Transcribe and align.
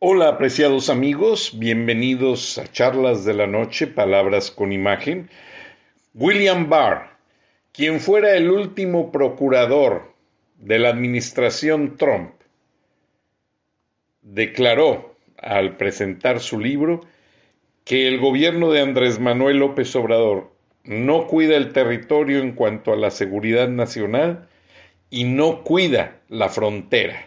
Hola 0.00 0.28
apreciados 0.28 0.90
amigos, 0.90 1.58
bienvenidos 1.58 2.56
a 2.56 2.70
Charlas 2.70 3.24
de 3.24 3.34
la 3.34 3.48
Noche, 3.48 3.88
Palabras 3.88 4.52
con 4.52 4.72
Imagen. 4.72 5.28
William 6.14 6.68
Barr, 6.68 7.16
quien 7.72 7.98
fuera 7.98 8.36
el 8.36 8.48
último 8.48 9.10
procurador 9.10 10.14
de 10.56 10.78
la 10.78 10.90
administración 10.90 11.96
Trump, 11.96 12.30
declaró 14.22 15.16
al 15.36 15.76
presentar 15.76 16.38
su 16.38 16.60
libro 16.60 17.00
que 17.84 18.06
el 18.06 18.20
gobierno 18.20 18.70
de 18.70 18.82
Andrés 18.82 19.18
Manuel 19.18 19.56
López 19.56 19.96
Obrador 19.96 20.52
no 20.84 21.26
cuida 21.26 21.56
el 21.56 21.72
territorio 21.72 22.38
en 22.38 22.52
cuanto 22.52 22.92
a 22.92 22.96
la 22.96 23.10
seguridad 23.10 23.66
nacional 23.66 24.48
y 25.10 25.24
no 25.24 25.64
cuida 25.64 26.20
la 26.28 26.50
frontera 26.50 27.26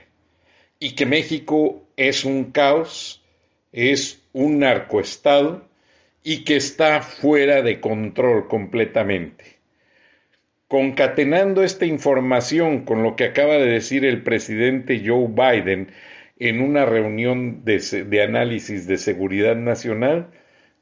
y 0.80 0.96
que 0.96 1.06
México 1.06 1.84
es 2.10 2.26
un 2.26 2.52
caos, 2.52 3.24
es 3.72 4.24
un 4.34 4.60
narcoestado 4.60 5.68
y 6.24 6.44
que 6.44 6.56
está 6.56 7.02
fuera 7.02 7.62
de 7.62 7.80
control 7.80 8.48
completamente. 8.48 9.46
Concatenando 10.68 11.64
esta 11.64 11.86
información 11.86 12.86
con 12.86 13.04
lo 13.04 13.16
que 13.16 13.26
acaba 13.26 13.56
de 13.56 13.68
decir 13.68 14.04
el 14.04 14.24
presidente 14.24 15.04
Joe 15.06 15.28
Biden 15.28 15.92
en 16.40 16.62
una 16.62 16.86
reunión 16.86 17.64
de, 17.66 18.24
análisis 18.24 18.88
de 18.88 18.98
seguridad 18.98 19.56
nacional, 19.56 20.32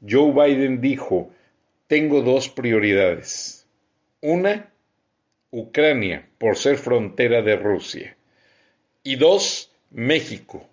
Joe 0.08 0.32
Biden 0.32 0.80
dijo, 0.80 1.30
tengo 1.86 2.22
dos 2.22 2.48
prioridades. 2.48 3.66
Una, 4.22 4.70
Ucrania, 5.50 6.26
por 6.38 6.56
ser 6.56 6.78
frontera 6.78 7.42
de 7.42 7.56
Rusia. 7.56 8.16
Y 9.02 9.16
dos, 9.16 9.70
México, 9.90 10.69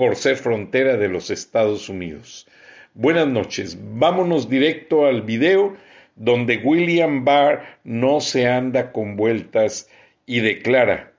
por 0.00 0.16
ser 0.16 0.36
frontera 0.36 0.96
de 0.96 1.08
los 1.08 1.28
Estados 1.28 1.90
Unidos. 1.90 2.48
Buenas 2.94 3.28
noches, 3.28 3.78
vámonos 3.78 4.48
directo 4.48 5.04
al 5.04 5.20
video 5.20 5.76
donde 6.16 6.56
William 6.56 7.22
Barr 7.26 7.78
no 7.84 8.22
se 8.22 8.48
anda 8.48 8.92
con 8.92 9.16
vueltas 9.16 9.90
y 10.24 10.40
declara 10.40 11.12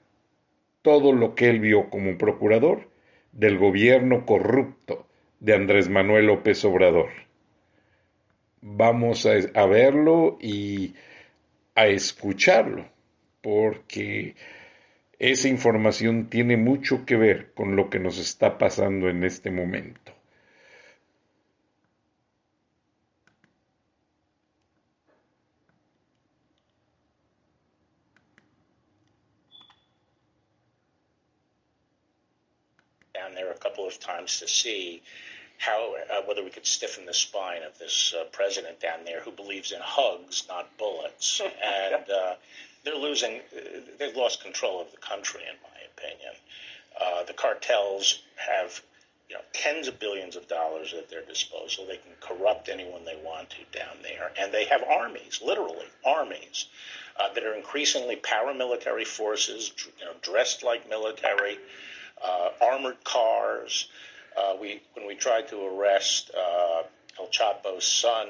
todo 0.81 1.14
lo 1.14 1.36
que 1.36 1.52
él 1.52 1.59
vio 1.59 1.92
como 1.92 2.18
procurador 2.18 2.90
del 3.34 3.59
gobierno 3.59 4.25
corrupto 4.25 5.06
de 5.40 5.53
Andrés 5.53 5.88
Manuel 5.88 6.25
López 6.25 6.66
Obrador. 6.66 7.12
Vamos 8.62 9.28
a, 9.28 9.34
a 9.53 9.66
verlo 9.68 10.40
y 10.42 10.96
a 11.75 11.86
escucharlo, 11.86 12.86
porque 13.44 14.34
esa 15.21 15.47
información 15.47 16.31
tiene 16.31 16.57
mucho 16.57 17.05
que 17.05 17.15
ver 17.15 17.53
con 17.53 17.75
lo 17.75 17.91
que 17.91 17.99
nos 17.99 18.17
está 18.17 18.57
pasando 18.57 19.07
en 19.07 19.23
este 19.23 19.51
momento. 19.51 20.11
down 33.13 33.35
there 33.35 33.51
a 33.51 33.55
couple 33.55 33.85
of 33.85 33.99
times 33.99 34.39
to 34.39 34.47
see 34.47 35.03
how 35.59 35.93
uh, 36.11 36.21
whether 36.25 36.43
we 36.43 36.49
could 36.49 36.65
stiffen 36.65 37.05
the 37.05 37.13
spine 37.13 37.61
of 37.61 37.77
this 37.77 38.15
uh, 38.19 38.23
president 38.31 38.79
down 38.79 39.05
there 39.05 39.21
who 39.21 39.31
believes 39.31 39.71
in 39.71 39.79
hugs, 39.79 40.45
not 40.49 40.75
bullets, 40.79 41.39
and 41.63 42.09
uh, 42.09 42.33
they're 42.84 42.96
losing. 42.96 43.42
They've 44.00 44.16
lost 44.16 44.44
control 44.44 44.81
of 44.81 44.92
the 44.92 44.97
country, 44.97 45.42
in 45.42 45.56
my 45.64 45.80
opinion. 45.96 46.34
Uh, 47.00 47.24
the 47.24 47.34
cartels 47.34 48.22
have, 48.36 48.81
you 49.30 49.36
know, 49.36 49.42
tens 49.53 49.88
of 49.88 50.00
billions 50.00 50.36
of 50.36 50.47
dollars 50.47 50.94
at 50.94 51.09
their 51.09 51.22
disposal. 51.22 51.86
They 51.86 51.97
can 51.97 52.12
corrupt 52.19 52.69
anyone 52.69 53.06
they 53.06 53.19
want 53.24 53.52
to 53.52 53.78
down 53.78 53.97
there, 54.02 54.31
and 54.40 54.53
they 54.53 54.66
have 54.66 54.84
armies, 54.84 55.42
literally 55.44 55.86
armies, 56.06 56.66
uh, 57.19 57.34
that 57.34 57.44
are 57.44 57.53
increasingly 57.53 58.16
paramilitary 58.16 59.06
forces, 59.06 59.72
you 60.00 60.06
know, 60.06 60.13
dressed 60.22 60.63
like 60.63 60.90
military, 60.90 61.59
uh, 62.24 62.50
armored 62.62 63.03
cars. 63.03 63.88
Uh, 64.38 64.56
we 64.59 64.81
when 64.94 65.06
we 65.08 65.16
tried 65.16 65.48
to 65.50 65.66
arrest 65.66 66.31
uh, 66.38 66.84
El 67.19 67.28
Chapo's 67.28 67.86
son, 67.86 68.30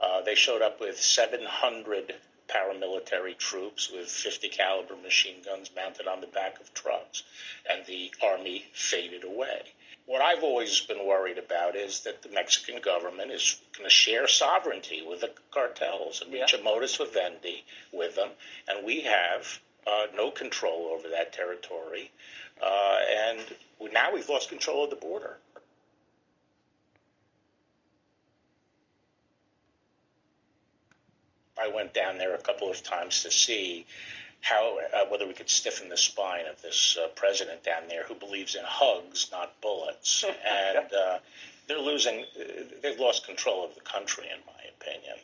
uh, 0.00 0.20
they 0.22 0.34
showed 0.34 0.62
up 0.62 0.80
with 0.80 1.00
700 1.00 2.14
paramilitary 2.52 3.36
troops 3.36 3.90
with 3.90 4.08
50 4.08 4.48
caliber 4.48 4.96
machine 4.96 5.42
guns 5.44 5.70
mounted 5.74 6.06
on 6.06 6.20
the 6.20 6.26
back 6.26 6.60
of 6.60 6.74
trucks, 6.74 7.22
and 7.70 7.86
the 7.86 8.12
army 8.22 8.64
faded 8.72 9.24
away. 9.24 9.62
What 10.06 10.22
I've 10.22 10.42
always 10.42 10.80
been 10.80 11.06
worried 11.06 11.38
about 11.38 11.76
is 11.76 12.00
that 12.00 12.22
the 12.22 12.30
Mexican 12.30 12.80
government 12.80 13.30
is 13.30 13.60
going 13.76 13.88
to 13.88 13.94
share 13.94 14.26
sovereignty 14.26 15.02
with 15.06 15.20
the 15.20 15.30
cartels 15.52 16.20
and 16.20 16.32
reach 16.32 16.52
a 16.52 16.62
modus 16.62 16.96
vivendi 16.96 17.64
with 17.92 18.16
them, 18.16 18.30
and 18.66 18.84
we 18.84 19.02
have 19.02 19.60
uh, 19.86 20.06
no 20.14 20.30
control 20.30 20.90
over 20.92 21.08
that 21.10 21.32
territory. 21.32 22.10
Uh, 22.60 22.98
and 23.08 23.40
now 23.92 24.12
we've 24.12 24.28
lost 24.28 24.48
control 24.48 24.84
of 24.84 24.90
the 24.90 24.96
border. 24.96 25.36
I 31.62 31.68
went 31.68 31.94
down 31.94 32.18
there 32.18 32.34
a 32.34 32.38
couple 32.38 32.70
of 32.70 32.82
times 32.82 33.22
to 33.22 33.30
see 33.30 33.86
how 34.40 34.78
uh, 34.94 35.04
whether 35.10 35.26
we 35.26 35.34
could 35.34 35.50
stiffen 35.50 35.88
the 35.88 35.96
spine 35.96 36.46
of 36.46 36.60
this 36.62 36.96
uh, 37.02 37.08
president 37.08 37.62
down 37.62 37.82
there 37.88 38.04
who 38.04 38.14
believes 38.14 38.54
in 38.54 38.62
hugs, 38.64 39.28
not 39.30 39.60
bullets, 39.60 40.24
and 40.46 40.92
uh, 40.92 41.18
they're 41.68 41.78
losing. 41.78 42.24
They've 42.82 42.98
lost 42.98 43.26
control 43.26 43.64
of 43.64 43.74
the 43.74 43.82
country, 43.82 44.24
in 44.24 44.40
my 44.46 44.70
opinion. 44.80 45.16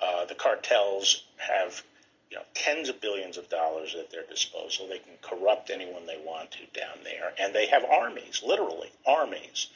Uh, 0.00 0.24
the 0.26 0.34
cartels 0.34 1.24
have. 1.36 1.82
You 2.30 2.36
know, 2.36 2.42
tens 2.52 2.90
of 2.90 3.00
billions 3.00 3.38
of 3.38 3.48
dollars 3.48 3.96
at 3.98 4.10
their 4.10 4.22
disposal. 4.24 4.86
They 4.86 4.98
can 4.98 5.14
corrupt 5.22 5.70
anyone 5.70 6.04
they 6.04 6.20
want 6.22 6.50
to 6.50 6.78
down 6.78 6.98
there, 7.02 7.32
and 7.40 7.54
they 7.54 7.68
have 7.68 7.86
armies, 7.86 8.42
literally 8.46 8.90
armies, 9.06 9.68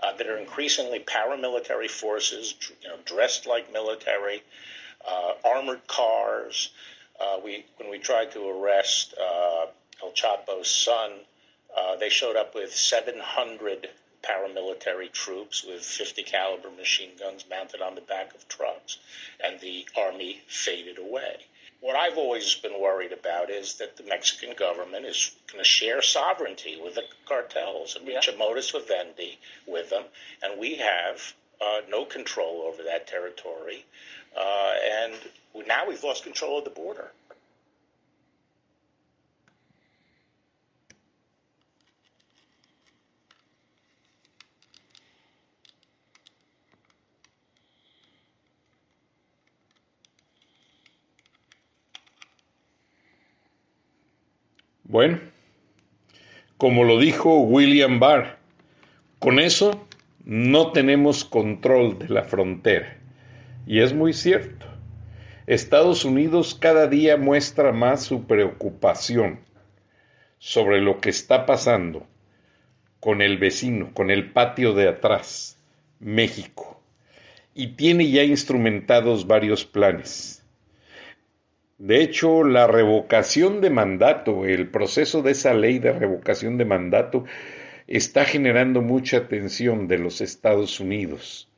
uh, 0.00 0.16
that 0.16 0.26
are 0.26 0.36
increasingly 0.36 0.98
paramilitary 0.98 1.88
forces, 1.88 2.56
you 2.82 2.88
know, 2.88 2.96
dressed 3.04 3.46
like 3.46 3.72
military, 3.72 4.42
uh, 5.06 5.32
armored 5.44 5.86
cars. 5.86 6.70
Uh, 7.20 7.38
we 7.44 7.64
when 7.76 7.90
we 7.90 7.98
tried 7.98 8.32
to 8.32 8.48
arrest 8.48 9.14
uh, 9.20 9.66
El 10.02 10.12
Chapo's 10.12 10.70
son, 10.70 11.12
uh, 11.76 11.96
they 11.96 12.08
showed 12.08 12.36
up 12.36 12.54
with 12.54 12.74
700 12.74 13.88
paramilitary 14.22 15.10
troops 15.10 15.64
with 15.64 15.82
50 15.82 16.22
caliber 16.22 16.70
machine 16.70 17.10
guns 17.18 17.44
mounted 17.48 17.80
on 17.80 17.94
the 17.94 18.00
back 18.02 18.34
of 18.34 18.46
trucks, 18.48 18.98
and 19.42 19.60
the 19.60 19.86
army 19.96 20.40
faded 20.46 20.98
away. 20.98 21.36
What 21.80 21.96
I've 21.96 22.18
always 22.18 22.54
been 22.56 22.78
worried 22.78 23.12
about 23.12 23.48
is 23.48 23.74
that 23.76 23.96
the 23.96 24.02
Mexican 24.02 24.54
government 24.54 25.06
is 25.06 25.32
going 25.50 25.64
to 25.64 25.68
share 25.68 26.02
sovereignty 26.02 26.78
with 26.82 26.94
the 26.94 27.04
cartels 27.24 27.96
and 27.96 28.06
reach 28.06 28.28
a 28.28 28.36
modus 28.36 28.70
vivendi 28.70 29.38
with 29.66 29.88
them, 29.88 30.04
and 30.42 30.60
we 30.60 30.76
have 30.76 31.34
uh, 31.60 31.80
no 31.88 32.04
control 32.04 32.62
over 32.66 32.82
that 32.82 33.06
territory, 33.06 33.86
uh, 34.36 34.72
and 35.04 35.14
now 35.66 35.86
we've 35.88 36.02
lost 36.02 36.24
control 36.24 36.58
of 36.58 36.64
the 36.64 36.70
border. 36.70 37.10
Bueno, 54.90 55.20
como 56.56 56.82
lo 56.82 56.98
dijo 56.98 57.38
William 57.38 58.00
Barr, 58.00 58.38
con 59.20 59.38
eso 59.38 59.86
no 60.24 60.72
tenemos 60.72 61.24
control 61.24 61.96
de 62.00 62.08
la 62.08 62.24
frontera. 62.24 62.99
Y 63.66 63.80
es 63.80 63.92
muy 63.92 64.12
cierto. 64.12 64.66
Estados 65.46 66.04
Unidos 66.04 66.56
cada 66.58 66.86
día 66.86 67.16
muestra 67.16 67.72
más 67.72 68.02
su 68.02 68.24
preocupación 68.26 69.40
sobre 70.38 70.80
lo 70.80 71.00
que 71.00 71.10
está 71.10 71.44
pasando 71.44 72.06
con 73.00 73.22
el 73.22 73.38
vecino, 73.38 73.92
con 73.94 74.10
el 74.10 74.30
patio 74.30 74.74
de 74.74 74.88
atrás, 74.88 75.58
México, 75.98 76.80
y 77.54 77.68
tiene 77.68 78.10
ya 78.10 78.22
instrumentados 78.22 79.26
varios 79.26 79.64
planes. 79.64 80.42
De 81.78 82.02
hecho, 82.02 82.44
la 82.44 82.66
revocación 82.66 83.60
de 83.60 83.70
mandato, 83.70 84.44
el 84.44 84.68
proceso 84.68 85.22
de 85.22 85.32
esa 85.32 85.54
ley 85.54 85.78
de 85.78 85.92
revocación 85.92 86.58
de 86.58 86.66
mandato, 86.66 87.24
está 87.86 88.24
generando 88.24 88.82
mucha 88.82 89.16
atención 89.16 89.88
de 89.88 89.98
los 89.98 90.20
Estados 90.20 90.78
Unidos. 90.78 91.49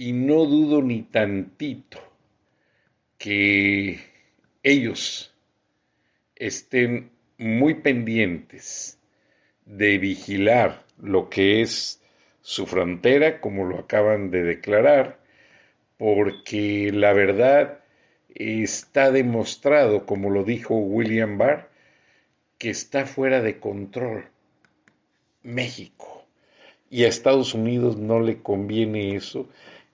Y 0.00 0.12
no 0.12 0.46
dudo 0.46 0.80
ni 0.80 1.02
tantito 1.02 1.98
que 3.18 3.98
ellos 4.62 5.34
estén 6.36 7.10
muy 7.36 7.74
pendientes 7.74 8.96
de 9.66 9.98
vigilar 9.98 10.84
lo 11.02 11.28
que 11.28 11.62
es 11.62 12.00
su 12.42 12.66
frontera, 12.66 13.40
como 13.40 13.64
lo 13.64 13.80
acaban 13.80 14.30
de 14.30 14.44
declarar, 14.44 15.18
porque 15.96 16.92
la 16.94 17.12
verdad 17.12 17.80
está 18.36 19.10
demostrado, 19.10 20.06
como 20.06 20.30
lo 20.30 20.44
dijo 20.44 20.76
William 20.76 21.38
Barr, 21.38 21.70
que 22.56 22.70
está 22.70 23.04
fuera 23.04 23.42
de 23.42 23.58
control 23.58 24.28
México. 25.42 26.24
Y 26.88 27.02
a 27.02 27.08
Estados 27.08 27.52
Unidos 27.52 27.96
no 27.96 28.20
le 28.20 28.40
conviene 28.42 29.16
eso 29.16 29.48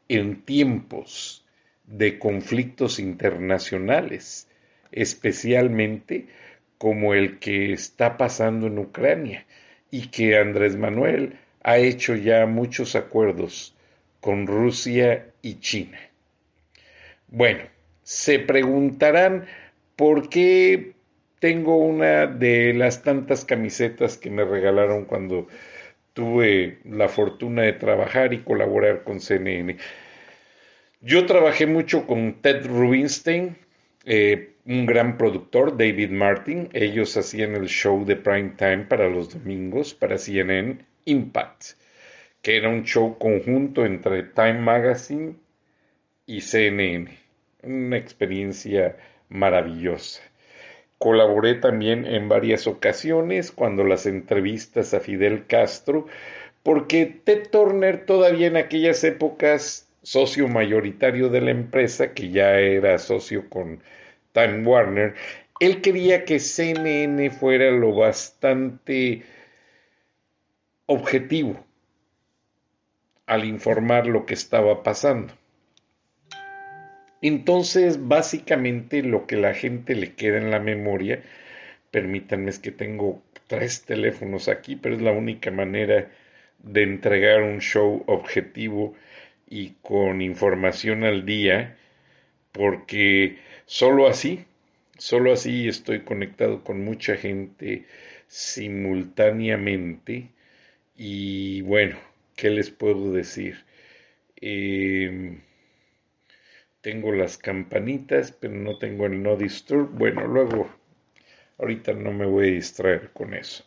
en 0.09 0.43
tiempos 0.43 1.45
de 1.87 2.19
conflictos 2.19 2.99
internacionales, 2.99 4.49
especialmente 4.93 6.27
como 6.79 7.15
el 7.15 7.39
que 7.39 7.73
está 7.73 8.17
pasando 8.17 8.67
en 8.67 8.79
Ucrania 8.79 9.47
y 9.91 10.09
que 10.09 10.37
Andrés 10.37 10.77
Manuel 10.77 11.39
ha 11.62 11.79
hecho 11.79 12.15
ya 12.15 12.47
muchos 12.47 12.95
acuerdos 12.95 13.75
con 14.21 14.47
Rusia 14.47 15.27
y 15.43 15.61
China. 15.61 15.99
Bueno, 17.29 17.65
se 18.03 18.39
preguntarán 18.39 19.47
por 19.97 20.29
qué 20.29 20.93
tengo 21.41 21.77
una 21.77 22.27
de 22.27 22.75
las 22.75 23.03
tantas 23.03 23.45
camisetas 23.45 24.17
que 24.17 24.31
me 24.31 24.45
regalaron 24.45 25.05
cuando 25.05 25.47
tuve 26.14 26.78
la 26.84 27.08
fortuna 27.08 27.62
de 27.62 27.75
trabajar 27.75 28.32
y 28.32 28.38
colaborar 28.43 29.05
con 29.05 29.20
CNN. 29.20 29.76
Yo 31.02 31.26
trabajé 31.26 31.66
mucho 31.66 32.06
con 32.06 32.40
Ted 32.40 32.66
Rubinstein, 32.66 33.58
eh, 34.06 34.55
un 34.64 34.87
gran 34.87 35.19
productor, 35.19 35.76
David 35.76 36.11
Martin. 36.11 36.70
Ellos 36.72 37.14
hacían 37.19 37.55
el 37.55 37.66
show 37.66 38.06
de 38.06 38.16
prime 38.16 38.55
time 38.56 38.84
para 38.84 39.11
los 39.11 39.28
domingos, 39.28 39.93
para 39.93 40.16
CNN 40.16 40.78
Impact, 41.05 41.64
que 42.40 42.56
era 42.56 42.70
un 42.70 42.84
show 42.84 43.19
conjunto 43.19 43.84
entre 43.84 44.22
Time 44.22 44.60
Magazine 44.60 45.34
y 46.26 46.40
CNN 46.40 47.25
una 47.64 47.96
experiencia 47.96 48.96
maravillosa. 49.28 50.22
Colaboré 51.05 51.56
también 51.56 52.06
en 52.06 52.31
varias 52.31 52.67
ocasiones 52.67 53.53
cuando 53.53 53.85
las 53.85 54.06
entrevistas 54.06 54.95
a 54.95 55.01
Fidel 55.01 55.47
Castro, 55.47 56.06
porque 56.62 57.05
Ted 57.05 57.51
Turner 57.51 58.06
todavía 58.06 58.47
en 58.47 58.56
aquellas 58.56 59.05
épocas 59.05 59.87
socio 60.03 60.49
mayoritario 60.49 61.29
de 61.29 61.43
la 61.43 61.51
empresa, 61.51 62.15
que 62.15 62.31
ya 62.31 62.59
era 62.59 62.97
socio 62.97 63.51
con 63.51 63.83
Time 64.33 64.67
Warner, 64.67 65.15
él 65.61 65.83
quería 65.83 66.25
que 66.25 66.41
CNN 66.41 67.31
fuera 67.33 67.71
lo 67.71 67.95
bastante 67.95 69.25
objetivo 70.87 71.62
al 73.27 73.45
informar 73.45 74.06
lo 74.06 74.25
que 74.25 74.33
estaba 74.33 74.83
pasando. 74.83 75.35
Entonces, 77.25 78.06
básicamente 78.06 79.03
lo 79.03 79.26
que 79.26 79.38
la 79.38 79.55
gente 79.55 79.94
le 79.94 80.12
queda 80.15 80.37
en 80.37 80.50
la 80.50 80.61
memoria, 80.61 81.23
permítanme 81.91 82.50
es 82.50 82.59
que 82.59 82.71
tengo 82.71 83.23
tres 83.47 83.85
teléfonos 83.87 84.49
aquí, 84.49 84.76
pero 84.76 84.94
es 84.94 85.00
la 85.00 85.12
única 85.12 85.50
manera 85.50 86.11
de 86.59 86.82
entregar 86.82 87.43
un 87.43 87.61
show 87.61 88.05
objetivo 88.09 88.94
y 89.49 89.71
con 89.81 90.21
información 90.21 91.05
al 91.05 91.25
día, 91.25 91.79
porque 92.53 93.38
solo 93.65 94.06
así, 94.06 94.44
solo 94.99 95.32
así 95.32 95.67
estoy 95.67 96.00
conectado 96.00 96.62
con 96.62 96.85
mucha 96.85 97.17
gente 97.17 97.87
simultáneamente 98.29 100.29
y 100.97 101.62
bueno, 101.62 101.97
¿qué 102.37 102.50
les 102.50 102.70
puedo 102.70 103.12
decir? 103.15 103.65
Eh, 104.43 105.38
tengo 106.84 107.12
las 107.12 107.38
campanitas, 107.38 108.31
pero 108.31 108.54
no 108.54 108.76
tengo 108.76 109.06
el 109.06 109.22
no 109.22 109.36
disturb. 109.36 109.88
Bueno, 109.92 110.26
luego, 110.26 110.69
ahorita 111.58 111.94
no 111.94 112.12
me 112.12 112.26
voy 112.26 112.48
a 112.48 112.52
distraer 112.52 113.10
con 113.14 113.32
eso. 113.32 113.64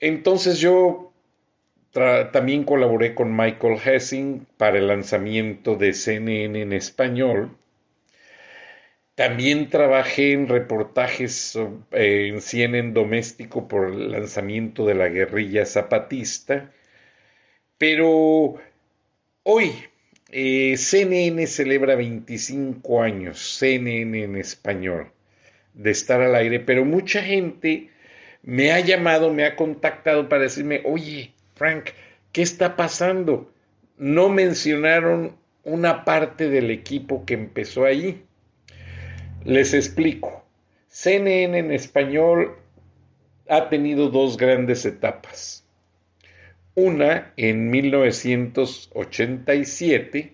Entonces 0.00 0.58
yo 0.58 1.12
también 2.32 2.64
colaboré 2.64 3.14
con 3.14 3.36
Michael 3.36 3.78
Hessing 3.84 4.46
para 4.56 4.78
el 4.78 4.88
lanzamiento 4.88 5.76
de 5.76 5.92
CNN 5.92 6.62
en 6.62 6.72
español. 6.72 7.54
También 9.14 9.68
trabajé 9.68 10.32
en 10.32 10.48
reportajes 10.48 11.56
eh, 11.90 12.28
en 12.28 12.40
CNN 12.40 12.92
doméstico 12.92 13.68
por 13.68 13.88
el 13.88 14.12
lanzamiento 14.12 14.86
de 14.86 14.94
la 14.94 15.08
guerrilla 15.08 15.66
zapatista. 15.66 16.72
Pero 17.76 18.54
hoy 19.42 19.72
eh, 20.30 20.76
CNN 20.76 21.46
celebra 21.46 21.96
25 21.96 23.02
años, 23.02 23.58
CNN 23.58 24.22
en 24.22 24.36
español, 24.36 25.10
de 25.74 25.90
estar 25.90 26.20
al 26.20 26.34
aire, 26.34 26.60
pero 26.60 26.84
mucha 26.84 27.22
gente 27.22 27.90
me 28.42 28.72
ha 28.72 28.80
llamado, 28.80 29.32
me 29.32 29.44
ha 29.44 29.56
contactado 29.56 30.28
para 30.28 30.42
decirme, 30.42 30.82
oye, 30.84 31.32
Frank, 31.54 31.90
¿qué 32.32 32.42
está 32.42 32.76
pasando? 32.76 33.50
No 33.96 34.28
mencionaron 34.28 35.36
una 35.64 36.04
parte 36.04 36.48
del 36.48 36.70
equipo 36.70 37.24
que 37.24 37.34
empezó 37.34 37.84
ahí. 37.84 38.22
Les 39.44 39.74
explico. 39.74 40.44
CNN 40.88 41.58
en 41.58 41.72
español 41.72 42.56
ha 43.48 43.68
tenido 43.68 44.08
dos 44.08 44.36
grandes 44.36 44.84
etapas. 44.84 45.64
Una 46.80 47.32
en 47.36 47.70
1987, 47.70 50.32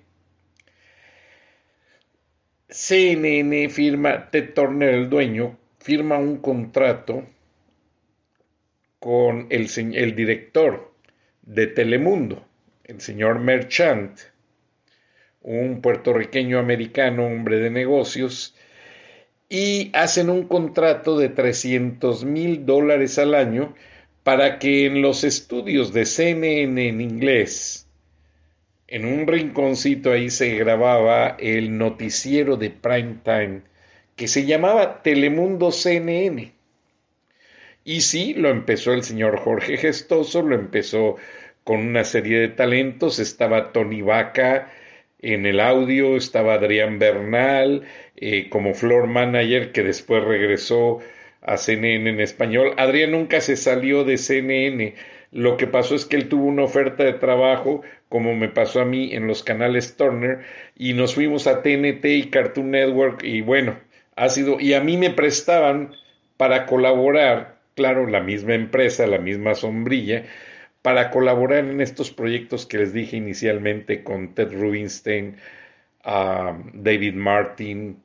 CNN 2.69 3.71
firma, 3.71 4.31
Ted 4.31 4.53
Turner, 4.53 4.91
el 4.91 5.09
dueño, 5.09 5.59
firma 5.79 6.19
un 6.19 6.43
contrato 6.43 7.25
con 8.99 9.47
el, 9.49 9.71
el 9.95 10.15
director 10.15 10.93
de 11.41 11.67
Telemundo, 11.69 12.47
el 12.85 13.01
señor 13.01 13.39
Merchant, 13.39 14.21
un 15.41 15.81
puertorriqueño 15.81 16.59
americano, 16.59 17.25
hombre 17.25 17.59
de 17.59 17.71
negocios, 17.71 18.55
y 19.49 19.91
hacen 19.95 20.29
un 20.29 20.47
contrato 20.47 21.19
de 21.19 21.31
300 21.31 22.27
mil 22.27 22.67
dólares 22.67 23.19
al 23.19 23.35
año 23.35 23.75
para 24.25 24.59
que 24.59 24.87
en 24.87 25.03
los 25.03 25.23
estudios 25.23 25.93
de 25.93 26.07
CNN 26.07 26.89
en 26.89 27.01
inglés, 27.01 27.87
en 28.89 29.05
un 29.05 29.27
rinconcito 29.27 30.11
ahí 30.11 30.31
se 30.31 30.57
grababa 30.57 31.37
el 31.39 31.79
noticiero 31.79 32.57
de 32.57 32.71
prime 32.71 33.19
time 33.23 33.63
que 34.17 34.27
se 34.27 34.47
llamaba 34.47 35.03
Telemundo 35.03 35.71
CNN. 35.71 36.53
Y 37.85 38.01
sí, 38.01 38.35
lo 38.35 38.49
empezó 38.49 38.95
el 38.95 39.03
señor 39.03 39.39
Jorge 39.39 39.77
Gestoso, 39.77 40.43
lo 40.43 40.55
empezó 40.55 41.17
con 41.65 41.81
una 41.81 42.05
serie 42.05 42.39
de 42.39 42.49
talentos. 42.49 43.19
Estaba 43.19 43.73
Tony 43.73 44.01
Vaca 44.01 44.73
en 45.21 45.45
el 45.45 45.61
audio, 45.61 46.17
estaba 46.17 46.55
Adrián 46.55 46.99
Bernal 46.99 47.83
eh, 48.17 48.49
como 48.49 48.75
floor 48.75 49.07
manager 49.07 49.73
que 49.73 49.83
después 49.83 50.25
regresó 50.25 51.01
a 51.45 51.57
CNN 51.57 52.11
en 52.11 52.21
español. 52.21 52.73
Adrián 52.77 53.13
nunca 53.13 53.41
se 53.41 53.57
salió 53.57 54.05
de 54.05 54.17
CNN. 54.17 54.95
Lo 55.31 55.57
que 55.57 55.67
pasó 55.67 55.95
es 55.95 56.07
que 56.07 56.17
él 56.17 56.29
tuvo 56.29 56.47
una 56.47 56.65
oferta 56.65 57.05
de 57.05 57.13
trabajo, 57.13 57.83
como 58.09 58.35
me 58.35 58.49
pasó 58.49 58.81
a 58.81 58.85
mí 58.85 59.13
en 59.13 59.27
los 59.27 59.43
canales 59.43 59.97
Turner, 59.97 60.41
y 60.77 60.95
nos 60.95 61.15
fuimos 61.15 61.47
a 61.47 61.63
TNT 61.63 62.05
y 62.05 62.31
Cartoon 62.31 62.71
Network, 62.71 63.25
y 63.25 63.41
bueno, 63.41 63.79
ha 64.17 64.29
sido, 64.29 64.61
y 64.61 64.75
a 64.75 64.81
mí 64.81 64.97
me 64.97 65.11
prestaban 65.11 65.95
para 66.37 66.67
colaborar, 66.67 67.57
claro, 67.75 68.07
la 68.07 68.21
misma 68.21 68.55
empresa, 68.55 69.07
la 69.07 69.19
misma 69.19 69.55
sombrilla, 69.55 70.25
para 70.83 71.11
colaborar 71.11 71.65
en 71.65 71.81
estos 71.81 72.11
proyectos 72.11 72.67
que 72.67 72.79
les 72.79 72.93
dije 72.93 73.17
inicialmente 73.17 74.05
con 74.05 74.35
Ted 74.35 74.53
Rubinstein, 74.53 75.37
a 76.05 76.59
David 76.75 77.15
Martin, 77.15 78.03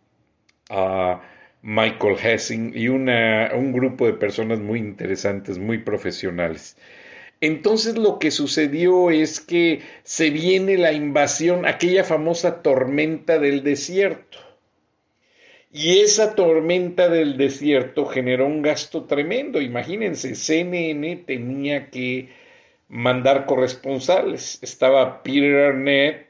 a 0.70 1.22
Michael 1.62 2.16
Hessing 2.22 2.72
y 2.76 2.88
un 2.88 3.74
grupo 3.74 4.06
de 4.06 4.14
personas 4.14 4.60
muy 4.60 4.80
interesantes, 4.80 5.58
muy 5.58 5.80
profesionales. 5.80 6.78
Entonces 7.42 7.98
lo 7.98 8.20
que 8.20 8.32
sucedió 8.32 9.12
es 9.12 9.40
que 9.40 9.82
se 10.04 10.30
viene 10.30 10.78
la 10.78 10.92
invasión, 10.92 11.66
aquella 11.66 12.04
famosa 12.04 12.62
tormenta 12.62 13.40
del 13.40 13.64
desierto. 13.64 14.38
Y 15.72 16.00
esa 16.00 16.34
tormenta 16.34 17.10
del 17.10 17.38
desierto 17.38 18.08
generó 18.08 18.48
un 18.48 18.62
gasto 18.62 19.04
tremendo. 19.04 19.62
Imagínense, 19.62 20.34
CNN 20.34 21.18
tenía 21.28 21.90
que 21.92 22.30
mandar 22.88 23.46
corresponsales. 23.46 24.58
Estaba 24.64 25.22
Peter 25.22 25.58
Arnett, 25.58 26.29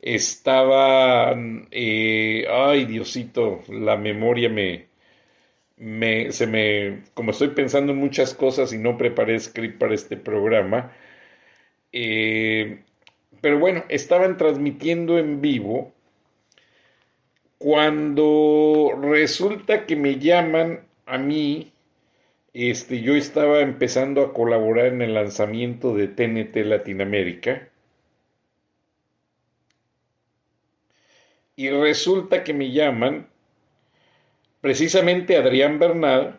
estaba, 0.00 1.34
eh, 1.70 2.46
ay 2.50 2.86
Diosito, 2.86 3.62
la 3.68 3.96
memoria 3.96 4.48
me, 4.48 4.88
me, 5.76 6.32
se 6.32 6.46
me, 6.46 7.04
como 7.14 7.32
estoy 7.32 7.48
pensando 7.48 7.92
en 7.92 7.98
muchas 7.98 8.34
cosas 8.34 8.72
y 8.72 8.78
no 8.78 8.96
preparé 8.96 9.38
script 9.40 9.78
para 9.78 9.94
este 9.94 10.16
programa, 10.16 10.92
eh, 11.92 12.82
pero 13.40 13.58
bueno, 13.58 13.84
estaban 13.88 14.36
transmitiendo 14.36 15.18
en 15.18 15.40
vivo 15.40 15.94
cuando 17.58 18.92
resulta 19.00 19.84
que 19.86 19.96
me 19.96 20.18
llaman 20.18 20.86
a 21.06 21.18
mí, 21.18 21.72
este, 22.54 23.00
yo 23.02 23.14
estaba 23.16 23.60
empezando 23.60 24.22
a 24.22 24.32
colaborar 24.32 24.86
en 24.86 25.02
el 25.02 25.14
lanzamiento 25.14 25.94
de 25.94 26.08
TNT 26.08 26.56
Latinoamérica. 26.64 27.68
Y 31.58 31.70
resulta 31.70 32.44
que 32.44 32.54
me 32.54 32.70
llaman 32.70 33.26
precisamente 34.60 35.36
Adrián 35.36 35.80
Bernal 35.80 36.38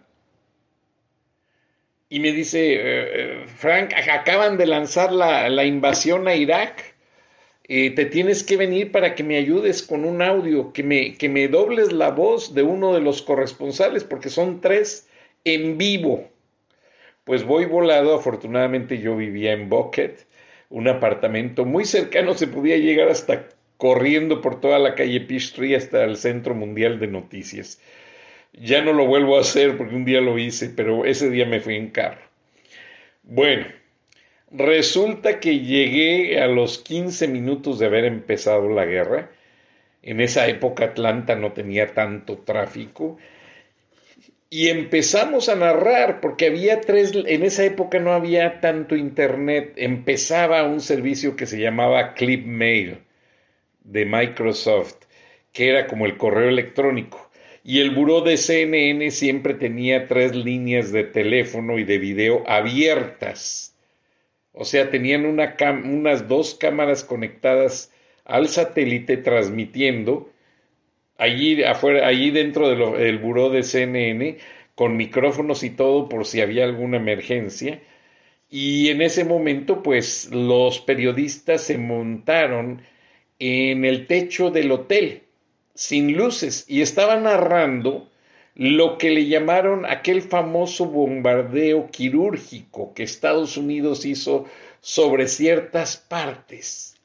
y 2.07 2.21
me 2.21 2.31
dice, 2.31 2.75
eh, 2.75 2.79
eh, 2.83 3.43
Frank, 3.45 3.91
acaban 3.93 4.57
de 4.57 4.65
lanzar 4.65 5.11
la, 5.11 5.49
la 5.49 5.65
invasión 5.65 6.29
a 6.29 6.35
Irak 6.35 6.95
eh, 7.67 7.91
te 7.91 8.05
tienes 8.05 8.45
que 8.45 8.55
venir 8.55 8.93
para 8.93 9.13
que 9.13 9.25
me 9.25 9.35
ayudes 9.35 9.83
con 9.83 10.05
un 10.05 10.21
audio, 10.21 10.71
que 10.71 10.83
me, 10.83 11.15
que 11.15 11.27
me 11.27 11.49
dobles 11.49 11.91
la 11.91 12.11
voz 12.11 12.55
de 12.55 12.63
uno 12.63 12.93
de 12.93 13.01
los 13.01 13.21
corresponsales, 13.21 14.05
porque 14.05 14.29
son 14.29 14.61
tres 14.61 15.09
en 15.43 15.77
vivo. 15.77 16.29
Pues 17.25 17.43
voy 17.43 17.65
volado, 17.65 18.15
afortunadamente 18.15 18.99
yo 18.99 19.17
vivía 19.17 19.51
en 19.51 19.67
Bucket, 19.67 20.25
un 20.69 20.87
apartamento 20.87 21.65
muy 21.65 21.83
cercano, 21.83 22.35
se 22.35 22.47
podía 22.47 22.77
llegar 22.77 23.09
hasta 23.09 23.49
corriendo 23.79 24.41
por 24.41 24.61
toda 24.61 24.77
la 24.77 24.93
calle 24.93 25.21
Peachtree 25.21 25.75
hasta 25.75 26.03
el 26.03 26.17
Centro 26.17 26.53
Mundial 26.53 26.99
de 26.99 27.07
Noticias. 27.07 27.81
Ya 28.53 28.83
no 28.83 28.93
lo 28.93 29.07
vuelvo 29.07 29.37
a 29.37 29.41
hacer 29.41 29.75
porque 29.77 29.95
un 29.95 30.05
día 30.05 30.21
lo 30.21 30.37
hice, 30.37 30.69
pero 30.69 31.05
ese 31.05 31.31
día 31.31 31.47
me 31.47 31.59
fui 31.59 31.75
en 31.75 31.89
carro. 31.89 32.21
Bueno, 33.23 33.65
Resulta 34.51 35.39
que 35.39 35.59
llegué 35.59 36.41
a 36.41 36.47
los 36.47 36.79
15 36.79 37.27
minutos 37.27 37.77
de 37.77 37.85
haber 37.85 38.05
empezado 38.05 38.69
la 38.69 38.85
guerra. 38.85 39.29
En 40.01 40.21
esa 40.21 40.47
época 40.47 40.85
Atlanta 40.85 41.35
no 41.35 41.53
tenía 41.53 41.93
tanto 41.93 42.39
tráfico. 42.39 43.17
Y 44.49 44.69
empezamos 44.69 45.49
a 45.49 45.55
narrar, 45.55 46.21
porque 46.21 46.47
había 46.47 46.81
tres, 46.81 47.13
en 47.13 47.43
esa 47.43 47.63
época 47.63 47.99
no 47.99 48.13
había 48.13 48.59
tanto 48.59 48.95
internet. 48.95 49.73
Empezaba 49.75 50.63
un 50.63 50.81
servicio 50.81 51.35
que 51.35 51.45
se 51.45 51.59
llamaba 51.59 52.15
Clip 52.15 52.43
Mail 52.47 52.97
de 53.91 54.05
Microsoft, 54.05 55.05
que 55.51 55.69
era 55.69 55.87
como 55.87 56.05
el 56.05 56.17
correo 56.17 56.49
electrónico. 56.49 57.29
Y 57.63 57.81
el 57.81 57.91
buró 57.91 58.21
de 58.21 58.37
CNN 58.37 59.11
siempre 59.11 59.53
tenía 59.53 60.07
tres 60.07 60.35
líneas 60.35 60.91
de 60.91 61.03
teléfono 61.03 61.77
y 61.77 61.83
de 61.83 61.97
video 61.97 62.43
abiertas 62.47 63.75
o 64.51 64.65
sea, 64.65 64.89
tenían 64.89 65.25
una 65.25 65.55
unas 65.85 66.27
dos 66.27 66.55
cámaras 66.55 67.03
conectadas 67.03 67.93
al 68.25 68.49
satélite 68.49 69.17
transmitiendo 69.17 70.29
allí 71.17 71.63
afuera, 71.63 72.07
allí 72.07 72.31
dentro 72.31 72.69
del 72.69 73.19
buró 73.19 73.49
de 73.49 73.63
CNN 73.63 74.37
con 74.75 74.97
micrófonos 74.97 75.63
y 75.63 75.69
todo 75.69 76.09
por 76.09 76.25
si 76.25 76.41
había 76.41 76.65
alguna 76.65 76.97
emergencia. 76.97 77.81
Y 78.49 78.89
en 78.89 79.01
ese 79.01 79.23
momento, 79.23 79.83
pues 79.83 80.29
los 80.31 80.79
periodistas 80.81 81.61
se 81.61 81.77
montaron 81.77 82.81
en 83.39 83.85
el 83.85 84.05
techo 84.07 84.51
del 84.51 84.71
hotel 84.71 85.23
sin 85.73 86.15
luces 86.15 86.65
y 86.67 86.81
estaban 86.81 87.23
narrando 87.23 88.09
lo 88.55 88.97
que 88.97 89.11
le 89.11 89.27
llamaron 89.27 89.85
aquel 89.85 90.21
famoso 90.21 90.85
bombardeo 90.85 91.89
quirúrgico 91.89 92.93
que 92.93 93.03
Estados 93.03 93.55
Unidos 93.55 94.05
hizo 94.05 94.45
sobre 94.81 95.27
ciertas 95.27 95.95
partes 95.95 96.97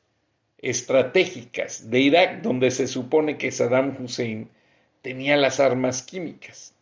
estratégicas 0.59 1.91
de 1.91 2.01
Irak, 2.01 2.43
donde 2.43 2.71
se 2.71 2.89
supone 2.89 3.37
que 3.39 3.53
Saddam 3.53 3.97
Hussein 4.03 4.49
tenía 5.03 5.37
las 5.37 5.61
armas 5.61 6.03
químicas. 6.03 6.75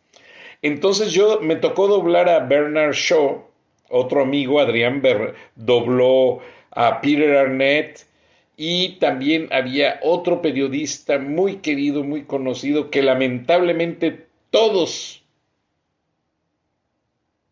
Entonces 0.61 1.11
yo 1.11 1.41
me 1.41 1.57
tocó 1.57 1.87
doblar 1.87 2.29
a 2.29 2.39
Bernard 2.39 2.93
Shaw, 2.93 3.43
otro 3.89 4.21
amigo, 4.21 4.59
Adrián 4.59 5.01
Ber 5.01 5.35
dobló 5.55 6.39
a 6.71 7.01
Peter 7.01 7.35
Arnett, 7.35 8.07
y 8.55 8.99
también 8.99 9.47
había 9.51 9.99
otro 10.01 10.41
periodista 10.41 11.17
muy 11.19 11.57
querido, 11.57 12.03
muy 12.03 12.23
conocido, 12.23 12.91
que 12.91 13.01
lamentablemente 13.01 14.27
todos 14.51 15.23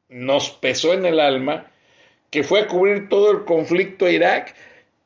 nos 0.09 0.49
pesó 0.51 0.93
en 0.93 1.05
el 1.05 1.19
alma, 1.19 1.71
que 2.29 2.43
fue 2.43 2.61
a 2.61 2.67
cubrir 2.67 3.09
todo 3.09 3.31
el 3.31 3.45
conflicto 3.45 4.05
a 4.05 4.11
Irak, 4.11 4.55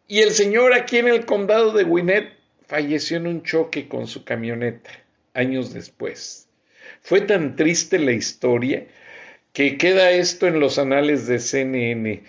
y 0.08 0.20
el 0.20 0.32
señor 0.32 0.74
aquí 0.74 0.98
en 0.98 1.08
el 1.08 1.26
condado 1.26 1.72
de 1.72 1.84
Gwinnett 1.84 2.34
falleció 2.68 3.18
en 3.18 3.28
un 3.28 3.44
choque 3.44 3.88
con 3.88 4.08
su 4.08 4.24
camioneta 4.24 4.92
años 5.34 5.74
después. 5.74 6.48
Fue 7.02 7.22
tan 7.22 7.56
triste 7.56 8.00
la 8.00 8.12
historia 8.12 8.88
que 9.54 9.78
queda 9.78 10.12
esto 10.12 10.48
en 10.48 10.60
los 10.60 10.78
anales 10.80 11.28
de 11.28 11.40
CNN, 11.40 12.24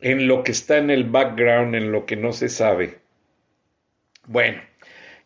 en 0.00 0.28
lo 0.28 0.42
que 0.44 0.52
está 0.52 0.78
en 0.78 0.90
el 0.90 1.04
background, 1.04 1.74
en 1.74 1.92
lo 1.92 2.06
que 2.06 2.16
no 2.16 2.32
se 2.32 2.48
sabe. 2.48 2.98
Bueno, 4.26 4.60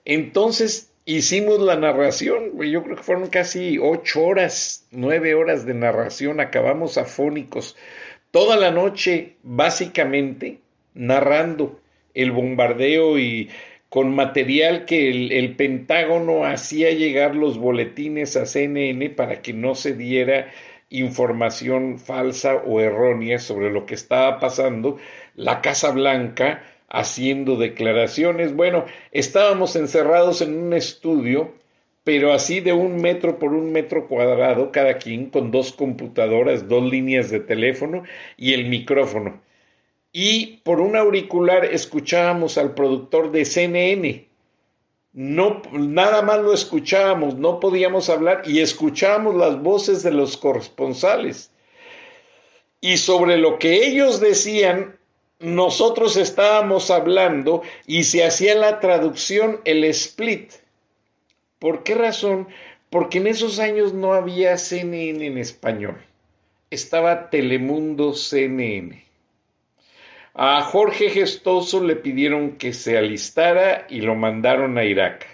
entonces 0.05 0.93
hicimos 1.05 1.61
la 1.61 1.77
narración, 1.77 2.61
yo 2.63 2.83
creo 2.83 2.97
que 2.97 3.03
fueron 3.03 3.29
casi 3.29 3.79
ocho 3.79 4.25
horas, 4.25 4.87
nueve 4.91 5.35
horas 5.35 5.67
de 5.67 5.75
narración, 5.75 6.41
acabamos 6.41 6.99
afónicos, 6.99 7.77
toda 8.31 8.57
la 8.57 8.71
noche 8.71 9.37
básicamente 9.43 10.59
narrando 10.95 11.81
el 12.15 12.31
bombardeo 12.31 13.19
y 13.19 13.51
con 13.89 14.15
material 14.15 14.87
que 14.87 15.11
el, 15.11 15.55
Pentágono 15.55 16.47
hacía 16.47 16.93
llegar 16.93 17.35
los 17.35 17.59
boletines 17.59 18.37
a 18.37 18.47
CNN 18.47 19.11
para 19.11 19.43
que 19.43 19.53
no 19.53 19.75
se 19.75 19.93
diera 19.93 20.51
información 20.99 21.99
falsa 21.99 22.57
o 22.57 22.81
errónea 22.81 23.39
sobre 23.39 23.71
lo 23.71 23.87
que 23.87 23.95
estaba 23.95 24.39
pasando. 24.39 24.99
La 25.35 25.61
Casa 25.61 25.91
Blanca 25.91 26.63
haciendo 26.89 27.57
declaraciones. 27.57 28.55
Bueno, 28.55 28.85
estábamos 29.11 29.77
encerrados 29.77 30.43
en 30.43 30.57
un 30.57 30.75
estudio, 30.75 31.55
pero 32.05 32.33
así 32.33 32.61
de 32.61 32.73
un 32.73 32.97
metro 33.01 33.39
por 33.39 33.53
un 33.55 33.73
metro 33.73 34.07
cuadrado, 34.07 34.71
cada 34.71 34.99
quien 34.99 35.31
con 35.31 35.51
dos 35.51 35.73
computadoras, 35.73 36.69
dos 36.69 36.85
líneas 36.91 37.31
de 37.31 37.41
teléfono 37.41 38.03
y 38.37 38.53
el 38.53 38.69
micrófono. 38.69 39.41
Y 40.13 40.59
por 40.65 40.81
un 40.81 40.95
auricular 40.95 41.65
escuchábamos 41.65 42.59
al 42.59 42.75
productor 42.75 43.33
de 43.33 43.47
CNN. 43.47 44.32
No, 45.13 45.61
nada 45.73 46.23
más 46.23 46.41
lo 46.41 46.55
escuchábamos, 46.55 47.37
no 47.37 47.61
podíamos 47.61 48.09
hablar 48.09 48.43
y 48.47 48.61
escuchábamos 48.61 49.35
las 49.35 49.63
voces 49.63 50.03
de 50.03 50.11
los 50.11 50.39
corresponsales. 50.39 51.51
Y 52.81 52.97
sobre 52.97 53.37
lo 53.37 53.59
que 53.59 53.87
ellos 53.87 54.21
decían, 54.21 54.99
nosotros 55.39 56.17
estábamos 56.17 56.91
hablando 56.91 57.63
y 57.87 58.05
se 58.05 58.25
hacía 58.25 58.55
la 58.55 58.81
traducción, 58.81 59.61
el 59.65 59.85
split. 59.85 60.53
¿Por 61.59 61.83
qué 61.83 61.95
razón? 61.95 62.49
Porque 62.89 63.19
en 63.19 63.27
esos 63.27 63.59
años 63.59 63.93
no 63.93 64.15
había 64.15 64.57
CNN 64.57 65.27
en 65.27 65.39
español. 65.39 66.03
Estaba 66.71 67.29
Telemundo 67.29 68.15
CNN. 68.15 69.05
A 70.35 70.63
Jorge 70.63 71.11
Gestoso 71.11 71.85
le 71.85 71.95
pidieron 71.95 72.53
que 72.53 72.73
se 72.73 72.97
alistara 72.97 73.87
y 73.91 74.01
lo 74.01 74.15
mandaron 74.15 74.79
a 74.79 74.85
Irak. 74.85 75.27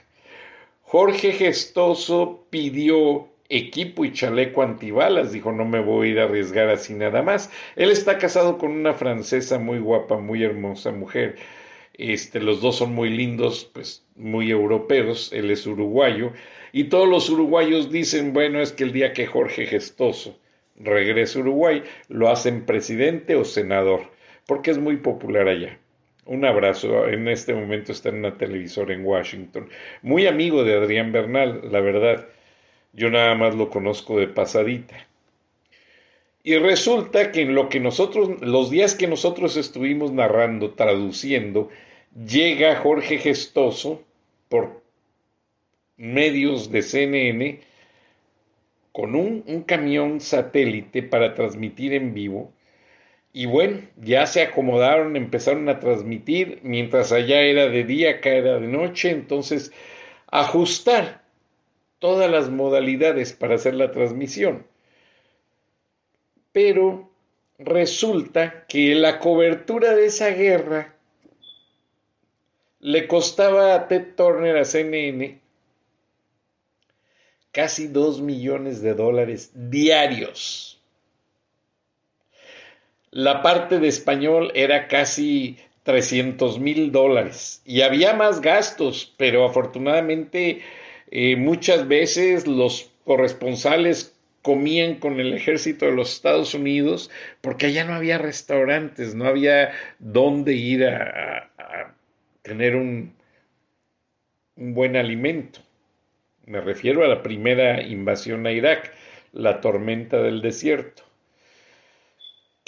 Jorge 0.83 1.31
Gestoso 1.31 2.49
pidió 2.50 3.28
equipo 3.49 4.05
y 4.05 4.12
chaleco 4.12 4.61
antibalas, 4.62 5.31
dijo 5.31 5.52
no 5.52 5.64
me 5.64 5.78
voy 5.78 6.09
a 6.09 6.11
ir 6.11 6.19
a 6.19 6.25
arriesgar 6.25 6.69
así 6.69 6.95
nada 6.95 7.23
más. 7.23 7.49
Él 7.76 7.93
está 7.93 8.19
casado 8.19 8.59
con 8.59 8.73
una 8.73 8.93
francesa 8.93 9.61
muy 9.61 9.78
guapa, 9.78 10.19
muy 10.19 10.43
hermosa 10.43 10.90
mujer. 10.90 11.37
Este, 11.95 12.40
los 12.40 12.61
dos 12.61 12.78
son 12.78 12.93
muy 12.93 13.11
lindos, 13.11 13.71
pues 13.73 14.05
muy 14.17 14.50
europeos, 14.50 15.33
él 15.33 15.52
es 15.52 15.64
uruguayo, 15.64 16.33
y 16.73 16.85
todos 16.85 17.09
los 17.09 17.31
uruguayos 17.31 17.93
dicen, 17.93 18.33
bueno, 18.33 18.61
es 18.61 18.73
que 18.73 18.83
el 18.83 18.93
día 18.93 19.12
que 19.12 19.26
Jorge 19.26 19.67
Gestoso 19.67 20.37
regrese 20.75 21.38
a 21.38 21.43
Uruguay, 21.43 21.85
lo 22.09 22.31
hacen 22.31 22.67
presidente 22.67 23.37
o 23.37 23.45
senador 23.45 24.17
porque 24.49 24.71
es 24.71 24.78
muy 24.78 24.97
popular 24.97 25.47
allá. 25.47 25.78
Un 26.25 26.47
abrazo, 26.47 27.07
en 27.07 27.28
este 27.28 27.52
momento 27.52 27.93
está 27.93 28.09
en 28.09 28.17
una 28.17 28.38
televisora 28.38 28.95
en 28.95 29.05
Washington. 29.05 29.69
Muy 30.00 30.26
amigo 30.26 30.64
de 30.64 30.75
Adrián 30.75 31.12
Bernal, 31.12 31.71
la 31.71 31.81
verdad. 31.81 32.26
Yo 32.95 33.11
nada 33.11 33.35
más 33.35 33.55
lo 33.55 33.69
conozco 33.69 34.19
de 34.19 34.26
pasadita. 34.26 35.07
Y 36.43 36.57
resulta 36.57 37.31
que 37.31 37.43
en 37.43 37.55
lo 37.55 37.69
que 37.69 37.78
nosotros, 37.78 38.40
los 38.40 38.71
días 38.71 38.95
que 38.95 39.07
nosotros 39.07 39.59
estuvimos 39.59 40.12
narrando, 40.12 40.71
traduciendo, 40.71 41.69
llega 42.26 42.76
Jorge 42.76 43.19
Gestoso 43.19 44.02
por 44.49 44.81
medios 45.99 46.73
de 46.73 46.81
CNN 46.81 47.61
con 48.93 49.14
un, 49.14 49.45
un 49.47 49.62
camión 49.62 50.23
satélite 50.23 51.02
para 51.02 51.35
transmitir 51.35 51.93
en 51.93 52.14
vivo 52.14 52.50
y 53.32 53.47
bueno, 53.47 53.82
ya 53.97 54.26
se 54.26 54.42
acomodaron, 54.42 55.16
empezaron 55.16 55.68
a 55.68 55.80
transmitir, 55.80 56.61
mientras 56.62 57.12
allá 57.12 57.40
era 57.40 57.68
de 57.68 57.85
día, 57.85 58.11
acá 58.12 58.30
era 58.30 58.58
de 58.58 58.66
noche, 58.66 59.11
entonces 59.11 59.73
ajustar 60.26 61.23
todas 61.99 62.30
las 62.30 62.50
modalidades 62.50 63.32
para 63.32 63.56
hacer 63.56 63.75
la 63.75 63.90
transmisión. 63.90 64.66
Pero 66.52 67.11
resulta 67.58 68.66
que 68.66 68.94
la 68.94 69.18
cobertura 69.18 69.94
de 69.94 70.06
esa 70.06 70.30
guerra 70.30 70.94
le 72.80 73.08
costaba 73.08 73.75
a 73.75 73.88
Ted 73.88 74.14
Turner, 74.16 74.56
a 74.56 74.64
CNN, 74.64 75.40
casi 77.52 77.88
dos 77.88 78.20
millones 78.20 78.80
de 78.82 78.94
dólares 78.94 79.50
diarios. 79.54 80.77
La 83.10 83.40
parte 83.40 83.78
de 83.78 83.88
español 83.88 84.52
era 84.54 84.86
casi 84.86 85.56
300 85.84 86.58
mil 86.58 86.92
dólares 86.92 87.62
y 87.64 87.80
había 87.80 88.12
más 88.12 88.42
gastos, 88.42 89.14
pero 89.16 89.46
afortunadamente 89.46 90.60
eh, 91.10 91.36
muchas 91.36 91.88
veces 91.88 92.46
los 92.46 92.90
corresponsales 93.04 94.14
comían 94.42 94.96
con 94.96 95.20
el 95.20 95.32
ejército 95.32 95.86
de 95.86 95.92
los 95.92 96.12
Estados 96.12 96.52
Unidos 96.52 97.10
porque 97.40 97.66
allá 97.66 97.84
no 97.84 97.94
había 97.94 98.18
restaurantes, 98.18 99.14
no 99.14 99.24
había 99.24 99.72
dónde 99.98 100.52
ir 100.52 100.84
a, 100.84 101.50
tener 102.42 102.76
un, 102.76 103.14
un 104.56 104.74
buen 104.74 104.96
alimento. 104.96 105.60
Me 106.44 106.60
refiero 106.60 107.02
a 107.04 107.08
la 107.08 107.23
primera 107.23 107.80
invasión 107.82 108.47
a 108.47 108.52
Irak, 108.52 108.92
la 109.32 109.62
tormenta 109.62 110.21
del 110.23 110.42
desierto 110.42 111.07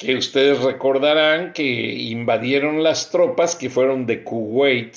que 0.00 0.16
ustedes 0.16 0.62
recordarán 0.62 1.52
que 1.52 1.62
invadieron 1.62 2.82
las 2.82 3.10
tropas 3.10 3.54
que 3.54 3.68
fueron 3.68 4.06
de 4.06 4.24
Kuwait 4.24 4.96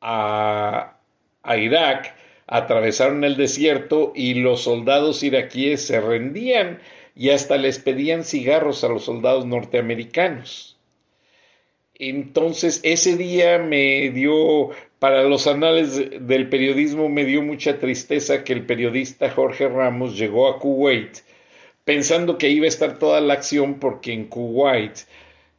a, 0.00 0.96
Irak, 1.44 2.14
atravesaron 2.46 3.22
el 3.22 3.36
desierto 3.36 4.12
y 4.16 4.32
los 4.34 4.62
soldados 4.62 5.22
iraquíes 5.22 5.86
se 5.86 6.00
rendían 6.00 6.80
y 7.14 7.30
hasta 7.30 7.58
les 7.58 7.78
pedían 7.78 8.24
cigarros 8.24 8.82
a 8.82 8.88
los 8.88 9.04
soldados 9.04 9.44
norteamericanos. 9.44 10.78
Entonces 11.96 12.80
ese 12.82 13.18
día 13.18 13.58
me 13.58 14.08
dio, 14.08 14.70
para 14.98 15.24
los 15.24 15.46
anales 15.46 16.26
del 16.26 16.48
periodismo, 16.48 17.10
me 17.10 17.26
dio 17.26 17.42
mucha 17.42 17.78
tristeza 17.78 18.42
que 18.42 18.54
el 18.54 18.64
periodista 18.64 19.30
Jorge 19.30 19.68
Ramos 19.68 20.16
llegó 20.16 20.48
a 20.48 20.58
Kuwait 20.58 21.18
pensando 21.90 22.38
que 22.38 22.48
iba 22.48 22.66
a 22.66 22.68
estar 22.68 23.00
toda 23.00 23.20
la 23.20 23.34
acción 23.34 23.80
porque 23.80 24.12
en 24.12 24.26
Kuwait, 24.26 24.96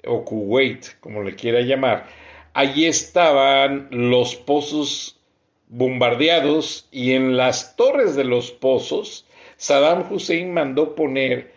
o 0.07 0.23
Kuwait, 0.23 0.97
como 1.01 1.23
le 1.23 1.35
quiera 1.35 1.59
llamar, 1.59 2.07
allí 2.53 2.85
estaban 2.85 3.89
los 3.91 4.37
pozos 4.37 5.19
bombardeados 5.67 6.87
y 6.89 7.11
en 7.15 7.35
las 7.35 7.75
torres 7.75 8.15
de 8.15 8.23
los 8.23 8.49
pozos 8.49 9.25
Saddam 9.57 10.09
Hussein 10.09 10.53
mandó 10.53 10.95
poner 10.95 11.51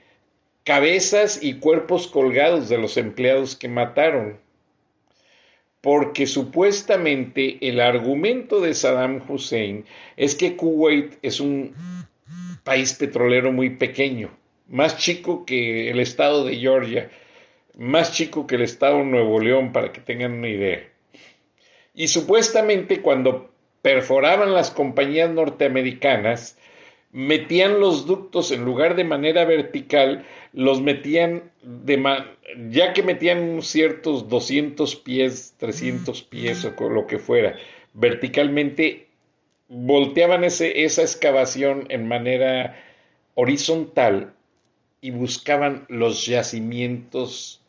cabezas 0.65 1.41
y 1.41 1.61
cuerpos 1.61 2.09
colgados 2.09 2.69
de 2.69 2.79
los 2.79 2.97
empleados 2.97 3.55
que 3.55 3.69
mataron. 3.69 4.41
Porque 5.83 6.27
supuestamente 6.27 7.59
el 7.61 7.79
argumento 7.79 8.61
de 8.61 8.75
Saddam 8.75 9.23
Hussein 9.29 9.85
es 10.17 10.35
que 10.35 10.57
Kuwait 10.57 11.17
es 11.23 11.39
un 11.39 11.77
país 12.65 12.95
petrolero 12.95 13.53
muy 13.53 13.71
pequeño 13.71 14.37
más 14.69 14.97
chico 14.97 15.45
que 15.45 15.91
el 15.91 16.01
estado 16.01 16.45
de 16.45 16.57
Georgia, 16.57 17.11
más 17.77 18.13
chico 18.13 18.47
que 18.47 18.57
el 18.57 18.63
estado 18.63 18.99
de 18.99 19.05
Nuevo 19.05 19.41
León, 19.41 19.73
para 19.73 19.93
que 19.93 20.01
tengan 20.01 20.33
una 20.33 20.49
idea. 20.49 20.89
Y 21.95 22.09
supuestamente 22.09 23.01
cuando 23.01 23.51
perforaban 23.83 24.55
las 24.55 24.71
compañías 24.71 25.31
norteamericanas, 25.31 26.59
metían 27.13 27.79
los 27.79 28.07
ductos 28.07 28.51
en 28.51 28.65
lugar 28.65 28.97
de 28.97 29.05
manera 29.05 29.45
vertical, 29.45 30.25
los 30.53 30.81
metían 30.81 31.53
de 31.63 32.03
ya 32.71 32.93
que 32.93 33.03
metían 33.03 33.63
ciertos 33.63 34.29
200 34.29 34.97
pies, 34.97 35.55
300 35.59 36.23
pies 36.23 36.65
o 36.65 36.89
lo 36.89 37.07
que 37.07 37.19
fuera, 37.19 37.57
verticalmente, 37.93 39.07
volteaban 39.69 40.45
ese, 40.45 40.85
esa 40.85 41.03
excavación 41.03 41.87
en 41.89 42.09
manera 42.09 42.83
horizontal 43.35 44.35
y 45.05 45.11
buscaban 45.11 45.85
los 45.91 46.25
yacimientos 46.25 47.61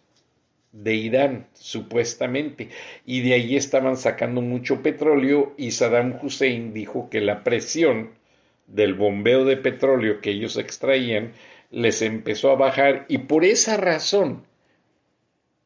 de 0.72 0.94
Irán, 0.96 1.48
supuestamente, 1.54 2.70
y 3.06 3.24
de 3.24 3.34
ahí 3.34 3.58
estaban 3.58 3.98
sacando 3.98 4.40
mucho 4.40 4.82
petróleo 4.82 5.54
y 5.58 5.72
Saddam 5.72 6.18
Hussein 6.22 6.74
dijo 6.74 7.10
que 7.10 7.20
la 7.20 7.44
presión 7.44 8.12
del 8.68 8.94
bombeo 8.94 9.44
de 9.44 9.58
petróleo 9.58 10.22
que 10.22 10.30
ellos 10.30 10.56
extraían 10.56 11.34
les 11.72 12.02
empezó 12.02 12.52
a 12.52 12.56
bajar 12.56 13.06
y 13.10 13.18
por 13.18 13.44
esa 13.44 13.76
razón 13.76 14.44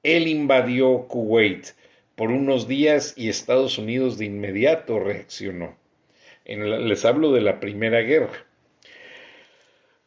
él 0.02 0.28
invadió 0.28 1.08
Kuwait 1.08 1.68
por 2.16 2.32
unos 2.32 2.68
días 2.68 3.14
y 3.16 3.30
Estados 3.30 3.78
Unidos 3.78 4.18
de 4.18 4.26
inmediato 4.26 5.00
reaccionó. 5.00 5.76
les 6.46 7.06
hablo 7.06 7.32
de 7.32 7.42
la 7.42 7.60
Primera 7.60 8.02
Guerra. 8.02 8.49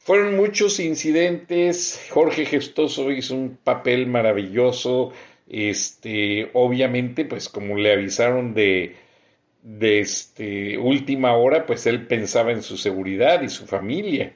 Fueron 0.05 0.37
muchos 0.37 0.81
incidentes. 0.81 2.09
Jorge 2.11 2.45
Gestoso 2.45 3.13
hizo 3.13 3.37
un 3.37 3.57
papel 3.63 4.09
maravilloso. 4.09 5.13
Este, 5.49 6.51
obviamente, 6.55 7.25
pues 7.25 7.49
como 7.49 7.77
le 7.77 7.93
avisaron 7.93 8.53
de, 8.53 8.97
de 9.63 10.01
este, 10.01 10.77
última 10.79 11.37
hora, 11.37 11.67
pues 11.67 11.87
él 11.87 12.09
pensaba 12.09 12.51
en 12.51 12.63
su 12.63 12.77
seguridad 12.77 13.43
y 13.43 13.49
su 13.49 13.67
familia. 13.67 14.35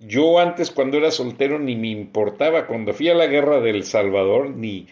Yo 0.00 0.40
antes 0.40 0.72
cuando 0.72 0.96
era 0.98 1.12
soltero 1.12 1.60
ni 1.60 1.76
me 1.76 1.90
importaba, 1.90 2.66
cuando 2.66 2.92
fui 2.92 3.08
a 3.10 3.14
la 3.14 3.26
guerra 3.26 3.60
del 3.60 3.84
Salvador 3.84 4.50
ni, 4.50 4.88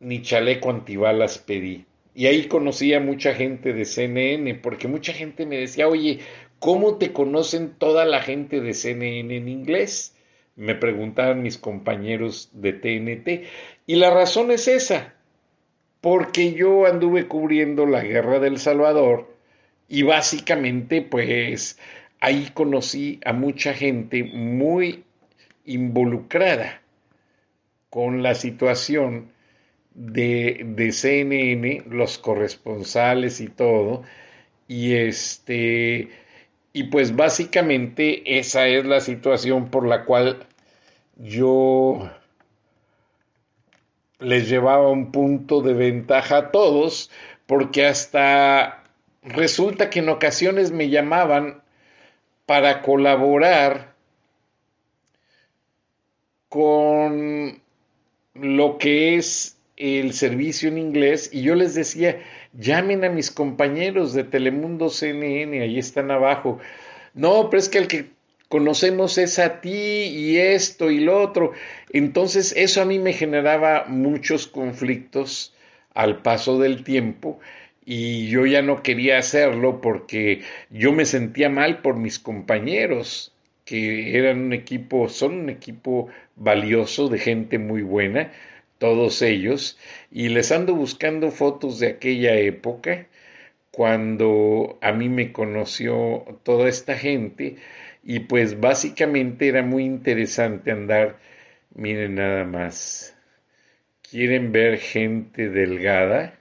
ni 0.00 0.20
chaleco 0.20 0.68
antibalas 0.68 1.38
pedí. 1.38 1.86
Y 2.14 2.26
ahí 2.26 2.46
conocí 2.46 2.92
a 2.92 3.00
mucha 3.00 3.34
gente 3.34 3.72
de 3.72 3.84
CNN, 3.84 4.56
porque 4.56 4.88
mucha 4.88 5.12
gente 5.12 5.46
me 5.46 5.56
decía, 5.56 5.88
oye, 5.88 6.18
¿Cómo 6.60 6.98
te 6.98 7.12
conocen 7.12 7.70
toda 7.70 8.04
la 8.04 8.20
gente 8.20 8.60
de 8.60 8.74
CNN 8.74 9.34
en 9.34 9.48
inglés? 9.48 10.14
Me 10.56 10.74
preguntaban 10.74 11.42
mis 11.42 11.56
compañeros 11.56 12.50
de 12.52 12.74
TNT. 12.74 13.48
Y 13.86 13.96
la 13.96 14.10
razón 14.10 14.50
es 14.50 14.68
esa, 14.68 15.14
porque 16.02 16.52
yo 16.52 16.84
anduve 16.86 17.28
cubriendo 17.28 17.86
la 17.86 18.02
guerra 18.04 18.40
del 18.40 18.58
Salvador 18.58 19.34
y 19.88 20.02
básicamente 20.02 21.00
pues 21.00 21.78
ahí 22.20 22.50
conocí 22.52 23.20
a 23.24 23.32
mucha 23.32 23.72
gente 23.72 24.22
muy 24.22 25.04
involucrada 25.64 26.82
con 27.88 28.22
la 28.22 28.34
situación 28.34 29.32
de, 29.94 30.60
de 30.64 30.92
CNN, 30.92 31.84
los 31.88 32.18
corresponsales 32.18 33.40
y 33.40 33.48
todo, 33.48 34.02
y 34.68 34.94
este, 34.94 36.10
y 36.72 36.84
pues 36.84 37.16
básicamente 37.16 38.38
esa 38.38 38.68
es 38.68 38.84
la 38.84 39.00
situación 39.00 39.70
por 39.70 39.86
la 39.86 40.04
cual 40.04 40.46
yo 41.16 42.10
les 44.20 44.48
llevaba 44.48 44.88
un 44.88 45.10
punto 45.10 45.62
de 45.62 45.74
ventaja 45.74 46.36
a 46.36 46.50
todos, 46.50 47.10
porque 47.46 47.86
hasta 47.86 48.84
resulta 49.22 49.90
que 49.90 50.00
en 50.00 50.08
ocasiones 50.08 50.70
me 50.70 50.90
llamaban 50.90 51.62
para 52.46 52.82
colaborar 52.82 53.94
con 56.48 57.60
lo 58.34 58.78
que 58.78 59.16
es 59.16 59.56
el 59.76 60.12
servicio 60.12 60.68
en 60.68 60.78
inglés 60.78 61.30
y 61.32 61.42
yo 61.42 61.54
les 61.54 61.74
decía, 61.74 62.20
llamen 62.52 63.04
a 63.04 63.10
mis 63.10 63.30
compañeros 63.30 64.12
de 64.12 64.24
Telemundo 64.24 64.90
CNN, 64.90 65.62
ahí 65.62 65.78
están 65.78 66.10
abajo. 66.10 66.58
No, 67.14 67.50
pero 67.50 67.60
es 67.60 67.68
que 67.68 67.78
el 67.78 67.88
que 67.88 68.10
conocemos 68.48 69.16
es 69.18 69.38
a 69.38 69.60
ti 69.60 69.70
y 69.70 70.38
esto 70.38 70.90
y 70.90 71.00
lo 71.00 71.20
otro. 71.20 71.52
Entonces 71.92 72.52
eso 72.56 72.82
a 72.82 72.84
mí 72.84 72.98
me 72.98 73.12
generaba 73.12 73.84
muchos 73.86 74.46
conflictos 74.46 75.54
al 75.94 76.22
paso 76.22 76.58
del 76.58 76.84
tiempo 76.84 77.40
y 77.84 78.28
yo 78.28 78.46
ya 78.46 78.62
no 78.62 78.82
quería 78.82 79.18
hacerlo 79.18 79.80
porque 79.80 80.42
yo 80.70 80.92
me 80.92 81.04
sentía 81.04 81.48
mal 81.48 81.80
por 81.82 81.96
mis 81.96 82.18
compañeros 82.18 83.32
que 83.64 84.18
eran 84.18 84.40
un 84.40 84.52
equipo, 84.52 85.08
son 85.08 85.34
un 85.34 85.48
equipo 85.48 86.08
valioso 86.34 87.08
de 87.08 87.18
gente 87.18 87.58
muy 87.58 87.82
buena, 87.82 88.32
todos 88.80 89.20
ellos, 89.20 89.78
y 90.10 90.30
les 90.30 90.50
ando 90.52 90.74
buscando 90.74 91.30
fotos 91.30 91.78
de 91.80 91.88
aquella 91.88 92.34
época, 92.36 93.08
cuando 93.70 94.78
a 94.80 94.92
mí 94.92 95.10
me 95.10 95.32
conoció 95.32 96.40
toda 96.44 96.68
esta 96.68 96.96
gente, 96.96 97.56
y 98.02 98.20
pues 98.20 98.58
básicamente 98.58 99.48
era 99.48 99.62
muy 99.62 99.84
interesante 99.84 100.70
andar, 100.70 101.18
miren 101.74 102.14
nada 102.14 102.44
más, 102.44 103.14
¿quieren 104.10 104.50
ver 104.50 104.78
gente 104.78 105.50
delgada? 105.50 106.38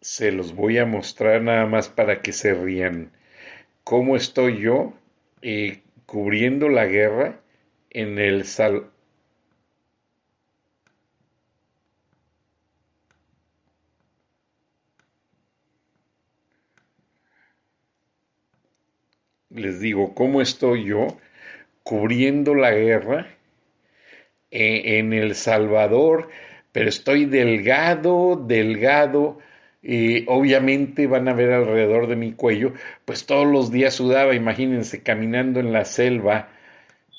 Se 0.00 0.32
los 0.32 0.54
voy 0.54 0.78
a 0.78 0.86
mostrar 0.86 1.42
nada 1.42 1.66
más 1.66 1.90
para 1.90 2.22
que 2.22 2.32
se 2.32 2.54
rían. 2.54 3.12
¿Cómo 3.84 4.16
estoy 4.16 4.60
yo 4.62 4.94
eh, 5.42 5.82
cubriendo 6.06 6.70
la 6.70 6.86
guerra 6.86 7.40
en 7.90 8.18
el 8.18 8.44
Sal 8.46 8.90
les 19.56 19.80
digo, 19.80 20.14
¿cómo 20.14 20.40
estoy 20.40 20.84
yo 20.84 21.08
cubriendo 21.82 22.54
la 22.54 22.72
guerra 22.72 23.26
eh, 24.50 24.98
en 24.98 25.12
El 25.12 25.34
Salvador? 25.34 26.28
Pero 26.72 26.88
estoy 26.88 27.24
delgado, 27.24 28.36
delgado, 28.36 29.38
obviamente 30.26 31.06
van 31.06 31.28
a 31.28 31.32
ver 31.32 31.52
alrededor 31.52 32.06
de 32.06 32.16
mi 32.16 32.32
cuello, 32.32 32.72
pues 33.04 33.24
todos 33.24 33.46
los 33.46 33.70
días 33.70 33.94
sudaba, 33.94 34.34
imagínense, 34.34 35.02
caminando 35.02 35.60
en 35.60 35.72
la 35.72 35.84
selva, 35.84 36.48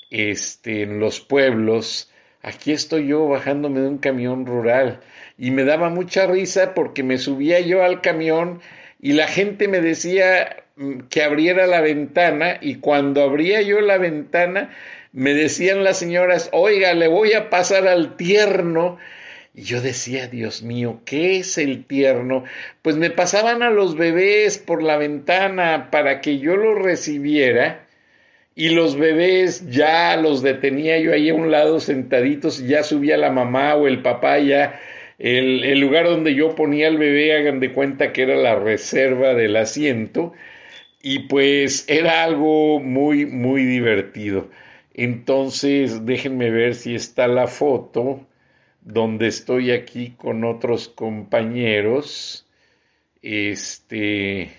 este, 0.10 0.84
en 0.84 1.00
los 1.00 1.20
pueblos, 1.22 2.12
aquí 2.42 2.72
estoy 2.72 3.08
yo 3.08 3.28
bajándome 3.28 3.82
de 3.82 3.88
un 3.88 3.98
camión 3.98 4.46
rural 4.46 5.02
y 5.38 5.52
me 5.52 5.64
daba 5.64 5.90
mucha 5.90 6.28
risa 6.28 6.74
porque 6.74 7.04
me 7.04 7.18
subía 7.18 7.60
yo 7.60 7.84
al 7.84 8.02
camión 8.02 8.62
y 9.00 9.14
la 9.14 9.28
gente 9.28 9.68
me 9.68 9.82
decía, 9.82 10.64
que 11.10 11.24
abriera 11.24 11.68
la 11.68 11.82
ventana 11.82 12.58
y 12.62 12.76
cuando 12.76 13.24
abría 13.24 13.62
yo 13.62 13.82
la 13.82 13.98
ventana 13.98 14.70
me 15.12 15.34
decían 15.34 15.84
las 15.84 15.98
señoras, 15.98 16.50
oiga, 16.52 16.94
le 16.94 17.08
voy 17.08 17.34
a 17.34 17.50
pasar 17.50 17.88
al 17.88 18.18
tierno. 18.18 18.98
Y 19.56 19.64
yo 19.64 19.82
decía, 19.82 20.28
Dios 20.28 20.62
mío, 20.62 21.02
¿qué 21.06 21.38
es 21.40 21.58
el 21.58 21.86
tierno? 21.86 22.44
Pues 22.84 22.98
me 22.98 23.10
pasaban 23.10 23.64
a 23.64 23.72
los 23.72 23.96
bebés 23.98 24.60
por 24.60 24.84
la 24.84 24.98
ventana 24.98 25.90
para 25.90 26.22
que 26.22 26.38
yo 26.38 26.56
los 26.56 26.80
recibiera 26.80 27.88
y 28.54 28.70
los 28.70 28.98
bebés 28.98 29.70
ya 29.70 30.16
los 30.18 30.44
detenía 30.44 31.00
yo 31.00 31.14
ahí 31.14 31.30
a 31.30 31.34
un 31.36 31.50
lado 31.50 31.80
sentaditos 31.80 32.60
y 32.60 32.68
ya 32.68 32.84
subía 32.84 33.18
la 33.18 33.32
mamá 33.32 33.76
o 33.76 33.88
el 33.88 34.02
papá 34.02 34.40
ya 34.40 34.80
el, 35.20 35.64
el 35.64 35.80
lugar 35.80 36.06
donde 36.06 36.34
yo 36.34 36.56
ponía 36.56 36.88
al 36.88 36.98
bebé 36.98 37.36
hagan 37.36 37.60
de 37.60 37.72
cuenta 37.72 38.14
que 38.14 38.24
era 38.24 38.36
la 38.36 38.56
reserva 38.56 39.36
del 39.36 39.56
asiento 39.58 40.34
y 41.10 41.20
pues 41.20 41.86
era 41.88 42.26
algo 42.26 42.82
muy, 42.82 43.26
muy 43.26 43.64
divertido. 43.64 44.50
Entonces, 44.94 46.06
déjenme 46.06 46.52
ver 46.52 46.76
si 46.76 46.96
está 46.96 47.30
la 47.30 47.48
foto 47.48 48.28
donde 48.82 49.28
estoy 49.28 49.72
aquí 49.72 50.16
con 50.18 50.44
otros 50.44 50.90
compañeros. 50.90 52.46
Este, 53.22 54.50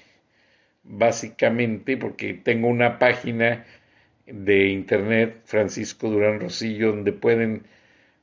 básicamente, 0.85 1.99
porque 1.99 2.33
tengo 2.33 2.69
una 2.69 2.99
página 2.99 3.67
de 4.25 4.69
internet, 4.69 5.43
Francisco 5.45 6.09
Durán 6.09 6.41
Rosillo, 6.41 6.93
donde 6.93 7.13
pueden 7.13 7.65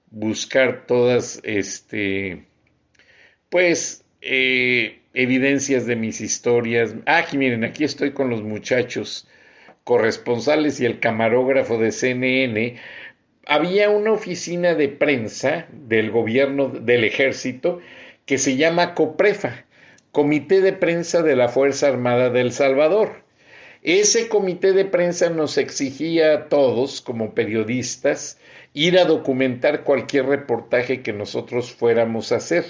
buscar 0.10 0.88
todas, 0.88 1.42
este, 1.44 2.46
pues, 3.52 4.04
eh, 4.22 5.02
evidencias 5.16 5.86
de 5.88 5.96
mis 5.96 6.22
historias. 6.22 6.94
Ah, 7.06 7.26
miren, 7.34 7.64
aquí 7.64 7.84
estoy 7.84 8.12
con 8.12 8.30
los 8.30 8.44
muchachos 8.44 9.28
corresponsales 9.84 10.80
y 10.80 10.86
el 10.86 11.00
camarógrafo 11.00 11.78
de 11.78 11.92
CNN. 11.92 12.76
Había 13.48 13.90
una 13.90 14.12
oficina 14.12 14.76
de 14.76 14.90
prensa 14.90 15.68
del 15.72 16.12
gobierno 16.12 16.68
del 16.68 17.04
ejército 17.04 17.80
que 18.26 18.38
se 18.38 18.58
llama 18.58 18.94
COPREFA, 18.94 19.66
Comité 20.12 20.62
de 20.62 20.74
Prensa 20.74 21.22
de 21.22 21.36
la 21.36 21.48
Fuerza 21.50 21.88
Armada 21.88 22.30
del 22.30 22.52
Salvador. 22.52 23.24
Ese 23.84 24.30
comité 24.30 24.74
de 24.74 24.86
prensa 24.86 25.30
nos 25.30 25.60
exigía 25.60 26.34
a 26.34 26.50
todos, 26.50 27.02
como 27.02 27.36
periodistas, 27.36 28.40
ir 28.74 28.98
a 28.98 29.06
documentar 29.06 29.84
cualquier 29.84 30.26
reportaje 30.26 31.04
que 31.04 31.14
nosotros 31.14 31.72
fuéramos 31.72 32.32
a 32.32 32.38
hacer. 32.38 32.66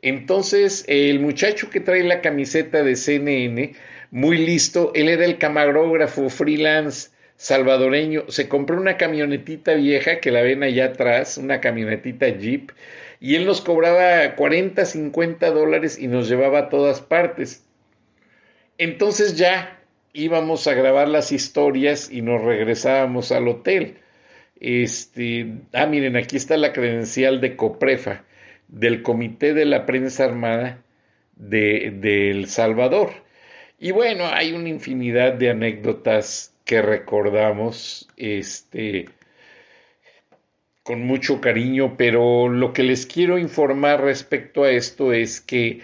Entonces, 0.00 0.84
el 0.86 1.20
muchacho 1.20 1.70
que 1.70 1.80
trae 1.80 2.04
la 2.04 2.20
camiseta 2.20 2.82
de 2.82 2.94
CNN, 2.94 3.74
muy 4.10 4.38
listo, 4.38 4.92
él 4.94 5.08
era 5.08 5.24
el 5.24 5.38
camarógrafo 5.38 6.28
freelance 6.30 7.10
salvadoreño, 7.36 8.24
se 8.28 8.48
compró 8.48 8.76
una 8.80 8.96
camionetita 8.96 9.74
vieja 9.74 10.20
que 10.20 10.30
la 10.30 10.42
ven 10.42 10.62
allá 10.62 10.86
atrás, 10.86 11.38
una 11.38 11.60
camionetita 11.60 12.28
Jeep, 12.28 12.72
y 13.20 13.34
él 13.36 13.46
nos 13.46 13.60
cobraba 13.60 14.34
40, 14.34 14.84
50 14.84 15.50
dólares 15.50 15.98
y 15.98 16.08
nos 16.08 16.28
llevaba 16.28 16.58
a 16.58 16.68
todas 16.68 17.00
partes. 17.00 17.64
Entonces 18.76 19.36
ya 19.36 19.80
íbamos 20.12 20.66
a 20.66 20.74
grabar 20.74 21.08
las 21.08 21.32
historias 21.32 22.10
y 22.10 22.22
nos 22.22 22.42
regresábamos 22.42 23.32
al 23.32 23.48
hotel. 23.48 23.98
Este, 24.60 25.46
ah, 25.72 25.86
miren, 25.86 26.16
aquí 26.16 26.36
está 26.36 26.56
la 26.56 26.72
credencial 26.72 27.40
de 27.40 27.56
Coprefa 27.56 28.24
del 28.68 29.02
Comité 29.02 29.54
de 29.54 29.64
la 29.64 29.86
Prensa 29.86 30.24
Armada 30.24 30.82
de, 31.36 32.30
El 32.30 32.46
Salvador. 32.46 33.10
Y 33.78 33.92
bueno, 33.92 34.26
hay 34.26 34.52
una 34.52 34.68
infinidad 34.68 35.34
de 35.34 35.50
anécdotas 35.50 36.54
que 36.64 36.82
recordamos 36.82 38.08
este, 38.16 39.06
con 40.82 41.02
mucho 41.06 41.40
cariño, 41.40 41.96
pero 41.96 42.48
lo 42.48 42.72
que 42.72 42.82
les 42.82 43.06
quiero 43.06 43.38
informar 43.38 44.02
respecto 44.02 44.64
a 44.64 44.70
esto 44.70 45.12
es 45.12 45.40
que 45.40 45.80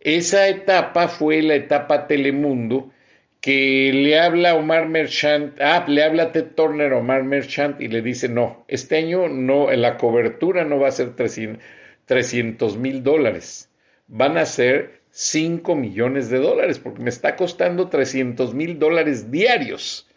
esa 0.00 0.48
etapa 0.48 1.08
fue 1.08 1.42
la 1.42 1.54
etapa 1.54 2.06
Telemundo 2.06 2.92
que 3.40 3.92
le 3.92 4.18
habla 4.18 4.54
Omar 4.54 4.88
Merchant, 4.88 5.60
ah, 5.60 5.84
le 5.86 6.02
habla 6.02 6.32
Ted 6.32 6.54
Turner 6.56 6.92
a 6.92 6.98
Omar 6.98 7.22
Merchant 7.24 7.80
y 7.80 7.88
le 7.88 8.02
dice, 8.02 8.28
no, 8.28 8.64
este 8.68 8.96
año 8.96 9.28
no, 9.28 9.70
la 9.70 9.96
cobertura 9.96 10.64
no 10.64 10.78
va 10.78 10.88
a 10.88 10.92
ser 10.92 11.14
300, 11.14 11.62
300 12.08 12.76
mil 12.76 13.04
dólares. 13.04 13.70
Van 14.08 14.36
a 14.36 14.46
ser 14.46 15.02
5 15.10 15.76
millones 15.76 16.30
de 16.30 16.38
dólares, 16.38 16.80
porque 16.80 17.02
me 17.02 17.10
está 17.10 17.36
costando 17.36 17.88
300 17.88 18.54
mil 18.54 18.78
dólares 18.78 19.30
diarios 19.30 20.08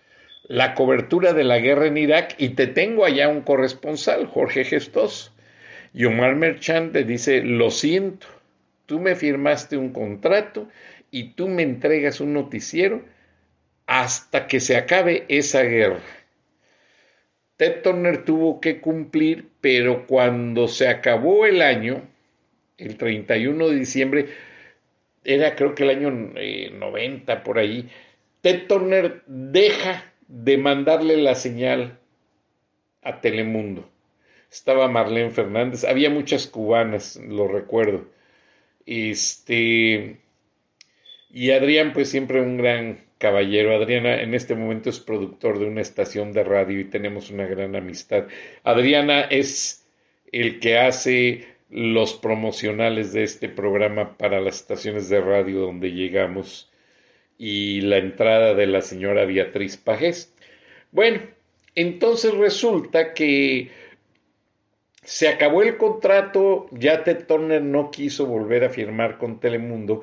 la 0.44 0.74
cobertura 0.74 1.34
de 1.34 1.44
la 1.44 1.60
guerra 1.60 1.88
en 1.88 1.98
Irak 1.98 2.36
y 2.38 2.50
te 2.50 2.68
tengo 2.68 3.06
allá 3.06 3.30
un 3.30 3.42
corresponsal, 3.42 4.26
Jorge 4.26 4.66
Gestos. 4.66 5.32
Y 5.94 6.06
Omar 6.06 6.36
Merchant 6.36 6.94
le 6.94 7.04
dice, 7.04 7.42
lo 7.42 7.70
siento, 7.70 8.28
tú 8.86 9.00
me 9.00 9.16
firmaste 9.16 9.78
un 9.78 9.92
contrato 9.92 10.68
y 11.10 11.34
tú 11.36 11.48
me 11.48 11.64
entregas 11.64 12.22
un 12.22 12.34
noticiero 12.34 13.02
hasta 13.86 14.48
que 14.48 14.60
se 14.60 14.78
acabe 14.78 15.26
esa 15.28 15.62
guerra 15.64 16.02
Ted 17.62 17.84
Turner 17.84 18.26
tuvo 18.26 18.60
que 18.60 18.82
cumplir, 18.82 19.50
pero 19.62 20.08
cuando 20.08 20.68
se 20.68 20.88
acabó 20.88 21.46
el 21.46 21.62
año, 21.62 22.02
el 22.80 22.98
31 22.98 23.68
de 23.68 23.76
diciembre, 23.76 24.30
era 25.24 25.56
creo 25.56 25.76
que 25.76 25.84
el 25.84 25.92
año 25.92 26.10
90 26.10 27.32
eh, 27.32 27.38
por 27.46 27.60
ahí, 27.60 27.88
Ted 28.42 28.66
Turner 28.66 29.22
deja 29.28 30.12
de 30.28 30.58
mandarle 30.58 31.18
la 31.18 31.36
señal 31.36 32.00
a 33.04 33.22
Telemundo. 33.22 33.88
Estaba 34.52 34.88
Marlene 34.88 35.30
Fernández, 35.30 35.84
había 35.84 36.10
muchas 36.10 36.48
cubanas, 36.48 37.18
lo 37.18 37.48
recuerdo. 37.48 38.08
Este, 38.88 40.18
y 41.30 41.52
Adrián, 41.52 41.94
pues 41.94 42.10
siempre 42.10 42.42
un 42.42 42.58
gran 42.58 43.02
caballero. 43.22 43.76
Adriana 43.76 44.22
en 44.22 44.34
este 44.34 44.56
momento 44.56 44.90
es 44.90 45.00
productor 45.00 45.60
de 45.60 45.66
una 45.66 45.82
estación 45.82 46.34
de 46.34 46.44
radio 46.44 46.80
y 46.80 46.86
tenemos 46.86 47.30
una 47.30 47.46
gran 47.46 47.76
amistad. 47.76 48.26
Adriana 48.64 49.22
es 49.22 49.86
el 50.32 50.60
que 50.60 50.80
hace 50.80 51.46
los 51.70 52.16
promocionales 52.16 53.14
de 53.14 53.24
este 53.24 53.48
programa 53.48 54.18
para 54.18 54.42
las 54.42 54.56
estaciones 54.56 55.08
de 55.08 55.22
radio 55.22 55.60
donde 55.62 55.92
llegamos 55.92 56.70
y 57.38 57.82
la 57.82 57.98
entrada 57.98 58.56
de 58.56 58.66
la 58.68 58.82
señora 58.82 59.26
Beatriz 59.26 59.78
Pajés. 59.78 60.34
Bueno, 60.92 61.22
entonces 61.76 62.34
resulta 62.34 63.14
que 63.14 63.70
se 65.04 65.28
acabó 65.28 65.62
el 65.62 65.78
contrato, 65.78 66.68
ya 66.72 67.04
Ted 67.04 67.28
no 67.62 67.92
quiso 67.92 68.26
volver 68.26 68.64
a 68.64 68.70
firmar 68.70 69.18
con 69.18 69.40
Telemundo, 69.40 70.02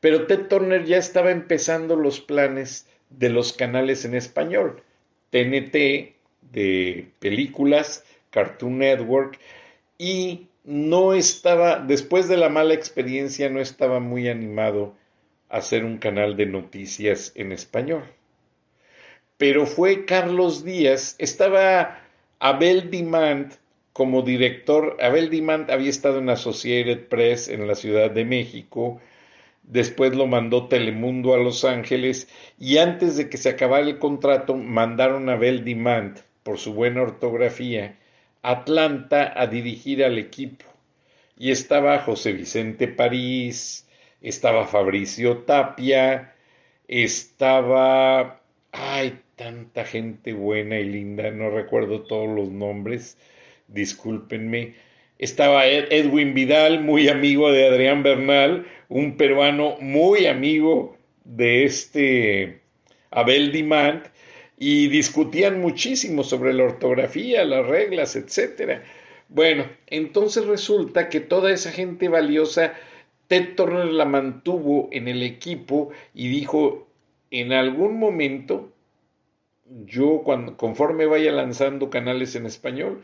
pero 0.00 0.26
Ted 0.26 0.48
Turner 0.48 0.84
ya 0.84 0.98
estaba 0.98 1.30
empezando 1.30 1.96
los 1.96 2.20
planes 2.20 2.86
de 3.10 3.30
los 3.30 3.52
canales 3.52 4.04
en 4.04 4.14
español, 4.14 4.82
TNT 5.30 6.14
de 6.52 7.08
películas, 7.18 8.04
Cartoon 8.30 8.78
Network, 8.78 9.38
y 9.98 10.48
no 10.64 11.14
estaba, 11.14 11.78
después 11.78 12.28
de 12.28 12.36
la 12.36 12.48
mala 12.48 12.74
experiencia, 12.74 13.48
no 13.48 13.60
estaba 13.60 14.00
muy 14.00 14.28
animado 14.28 14.94
a 15.48 15.58
hacer 15.58 15.84
un 15.84 15.98
canal 15.98 16.36
de 16.36 16.46
noticias 16.46 17.32
en 17.36 17.52
español. 17.52 18.02
Pero 19.38 19.66
fue 19.66 20.04
Carlos 20.04 20.64
Díaz, 20.64 21.14
estaba 21.18 22.00
Abel 22.38 22.90
Dimand 22.90 23.54
como 23.92 24.22
director. 24.22 24.96
Abel 25.00 25.30
Dimand 25.30 25.70
había 25.70 25.90
estado 25.90 26.18
en 26.18 26.30
Associated 26.30 27.06
Press 27.06 27.48
en 27.48 27.66
la 27.66 27.74
Ciudad 27.74 28.10
de 28.10 28.24
México, 28.24 29.00
después 29.66 30.14
lo 30.14 30.26
mandó 30.26 30.68
Telemundo 30.68 31.34
a 31.34 31.38
Los 31.38 31.64
Ángeles 31.64 32.28
y 32.58 32.78
antes 32.78 33.16
de 33.16 33.28
que 33.28 33.36
se 33.36 33.50
acabara 33.50 33.86
el 33.86 33.98
contrato 33.98 34.56
mandaron 34.56 35.28
a 35.28 35.34
Abel 35.34 35.64
Dimand, 35.64 36.20
por 36.42 36.58
su 36.58 36.74
buena 36.74 37.02
ortografía, 37.02 37.98
a 38.42 38.52
Atlanta 38.52 39.32
a 39.36 39.46
dirigir 39.46 40.04
al 40.04 40.18
equipo. 40.18 40.64
Y 41.36 41.50
estaba 41.50 41.98
José 41.98 42.32
Vicente 42.32 42.88
París, 42.88 43.86
estaba 44.22 44.66
Fabricio 44.66 45.38
Tapia, 45.38 46.34
estaba... 46.88 48.40
¡Ay! 48.72 49.20
tanta 49.36 49.84
gente 49.84 50.32
buena 50.32 50.78
y 50.78 50.86
linda, 50.86 51.30
no 51.30 51.50
recuerdo 51.50 52.02
todos 52.02 52.28
los 52.34 52.50
nombres, 52.50 53.18
discúlpenme. 53.68 54.74
Estaba 55.18 55.66
Edwin 55.66 56.34
Vidal, 56.34 56.82
muy 56.82 57.08
amigo 57.08 57.50
de 57.50 57.66
Adrián 57.66 58.02
Bernal, 58.02 58.66
un 58.88 59.16
peruano 59.16 59.76
muy 59.80 60.26
amigo 60.26 60.96
de 61.24 61.64
este 61.64 62.60
Abel 63.10 63.50
Dimant, 63.50 64.06
y 64.58 64.88
discutían 64.88 65.60
muchísimo 65.60 66.22
sobre 66.22 66.52
la 66.54 66.64
ortografía, 66.64 67.44
las 67.44 67.66
reglas, 67.66 68.16
etcétera. 68.16 68.82
Bueno, 69.28 69.66
entonces 69.86 70.46
resulta 70.46 71.08
que 71.08 71.20
toda 71.20 71.50
esa 71.50 71.72
gente 71.72 72.08
valiosa, 72.08 72.74
Ted 73.26 73.54
Turner 73.54 73.86
la 73.86 74.04
mantuvo 74.04 74.88
en 74.92 75.08
el 75.08 75.22
equipo 75.22 75.90
y 76.14 76.28
dijo, 76.28 76.86
en 77.30 77.52
algún 77.52 77.98
momento 77.98 78.72
yo 79.84 80.22
cuando, 80.24 80.56
conforme 80.56 81.06
vaya 81.06 81.32
lanzando 81.32 81.90
canales 81.90 82.36
en 82.36 82.46
español, 82.46 83.02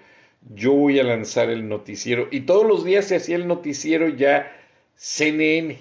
yo 0.50 0.72
voy 0.72 0.98
a 0.98 1.04
lanzar 1.04 1.50
el 1.50 1.68
noticiero. 1.68 2.28
Y 2.30 2.40
todos 2.40 2.66
los 2.66 2.84
días 2.84 3.06
se 3.06 3.16
hacía 3.16 3.36
el 3.36 3.46
noticiero 3.46 4.08
ya 4.08 4.52
CNN, 4.96 5.78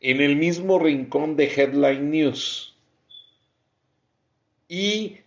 en 0.00 0.20
el 0.20 0.36
mismo 0.36 0.78
rincón 0.78 1.36
de 1.36 1.44
Headline 1.44 2.10
News. 2.10 2.76
Y 4.68 5.18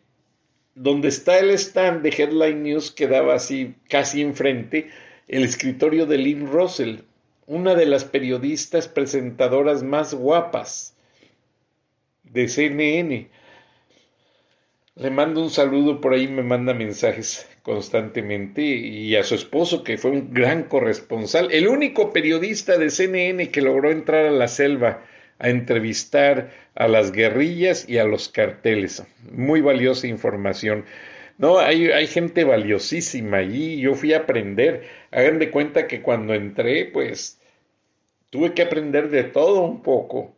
donde 0.74 1.08
está 1.08 1.40
el 1.40 1.52
stand 1.52 2.02
de 2.02 2.10
Headline 2.10 2.64
News 2.64 2.92
quedaba 2.92 3.36
así 3.36 3.76
casi 3.90 4.22
enfrente 4.22 4.90
el 5.28 5.44
escritorio 5.44 6.06
de 6.06 6.18
Lynn 6.18 6.48
Russell, 6.48 7.00
una 7.48 7.76
de 7.76 7.86
las 7.86 8.06
periodistas 8.06 8.88
presentadoras 8.88 9.84
más 9.84 10.14
guapas 10.14 10.96
de 12.24 12.48
CNN 12.48 13.30
le 14.96 15.10
mando 15.10 15.42
un 15.42 15.50
saludo, 15.50 16.00
por 16.00 16.14
ahí 16.14 16.28
me 16.28 16.42
manda 16.42 16.74
mensajes 16.74 17.50
constantemente 17.66 18.62
y 18.62 19.16
a 19.16 19.24
su 19.24 19.34
esposo 19.34 19.84
que 19.84 19.98
fue 19.98 20.12
un 20.12 20.32
gran 20.32 20.66
corresponsal, 20.66 21.52
el 21.52 21.68
único 21.68 22.14
periodista 22.14 22.78
de 22.78 22.92
CNN 22.92 23.50
que 23.50 23.62
logró 23.62 23.90
entrar 23.90 24.28
a 24.28 24.32
la 24.32 24.48
selva 24.48 25.04
a 25.40 25.50
entrevistar 25.50 26.52
a 26.76 26.88
las 26.88 27.12
guerrillas 27.12 27.90
y 27.90 27.98
a 27.98 28.04
los 28.04 28.30
carteles. 28.30 29.04
Muy 29.32 29.62
valiosa 29.62 30.06
información. 30.06 30.86
No, 31.40 31.58
hay, 31.58 31.88
hay 31.88 32.06
gente 32.06 32.44
valiosísima 32.44 33.38
allí. 33.38 33.82
Yo 33.82 33.96
fui 33.96 34.14
a 34.14 34.20
aprender. 34.20 34.84
Hagan 35.10 35.40
de 35.40 35.50
cuenta 35.50 35.88
que 35.88 36.04
cuando 36.04 36.36
entré, 36.36 36.86
pues 36.86 37.42
tuve 38.30 38.54
que 38.54 38.62
aprender 38.62 39.10
de 39.10 39.24
todo 39.24 39.64
un 39.64 39.82
poco. 39.82 40.36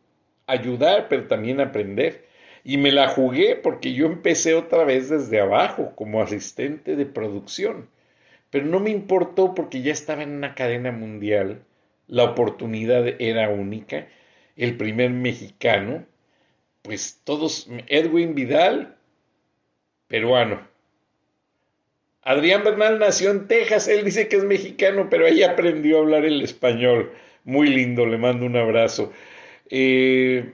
Ayudar, 0.48 1.08
pero 1.10 1.28
también 1.28 1.60
aprender 1.60 2.27
y 2.68 2.76
me 2.76 2.92
la 2.92 3.08
jugué 3.08 3.56
porque 3.56 3.94
yo 3.94 4.08
empecé 4.08 4.54
otra 4.54 4.84
vez 4.84 5.08
desde 5.08 5.40
abajo 5.40 5.94
como 5.96 6.22
asistente 6.22 6.98
de 6.98 7.06
producción. 7.06 7.88
Pero 8.50 8.66
no 8.66 8.82
me 8.82 8.90
importó 8.90 9.56
porque 9.56 9.82
ya 9.82 9.94
estaba 9.94 10.24
en 10.24 10.32
una 10.32 10.54
cadena 10.54 10.92
mundial, 10.92 11.62
la 12.08 12.26
oportunidad 12.26 13.08
era 13.22 13.48
única, 13.48 14.10
el 14.58 14.76
primer 14.76 15.12
mexicano, 15.12 16.06
pues 16.82 17.22
todos, 17.24 17.70
Edwin 17.88 18.36
Vidal, 18.36 18.98
peruano. 20.10 20.68
Adrián 22.22 22.66
Bernal 22.66 23.00
nació 23.00 23.32
en 23.32 23.48
Texas, 23.48 23.88
él 23.88 24.04
dice 24.04 24.28
que 24.28 24.36
es 24.36 24.44
mexicano, 24.44 25.08
pero 25.10 25.26
ahí 25.26 25.42
aprendió 25.42 26.00
a 26.00 26.02
hablar 26.02 26.26
el 26.26 26.42
español. 26.42 27.14
Muy 27.46 27.70
lindo, 27.70 28.06
le 28.06 28.18
mando 28.18 28.46
un 28.46 28.58
abrazo. 28.58 29.14
Eh, 29.70 30.52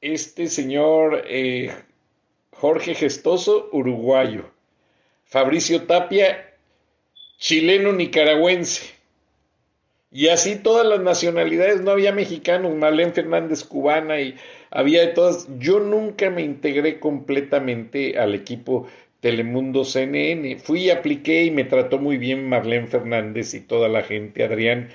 este 0.00 0.48
señor 0.48 1.24
eh, 1.26 1.72
Jorge 2.52 2.94
Gestoso, 2.94 3.68
uruguayo. 3.72 4.50
Fabricio 5.24 5.82
Tapia, 5.82 6.54
chileno 7.38 7.92
nicaragüense. 7.92 9.00
Y 10.12 10.26
así 10.28 10.56
todas 10.56 10.84
las 10.84 11.00
nacionalidades, 11.00 11.82
no 11.82 11.92
había 11.92 12.12
mexicanos, 12.12 12.74
Marlene 12.74 13.12
Fernández 13.12 13.62
cubana 13.62 14.20
y 14.20 14.34
había 14.70 15.02
de 15.02 15.12
todas. 15.12 15.48
Yo 15.58 15.78
nunca 15.78 16.30
me 16.30 16.42
integré 16.42 16.98
completamente 16.98 18.18
al 18.18 18.34
equipo 18.34 18.88
Telemundo 19.20 19.84
CNN. 19.84 20.58
Fui, 20.58 20.90
apliqué 20.90 21.44
y 21.44 21.50
me 21.52 21.64
trató 21.64 21.98
muy 21.98 22.18
bien 22.18 22.48
Marlene 22.48 22.88
Fernández 22.88 23.54
y 23.54 23.60
toda 23.60 23.88
la 23.88 24.02
gente, 24.02 24.42
Adrián. 24.42 24.88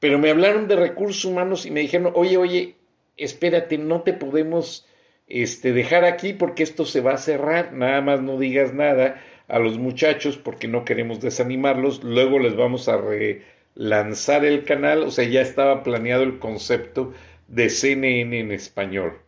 Pero 0.00 0.18
me 0.18 0.30
hablaron 0.30 0.68
de 0.68 0.76
recursos 0.76 1.24
humanos 1.24 1.64
y 1.64 1.70
me 1.70 1.80
dijeron, 1.80 2.12
oye, 2.14 2.36
oye, 2.36 2.74
espérate, 3.16 3.78
no 3.78 4.02
te 4.02 4.12
podemos 4.12 4.86
este, 5.28 5.72
dejar 5.72 6.04
aquí 6.04 6.32
porque 6.32 6.62
esto 6.62 6.84
se 6.84 7.00
va 7.00 7.14
a 7.14 7.18
cerrar, 7.18 7.72
nada 7.72 8.00
más 8.00 8.22
no 8.22 8.38
digas 8.38 8.74
nada 8.74 9.22
a 9.48 9.58
los 9.58 9.78
muchachos 9.78 10.36
porque 10.36 10.68
no 10.68 10.84
queremos 10.84 11.20
desanimarlos, 11.20 12.02
luego 12.04 12.38
les 12.38 12.56
vamos 12.56 12.88
a 12.88 12.96
relanzar 12.96 14.44
el 14.44 14.64
canal, 14.64 15.02
o 15.02 15.10
sea, 15.10 15.24
ya 15.24 15.40
estaba 15.40 15.82
planeado 15.82 16.22
el 16.22 16.38
concepto 16.38 17.12
de 17.48 17.68
CNN 17.68 18.38
en 18.38 18.52
español. 18.52 19.18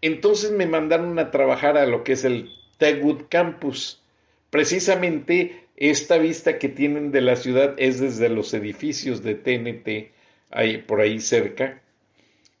Entonces 0.00 0.50
me 0.50 0.66
mandaron 0.66 1.18
a 1.18 1.30
trabajar 1.30 1.76
a 1.78 1.86
lo 1.86 2.02
que 2.02 2.12
es 2.12 2.24
el 2.24 2.50
Tegwood 2.78 3.24
Campus. 3.28 4.02
Precisamente 4.50 5.62
esta 5.76 6.18
vista 6.18 6.58
que 6.58 6.68
tienen 6.68 7.12
de 7.12 7.20
la 7.20 7.36
ciudad 7.36 7.74
es 7.76 8.00
desde 8.00 8.28
los 8.28 8.52
edificios 8.54 9.22
de 9.22 9.34
TNT, 9.34 10.12
ahí, 10.50 10.78
por 10.78 11.00
ahí 11.00 11.20
cerca, 11.20 11.81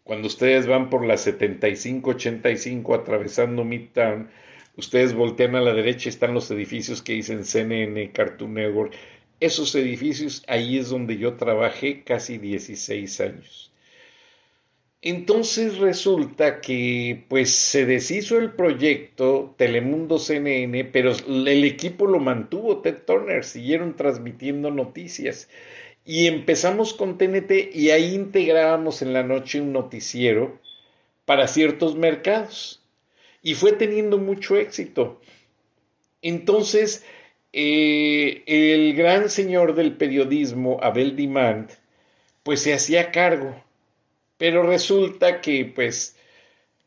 cuando 0.04 0.26
ustedes 0.26 0.66
van 0.66 0.90
por 0.90 1.04
la 1.06 1.16
7585 1.16 2.94
atravesando 2.94 3.64
Midtown, 3.64 4.30
ustedes 4.76 5.14
voltean 5.14 5.54
a 5.54 5.60
la 5.60 5.74
derecha 5.74 6.08
están 6.08 6.34
los 6.34 6.50
edificios 6.50 7.02
que 7.02 7.14
dicen 7.14 7.44
CNN, 7.44 8.10
Cartoon 8.12 8.54
Network. 8.54 8.94
Esos 9.40 9.74
edificios, 9.74 10.42
ahí 10.48 10.78
es 10.78 10.90
donde 10.90 11.18
yo 11.18 11.34
trabajé 11.34 12.02
casi 12.02 12.38
16 12.38 13.20
años. 13.20 13.72
Entonces 15.04 15.78
resulta 15.78 16.60
que 16.60 17.24
pues 17.28 17.50
se 17.50 17.86
deshizo 17.86 18.38
el 18.38 18.52
proyecto 18.52 19.52
Telemundo 19.58 20.20
CNN, 20.20 20.84
pero 20.84 21.10
el 21.26 21.64
equipo 21.64 22.06
lo 22.06 22.20
mantuvo, 22.20 22.78
Ted 22.82 22.98
Turner, 23.04 23.42
siguieron 23.44 23.96
transmitiendo 23.96 24.70
noticias. 24.70 25.48
Y 26.04 26.26
empezamos 26.26 26.94
con 26.94 27.18
TNT 27.18 27.74
y 27.74 27.90
ahí 27.90 28.14
integrábamos 28.14 29.02
en 29.02 29.12
la 29.12 29.22
noche 29.22 29.60
un 29.60 29.72
noticiero 29.72 30.58
para 31.24 31.46
ciertos 31.48 31.96
mercados. 31.96 32.82
Y 33.42 33.54
fue 33.54 33.72
teniendo 33.72 34.18
mucho 34.18 34.56
éxito. 34.56 35.20
Entonces, 36.22 37.04
eh, 37.52 38.42
el 38.46 38.94
gran 38.94 39.30
señor 39.30 39.74
del 39.74 39.96
periodismo, 39.96 40.78
Abel 40.82 41.16
Dimand, 41.16 41.70
pues 42.42 42.62
se 42.62 42.74
hacía 42.74 43.10
cargo 43.10 43.54
pero 44.42 44.64
resulta 44.64 45.40
que, 45.40 45.66
pues, 45.66 46.16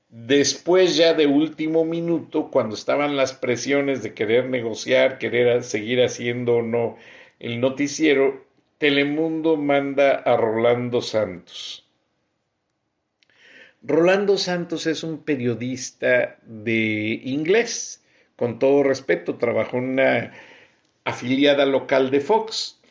después 0.10 0.98
ya 0.98 1.14
de 1.14 1.26
último 1.26 1.86
minuto, 1.86 2.52
cuando 2.52 2.76
estaban 2.76 3.16
las 3.16 3.32
presiones 3.32 4.04
de 4.04 4.14
querer 4.14 4.50
negociar, 4.50 5.20
querer 5.20 5.64
seguir 5.64 6.04
haciendo 6.04 6.56
o 6.56 6.62
no 6.62 6.98
el 7.40 7.62
noticiero, 7.62 8.45
Telemundo 8.78 9.56
manda 9.56 10.16
a 10.16 10.36
Rolando 10.36 11.02
Santos. 11.02 11.88
Rolando 13.82 14.38
Santos 14.38 14.86
es 14.86 15.02
un 15.04 15.24
periodista 15.24 16.38
de 16.44 17.22
inglés, 17.24 18.04
con 18.36 18.60
todo 18.60 18.84
respeto, 18.84 19.36
trabajó 19.36 19.78
en 19.78 19.92
una 19.92 20.34
afiliada 21.06 21.66
local 21.66 22.12
de 22.12 22.20
Fox, 22.20 22.82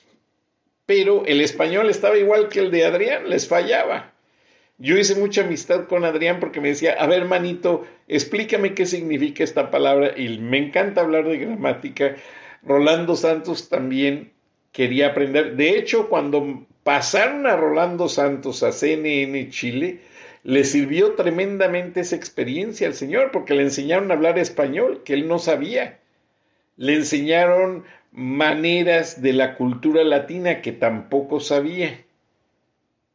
pero 0.87 1.27
el 1.27 1.43
español 1.43 1.91
estaba 1.91 2.17
igual 2.17 2.49
que 2.49 2.61
el 2.61 2.71
de 2.71 2.87
Adrián, 2.87 3.29
les 3.29 3.47
fallaba. 3.47 4.15
Yo 4.79 4.97
hice 4.97 5.17
mucha 5.17 5.43
amistad 5.43 5.87
con 5.87 6.07
Adrián 6.07 6.41
porque 6.41 6.63
me 6.63 6.69
decía, 6.69 6.95
a 6.99 7.07
ver, 7.07 7.27
manito, 7.27 7.87
explícame 8.09 8.75
qué 8.75 8.87
significa 8.87 9.45
esta 9.45 9.71
palabra. 9.71 10.19
Y 10.19 10.39
me 10.39 10.59
encanta 10.59 11.03
hablar 11.03 11.29
de 11.29 11.39
gramática. 11.39 12.17
Rolando 12.63 13.17
Santos 13.17 13.69
también 13.69 14.34
quería 14.75 15.09
aprender. 15.09 15.57
De 15.57 15.79
hecho, 15.79 16.09
cuando 16.09 16.67
pasaron 16.83 17.47
a 17.47 17.57
Rolando 17.57 18.09
Santos 18.09 18.63
a 18.63 18.73
CNN 18.73 19.49
Chile, 19.49 20.01
le 20.43 20.65
sirvió 20.65 21.15
tremendamente 21.15 22.01
esa 22.01 22.17
experiencia 22.17 22.89
al 22.89 22.95
señor 22.95 23.31
porque 23.31 23.55
le 23.55 23.63
enseñaron 23.63 24.11
a 24.11 24.15
hablar 24.15 24.39
español, 24.39 25.03
que 25.05 25.15
él 25.15 25.29
no 25.29 25.39
sabía. 25.39 26.01
Le 26.77 26.97
enseñaron 26.97 27.85
maneras 28.11 29.23
de 29.23 29.33
la 29.33 29.55
cultura 29.55 30.03
latina 30.03 30.61
que 30.61 30.73
tampoco 30.73 31.39
sabía. 31.39 32.05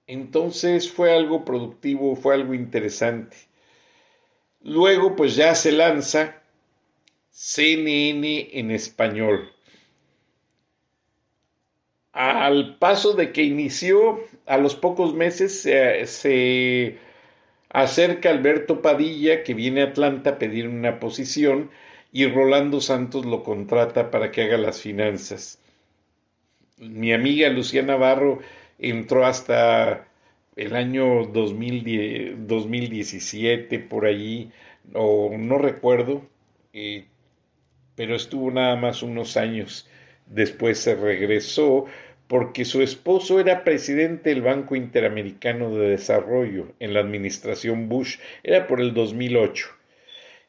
Entonces 0.07 0.89
fue 0.89 1.13
algo 1.13 1.43
productivo, 1.43 2.15
fue 2.15 2.35
algo 2.35 2.53
interesante. 2.53 3.35
Luego 4.61 5.15
pues 5.17 5.35
ya 5.35 5.53
se 5.55 5.73
lanza 5.73 6.41
CNN 7.31 8.49
en 8.53 8.71
español. 8.71 9.51
Al 12.19 12.75
paso 12.79 13.13
de 13.13 13.31
que 13.31 13.43
inició, 13.43 14.19
a 14.45 14.57
los 14.57 14.75
pocos 14.75 15.13
meses 15.13 15.61
se, 15.61 16.97
acerca 17.69 18.29
Alberto 18.29 18.81
Padilla, 18.81 19.43
que 19.43 19.53
viene 19.53 19.83
a 19.83 19.85
Atlanta 19.85 20.31
a 20.31 20.37
pedir 20.37 20.67
una 20.67 20.99
posición, 20.99 21.71
y 22.11 22.27
Rolando 22.27 22.81
Santos 22.81 23.25
lo 23.25 23.43
contrata 23.43 24.11
para 24.11 24.31
que 24.31 24.41
haga 24.41 24.57
las 24.57 24.81
finanzas. 24.81 25.61
Mi 26.77 27.13
amiga 27.13 27.47
Lucía 27.47 27.83
Navarro 27.83 28.39
entró 28.79 29.25
hasta 29.25 30.05
el 30.57 30.75
año 30.75 31.23
2017, 31.23 33.79
por 33.79 34.05
allí, 34.05 34.51
o 34.93 35.37
no 35.37 35.57
recuerdo, 35.57 36.27
eh, 36.73 37.05
pero 37.95 38.17
estuvo 38.17 38.51
nada 38.51 38.75
más 38.75 39.03
unos 39.03 39.37
años. 39.37 39.87
Después 40.25 40.79
se 40.79 40.95
regresó 40.95 41.87
porque 42.29 42.63
su 42.63 42.83
esposo 42.83 43.39
era 43.39 43.63
presidente 43.63 44.29
del 44.29 44.43
Banco 44.43 44.75
Interamericano 44.75 45.75
de 45.75 45.89
Desarrollo 45.89 46.67
en 46.79 46.93
la 46.93 46.99
administración 46.99 47.89
Bush, 47.89 48.19
era 48.43 48.67
por 48.67 48.79
el 48.81 48.93
2008. 48.93 49.65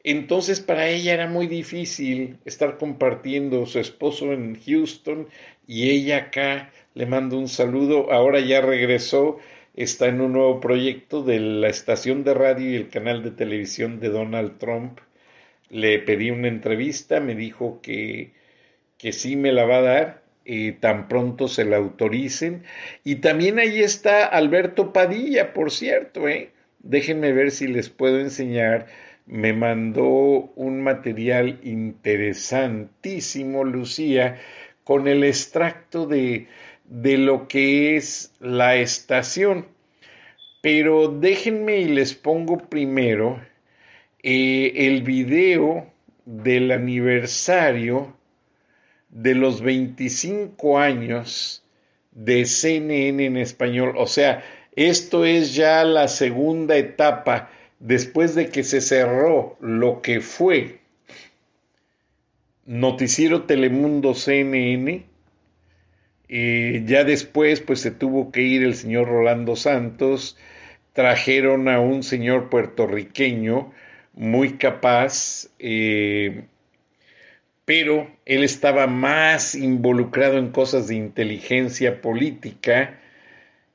Entonces 0.04 0.60
para 0.60 0.88
ella 0.88 1.14
era 1.14 1.26
muy 1.26 1.46
difícil 1.46 2.36
estar 2.44 2.76
compartiendo 2.76 3.64
su 3.64 3.78
esposo 3.78 4.34
en 4.34 4.60
Houston 4.60 5.28
y 5.66 5.88
ella 5.88 6.18
acá. 6.18 6.70
Le 6.92 7.06
mando 7.06 7.38
un 7.38 7.48
saludo, 7.48 8.12
ahora 8.12 8.40
ya 8.40 8.60
regresó, 8.60 9.38
está 9.74 10.08
en 10.08 10.20
un 10.20 10.34
nuevo 10.34 10.60
proyecto 10.60 11.22
de 11.22 11.40
la 11.40 11.68
estación 11.68 12.24
de 12.24 12.34
radio 12.34 12.72
y 12.72 12.76
el 12.76 12.90
canal 12.90 13.22
de 13.22 13.30
televisión 13.30 14.00
de 14.00 14.10
Donald 14.10 14.58
Trump. 14.58 14.98
Le 15.70 15.98
pedí 16.00 16.30
una 16.30 16.48
entrevista, 16.48 17.20
me 17.20 17.34
dijo 17.34 17.80
que, 17.80 18.32
que 18.98 19.12
sí 19.12 19.36
me 19.36 19.52
la 19.52 19.64
va 19.64 19.78
a 19.78 19.82
dar, 19.82 20.19
tan 20.80 21.08
pronto 21.08 21.48
se 21.48 21.64
la 21.64 21.76
autoricen. 21.76 22.64
Y 23.04 23.16
también 23.16 23.58
ahí 23.58 23.80
está 23.80 24.24
Alberto 24.24 24.92
Padilla, 24.92 25.52
por 25.52 25.70
cierto, 25.70 26.28
¿eh? 26.28 26.50
Déjenme 26.80 27.32
ver 27.32 27.50
si 27.50 27.66
les 27.66 27.90
puedo 27.90 28.20
enseñar. 28.20 28.86
Me 29.26 29.52
mandó 29.52 30.50
un 30.56 30.82
material 30.82 31.60
interesantísimo, 31.62 33.64
Lucía, 33.64 34.38
con 34.82 35.08
el 35.08 35.24
extracto 35.24 36.06
de, 36.06 36.48
de 36.84 37.18
lo 37.18 37.48
que 37.48 37.96
es 37.96 38.32
la 38.40 38.76
estación. 38.76 39.66
Pero 40.62 41.08
déjenme 41.08 41.80
y 41.80 41.86
les 41.86 42.14
pongo 42.14 42.58
primero 42.58 43.40
eh, 44.22 44.72
el 44.74 45.02
video 45.02 45.90
del 46.26 46.72
aniversario 46.72 48.14
de 49.10 49.34
los 49.34 49.60
25 49.60 50.78
años 50.78 51.64
de 52.12 52.44
CNN 52.46 53.24
en 53.24 53.36
español. 53.36 53.94
O 53.96 54.06
sea, 54.06 54.42
esto 54.76 55.24
es 55.24 55.54
ya 55.54 55.84
la 55.84 56.08
segunda 56.08 56.76
etapa 56.76 57.50
después 57.78 58.34
de 58.34 58.48
que 58.48 58.62
se 58.62 58.80
cerró 58.80 59.56
lo 59.60 60.02
que 60.02 60.20
fue 60.20 60.80
Noticiero 62.66 63.42
Telemundo 63.44 64.14
CNN 64.14 65.10
eh, 66.32 66.84
ya 66.86 67.02
después, 67.02 67.60
pues 67.60 67.80
se 67.80 67.90
tuvo 67.90 68.30
que 68.30 68.42
ir 68.42 68.62
el 68.62 68.76
señor 68.76 69.08
Rolando 69.08 69.56
Santos, 69.56 70.38
trajeron 70.92 71.68
a 71.68 71.80
un 71.80 72.04
señor 72.04 72.50
puertorriqueño 72.50 73.72
muy 74.14 74.52
capaz, 74.52 75.48
eh, 75.58 76.44
pero 77.70 78.10
él 78.26 78.42
estaba 78.42 78.88
más 78.88 79.54
involucrado 79.54 80.38
en 80.38 80.50
cosas 80.50 80.88
de 80.88 80.96
inteligencia 80.96 82.00
política 82.00 82.98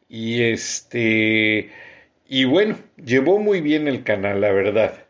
y 0.10 0.42
este 0.42 1.70
y 2.28 2.44
bueno 2.44 2.78
llevó 3.02 3.40
muy 3.40 3.62
bien 3.62 3.88
el 3.88 4.04
canal 4.04 4.42
la 4.42 4.52
verdad. 4.52 5.06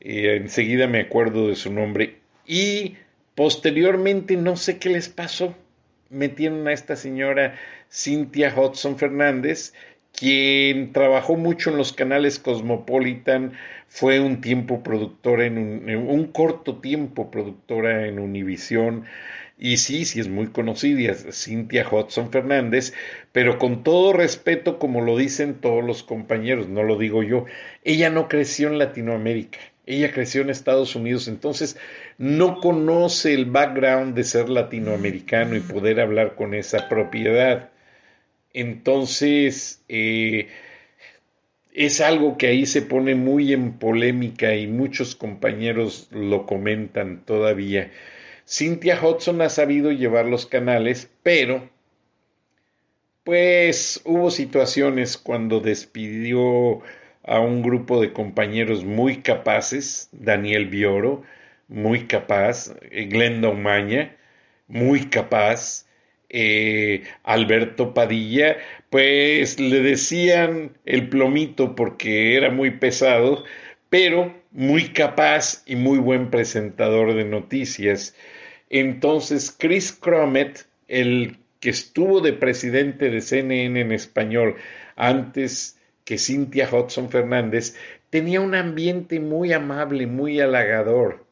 Eh, 0.00 0.36
enseguida 0.42 0.86
me 0.86 1.00
acuerdo 1.00 1.48
de 1.48 1.56
su 1.56 1.72
nombre 1.72 2.16
y 2.46 2.96
posteriormente 3.34 4.36
no 4.36 4.56
sé 4.56 4.78
qué 4.78 4.90
les 4.90 5.08
pasó. 5.08 5.56
Metieron 6.10 6.68
a 6.68 6.74
esta 6.74 6.96
señora 6.96 7.58
Cynthia 7.90 8.52
Hudson 8.54 8.98
Fernández, 8.98 9.72
quien 10.12 10.92
trabajó 10.92 11.36
mucho 11.36 11.70
en 11.70 11.78
los 11.78 11.94
canales 11.94 12.38
Cosmopolitan, 12.38 13.54
fue 13.88 14.20
un 14.20 14.40
tiempo 14.40 14.82
productora 14.82 15.46
en 15.46 15.58
un, 15.58 16.26
corto 16.26 16.76
tiempo 16.76 17.30
productora 17.30 18.06
en 18.06 18.18
Univisión, 18.18 19.04
y 19.58 19.78
sí, 19.78 20.04
sí 20.04 20.20
es 20.20 20.28
muy 20.28 20.48
conocida, 20.48 21.14
Cynthia 21.32 21.86
Hudson 21.90 22.30
Fernández, 22.30 22.92
pero 23.32 23.58
con 23.58 23.82
todo 23.82 24.12
respeto, 24.12 24.78
como 24.78 25.00
lo 25.00 25.16
dicen 25.16 25.54
todos 25.54 25.82
los 25.82 26.04
compañeros, 26.04 26.68
no 26.68 26.84
lo 26.84 26.96
digo 26.96 27.22
yo, 27.22 27.46
ella 27.82 28.10
no 28.10 28.28
creció 28.28 28.68
en 28.68 28.78
Latinoamérica, 28.78 29.58
ella 29.86 30.12
creció 30.12 30.42
en 30.42 30.50
Estados 30.50 30.94
Unidos, 30.94 31.26
entonces 31.26 31.76
no 32.18 32.60
conoce 32.60 33.32
el 33.34 33.46
background 33.46 34.14
de 34.14 34.24
ser 34.24 34.50
latinoamericano 34.50 35.56
y 35.56 35.60
poder 35.60 36.00
hablar 36.00 36.34
con 36.36 36.54
esa 36.54 36.88
propiedad. 36.88 37.70
Entonces, 38.52 39.82
eh, 39.88 40.48
es 41.78 42.00
algo 42.00 42.36
que 42.36 42.48
ahí 42.48 42.66
se 42.66 42.82
pone 42.82 43.14
muy 43.14 43.52
en 43.52 43.78
polémica 43.78 44.56
y 44.56 44.66
muchos 44.66 45.14
compañeros 45.14 46.08
lo 46.10 46.44
comentan 46.44 47.24
todavía. 47.24 47.92
Cynthia 48.44 48.98
Hudson 49.00 49.40
ha 49.42 49.48
sabido 49.48 49.92
llevar 49.92 50.26
los 50.26 50.44
canales, 50.46 51.08
pero 51.22 51.70
pues 53.22 54.00
hubo 54.04 54.32
situaciones 54.32 55.16
cuando 55.18 55.60
despidió 55.60 56.80
a 57.22 57.38
un 57.38 57.62
grupo 57.62 58.00
de 58.00 58.12
compañeros 58.12 58.84
muy 58.84 59.18
capaces, 59.18 60.08
Daniel 60.10 60.66
Bioro, 60.66 61.22
muy 61.68 62.08
capaz, 62.08 62.74
Glenda 62.90 63.50
Umaña, 63.50 64.16
muy 64.66 65.10
capaz, 65.10 65.86
eh, 66.30 67.04
Alberto 67.24 67.94
Padilla, 67.94 68.56
pues 68.90 69.58
le 69.58 69.80
decían 69.80 70.76
el 70.84 71.08
plomito 71.08 71.74
porque 71.74 72.36
era 72.36 72.50
muy 72.50 72.72
pesado, 72.72 73.44
pero 73.88 74.34
muy 74.50 74.88
capaz 74.92 75.62
y 75.66 75.76
muy 75.76 75.98
buen 75.98 76.30
presentador 76.30 77.14
de 77.14 77.24
noticias. 77.24 78.14
Entonces, 78.70 79.54
Chris 79.56 79.92
Cromet, 79.92 80.66
el 80.88 81.38
que 81.60 81.70
estuvo 81.70 82.20
de 82.20 82.32
presidente 82.32 83.10
de 83.10 83.20
CNN 83.20 83.80
en 83.80 83.92
español 83.92 84.56
antes 84.96 85.78
que 86.04 86.18
Cynthia 86.18 86.68
Hudson 86.70 87.10
Fernández, 87.10 87.76
tenía 88.10 88.40
un 88.40 88.54
ambiente 88.54 89.20
muy 89.20 89.52
amable, 89.52 90.06
muy 90.06 90.40
halagador 90.40 91.24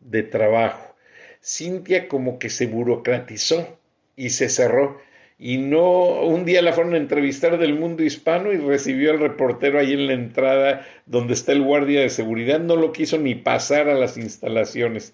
de 0.00 0.22
trabajo. 0.22 0.96
Cintia 1.42 2.08
como 2.08 2.38
que 2.38 2.50
se 2.50 2.66
burocratizó 2.66 3.78
y 4.16 4.30
se 4.30 4.48
cerró. 4.48 5.00
Y 5.38 5.58
no, 5.58 6.22
un 6.22 6.46
día 6.46 6.62
la 6.62 6.72
fueron 6.72 6.94
a 6.94 6.98
entrevistar 6.98 7.58
del 7.58 7.74
mundo 7.74 8.02
hispano 8.02 8.52
y 8.52 8.56
recibió 8.56 9.10
al 9.10 9.20
reportero 9.20 9.78
ahí 9.78 9.92
en 9.92 10.06
la 10.06 10.14
entrada 10.14 10.86
donde 11.04 11.34
está 11.34 11.52
el 11.52 11.62
guardia 11.62 12.00
de 12.00 12.08
seguridad, 12.08 12.58
no 12.58 12.74
lo 12.76 12.90
quiso 12.92 13.18
ni 13.18 13.34
pasar 13.34 13.88
a 13.88 13.94
las 13.94 14.16
instalaciones. 14.16 15.12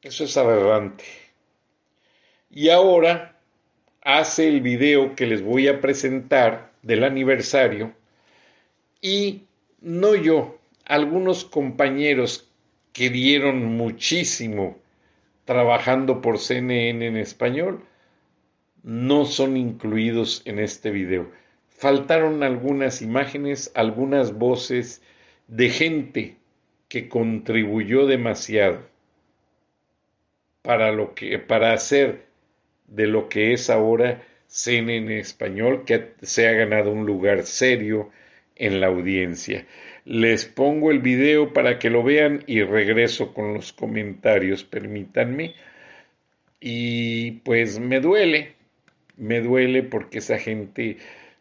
Eso 0.00 0.24
es 0.24 0.36
aberrante. 0.38 1.04
Y 2.50 2.70
ahora 2.70 3.36
hace 4.00 4.48
el 4.48 4.62
video 4.62 5.14
que 5.14 5.26
les 5.26 5.42
voy 5.42 5.68
a 5.68 5.80
presentar 5.80 6.70
del 6.82 7.04
aniversario 7.04 7.92
y 9.02 9.42
no 9.80 10.14
yo, 10.14 10.58
algunos 10.86 11.44
compañeros 11.44 12.48
que 12.92 13.10
dieron 13.10 13.64
muchísimo 13.76 14.78
trabajando 15.48 16.20
por 16.20 16.38
CNN 16.38 17.06
en 17.06 17.16
español 17.16 17.82
no 18.82 19.24
son 19.24 19.56
incluidos 19.56 20.42
en 20.44 20.58
este 20.58 20.90
video. 20.90 21.32
Faltaron 21.70 22.42
algunas 22.42 23.00
imágenes, 23.00 23.72
algunas 23.74 24.34
voces 24.36 25.00
de 25.46 25.70
gente 25.70 26.36
que 26.90 27.08
contribuyó 27.08 28.04
demasiado 28.04 28.82
para 30.60 30.92
lo 30.92 31.14
que 31.14 31.38
para 31.38 31.72
hacer 31.72 32.26
de 32.86 33.06
lo 33.06 33.30
que 33.30 33.54
es 33.54 33.70
ahora 33.70 34.22
CNN 34.48 35.14
en 35.14 35.18
español 35.18 35.86
que 35.86 36.12
se 36.20 36.46
ha 36.46 36.52
ganado 36.52 36.92
un 36.92 37.06
lugar 37.06 37.44
serio 37.44 38.10
en 38.54 38.82
la 38.82 38.88
audiencia. 38.88 39.66
Les 40.08 40.46
pongo 40.46 40.90
el 40.90 41.00
video 41.00 41.52
para 41.52 41.78
que 41.78 41.90
lo 41.90 42.02
vean 42.02 42.42
y 42.46 42.62
regreso 42.62 43.34
con 43.34 43.52
los 43.52 43.74
comentarios, 43.74 44.64
permítanme. 44.64 45.54
Y 46.60 47.32
pues 47.42 47.78
me 47.78 48.00
duele, 48.00 48.54
me 49.18 49.42
duele 49.42 49.82
porque 49.82 50.20
esa 50.20 50.38
gente 50.38 50.96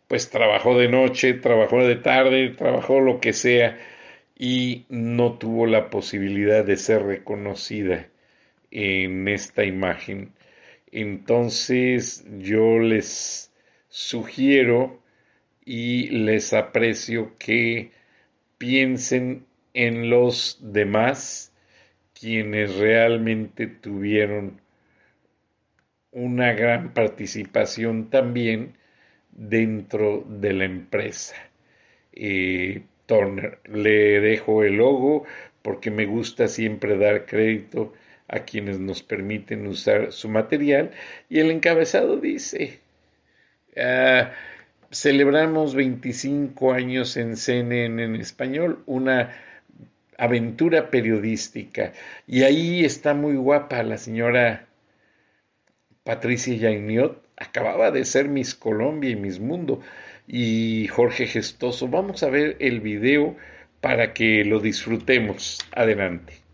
pues 0.09 0.29
trabajó 0.29 0.77
de 0.77 0.89
noche, 0.89 1.35
trabajó 1.35 1.85
de 1.85 1.95
tarde, 1.95 2.49
trabajó 2.57 2.99
lo 2.99 3.21
que 3.21 3.31
sea 3.31 3.77
y 4.37 4.85
no 4.89 5.37
tuvo 5.37 5.65
la 5.65 5.89
posibilidad 5.89 6.65
de 6.65 6.75
ser 6.75 7.03
reconocida 7.03 8.09
en 8.69 9.29
esta 9.29 9.63
imagen. 9.63 10.33
Entonces 10.91 12.25
yo 12.39 12.79
les 12.79 13.49
sugiero 13.87 15.01
y 15.63 16.09
les 16.09 16.51
aprecio 16.51 17.31
que 17.39 17.95
piensen 18.57 19.45
en 19.73 20.09
los 20.09 20.59
demás 20.61 21.53
quienes 22.19 22.75
realmente 22.77 23.67
tuvieron 23.67 24.59
una 26.11 26.53
gran 26.53 26.93
participación 26.93 28.09
también 28.09 28.73
dentro 29.31 30.25
de 30.27 30.53
la 30.53 30.65
empresa. 30.65 31.35
Eh, 32.13 32.81
Turner, 33.05 33.59
le 33.65 34.19
dejo 34.19 34.63
el 34.63 34.77
logo 34.77 35.25
porque 35.61 35.91
me 35.91 36.05
gusta 36.05 36.47
siempre 36.47 36.97
dar 36.97 37.25
crédito 37.25 37.93
a 38.27 38.39
quienes 38.39 38.79
nos 38.79 39.03
permiten 39.03 39.67
usar 39.67 40.11
su 40.11 40.27
material 40.29 40.91
y 41.29 41.39
el 41.39 41.51
encabezado 41.51 42.17
dice 42.17 42.79
ah, 43.77 44.31
celebramos 44.91 45.75
25 45.75 46.73
años 46.73 47.17
en 47.17 47.35
CNN 47.37 48.03
en 48.03 48.15
español, 48.15 48.83
una 48.85 49.35
aventura 50.17 50.89
periodística. 50.89 51.93
Y 52.25 52.43
ahí 52.43 52.83
está 52.83 53.13
muy 53.13 53.35
guapa 53.35 53.83
la 53.83 53.97
señora 53.97 54.65
Patricia 56.03 56.55
Yainiot, 56.55 57.21
acababa 57.35 57.91
de 57.91 58.05
ser 58.05 58.29
Miss 58.29 58.55
Colombia 58.55 59.11
y 59.11 59.15
Miss 59.15 59.39
Mundo. 59.39 59.81
Y 60.27 60.87
Jorge 60.87 61.27
Gestoso, 61.27 61.87
vamos 61.87 62.23
a 62.23 62.29
ver 62.29 62.57
el 62.59 62.81
video 62.81 63.35
para 63.81 64.13
que 64.13 64.43
lo 64.43 64.59
disfrutemos. 64.59 65.59
Adelante. 65.71 66.46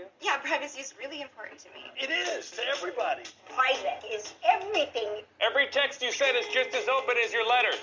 You? 0.00 0.06
Yeah, 0.20 0.38
privacy 0.38 0.80
is 0.80 0.94
really 0.98 1.20
important 1.20 1.60
to 1.60 1.68
me. 1.76 1.84
It 2.00 2.10
is 2.10 2.50
to 2.52 2.62
everybody. 2.72 3.22
Private 3.48 4.02
is 4.10 4.32
everything. 4.48 5.22
Every 5.40 5.66
text 5.68 6.02
you 6.02 6.12
send 6.12 6.36
is 6.36 6.46
just 6.52 6.74
as 6.74 6.88
open 6.88 7.16
as 7.24 7.32
your 7.32 7.46
letters, 7.46 7.80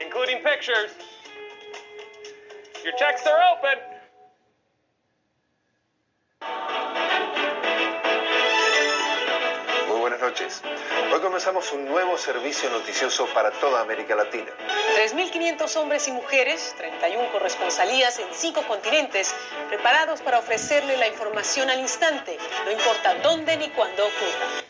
including 0.00 0.38
pictures. 0.42 0.90
Your 2.84 2.94
texts 2.98 3.26
are 3.26 3.38
open. 3.56 3.91
Noches. 10.32 10.62
Hoy 11.12 11.20
comenzamos 11.20 11.72
un 11.72 11.84
nuevo 11.84 12.16
servicio 12.16 12.70
noticioso 12.70 13.26
para 13.34 13.50
toda 13.50 13.82
América 13.82 14.14
Latina. 14.14 14.50
3.500 14.96 15.76
hombres 15.76 16.08
y 16.08 16.12
mujeres, 16.12 16.74
31 16.78 17.30
corresponsalías 17.32 18.18
en 18.18 18.26
cinco 18.32 18.62
continentes, 18.66 19.34
preparados 19.68 20.22
para 20.22 20.38
ofrecerle 20.38 20.96
la 20.96 21.08
información 21.08 21.68
al 21.68 21.80
instante, 21.80 22.38
no 22.64 22.70
importa 22.70 23.14
dónde 23.16 23.58
ni 23.58 23.68
cuándo 23.70 24.04
ocurra. 24.04 24.62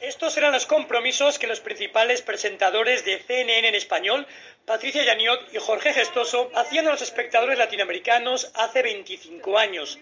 Estos 0.00 0.36
eran 0.36 0.52
los 0.52 0.66
compromisos 0.66 1.38
que 1.38 1.46
los 1.46 1.60
principales 1.60 2.22
presentadores 2.22 3.04
de 3.04 3.18
CNN 3.18 3.68
en 3.68 3.74
español, 3.74 4.26
Patricia 4.66 5.04
Yaniot 5.04 5.52
y 5.52 5.58
Jorge 5.58 5.92
Gestoso, 5.92 6.50
hacían 6.54 6.86
a 6.86 6.90
los 6.90 7.02
espectadores 7.02 7.58
latinoamericanos 7.58 8.52
hace 8.54 8.82
25 8.82 9.58
años. 9.58 9.98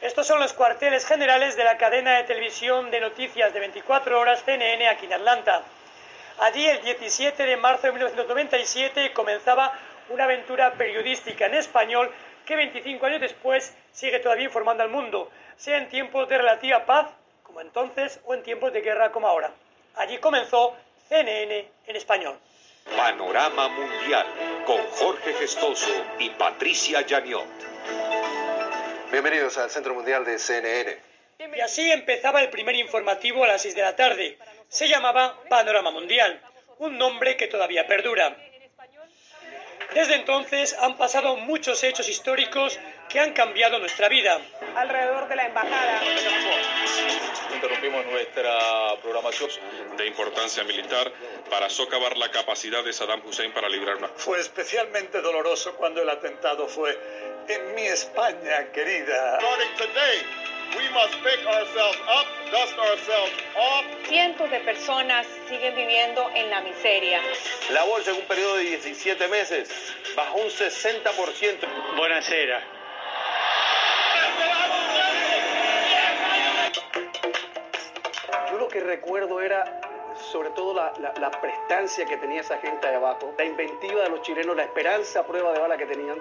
Estos 0.00 0.28
son 0.28 0.38
los 0.38 0.52
cuarteles 0.52 1.04
generales 1.04 1.56
de 1.56 1.64
la 1.64 1.76
cadena 1.76 2.18
de 2.18 2.22
televisión 2.22 2.88
de 2.92 3.00
noticias 3.00 3.52
de 3.52 3.58
24 3.58 4.20
horas 4.20 4.44
CNN 4.44 4.88
aquí 4.88 5.06
en 5.06 5.14
Atlanta. 5.14 5.62
Allí, 6.38 6.64
el 6.64 6.80
17 6.82 7.44
de 7.44 7.56
marzo 7.56 7.88
de 7.88 7.94
1997, 7.94 9.12
comenzaba 9.12 9.72
una 10.10 10.22
aventura 10.22 10.72
periodística 10.74 11.46
en 11.46 11.54
español 11.54 12.12
que 12.46 12.54
25 12.54 13.06
años 13.06 13.20
después 13.20 13.76
sigue 13.90 14.20
todavía 14.20 14.44
informando 14.44 14.84
al 14.84 14.88
mundo, 14.88 15.32
sea 15.56 15.78
en 15.78 15.88
tiempos 15.88 16.28
de 16.28 16.38
relativa 16.38 16.86
paz, 16.86 17.08
como 17.42 17.60
entonces, 17.60 18.20
o 18.24 18.34
en 18.34 18.44
tiempos 18.44 18.72
de 18.72 18.82
guerra, 18.82 19.10
como 19.10 19.26
ahora. 19.26 19.50
Allí 19.96 20.18
comenzó 20.18 20.76
CNN 21.08 21.72
en 21.88 21.96
español. 21.96 22.38
Panorama 22.96 23.68
Mundial 23.68 24.26
con 24.64 24.78
Jorge 24.92 25.34
Gestoso 25.34 25.90
y 26.20 26.30
Patricia 26.30 27.00
Yaniot. 27.00 28.37
Bienvenidos 29.10 29.56
al 29.56 29.70
Centro 29.70 29.94
Mundial 29.94 30.22
de 30.26 30.38
CNN. 30.38 30.98
Y 31.38 31.60
así 31.60 31.90
empezaba 31.90 32.42
el 32.42 32.50
primer 32.50 32.74
informativo 32.76 33.42
a 33.42 33.48
las 33.48 33.62
6 33.62 33.74
de 33.74 33.80
la 33.80 33.96
tarde. 33.96 34.36
Se 34.68 34.86
llamaba 34.86 35.42
Panorama 35.48 35.90
Mundial, 35.90 36.42
un 36.78 36.98
nombre 36.98 37.38
que 37.38 37.46
todavía 37.46 37.86
perdura. 37.86 38.36
Desde 39.94 40.16
entonces 40.16 40.76
han 40.80 40.96
pasado 40.96 41.36
muchos 41.36 41.82
hechos 41.82 42.08
históricos 42.08 42.78
que 43.08 43.20
han 43.20 43.32
cambiado 43.32 43.78
nuestra 43.78 44.08
vida. 44.08 44.38
Alrededor 44.76 45.28
de 45.28 45.36
la 45.36 45.46
embajada. 45.46 46.00
Interrumpimos 47.54 48.04
nuestra 48.06 48.52
programación 49.02 49.50
de 49.96 50.06
importancia 50.06 50.62
militar 50.64 51.10
para 51.50 51.70
socavar 51.70 52.16
la 52.18 52.30
capacidad 52.30 52.84
de 52.84 52.92
Saddam 52.92 53.22
Hussein 53.26 53.52
para 53.52 53.68
librar 53.68 53.96
una... 53.96 54.08
Fue 54.08 54.38
especialmente 54.38 55.20
doloroso 55.22 55.74
cuando 55.76 56.02
el 56.02 56.10
atentado 56.10 56.68
fue 56.68 56.96
en 57.48 57.74
mi 57.74 57.86
España 57.86 58.70
querida. 58.72 59.38
Cientos 64.08 64.50
de 64.50 64.60
personas 64.60 65.26
siguen 65.48 65.74
viviendo 65.74 66.30
en 66.34 66.50
la 66.50 66.60
miseria. 66.60 67.20
La 67.70 67.84
bolsa 67.84 68.10
en 68.10 68.16
un 68.16 68.22
periodo 68.22 68.56
de 68.56 68.64
17 68.64 69.28
meses 69.28 69.68
bajó 70.16 70.38
un 70.38 70.48
60%. 70.48 71.96
Buenasera. 71.96 72.62
Yo 78.50 78.58
lo 78.58 78.68
que 78.68 78.80
recuerdo 78.80 79.40
era 79.40 79.80
sobre 80.32 80.50
todo 80.50 80.74
la, 80.74 80.92
la, 81.00 81.12
la, 81.20 81.30
prestancia 81.30 82.04
que 82.04 82.16
tenía 82.16 82.40
esa 82.40 82.58
gente 82.58 82.86
ahí 82.86 82.94
abajo, 82.94 83.32
la 83.38 83.44
inventiva 83.44 84.02
de 84.02 84.10
los 84.10 84.22
chilenos, 84.22 84.56
la 84.56 84.64
esperanza 84.64 85.20
a 85.20 85.26
prueba 85.26 85.52
de 85.52 85.60
bala 85.60 85.76
que 85.76 85.86
tenían. 85.86 86.18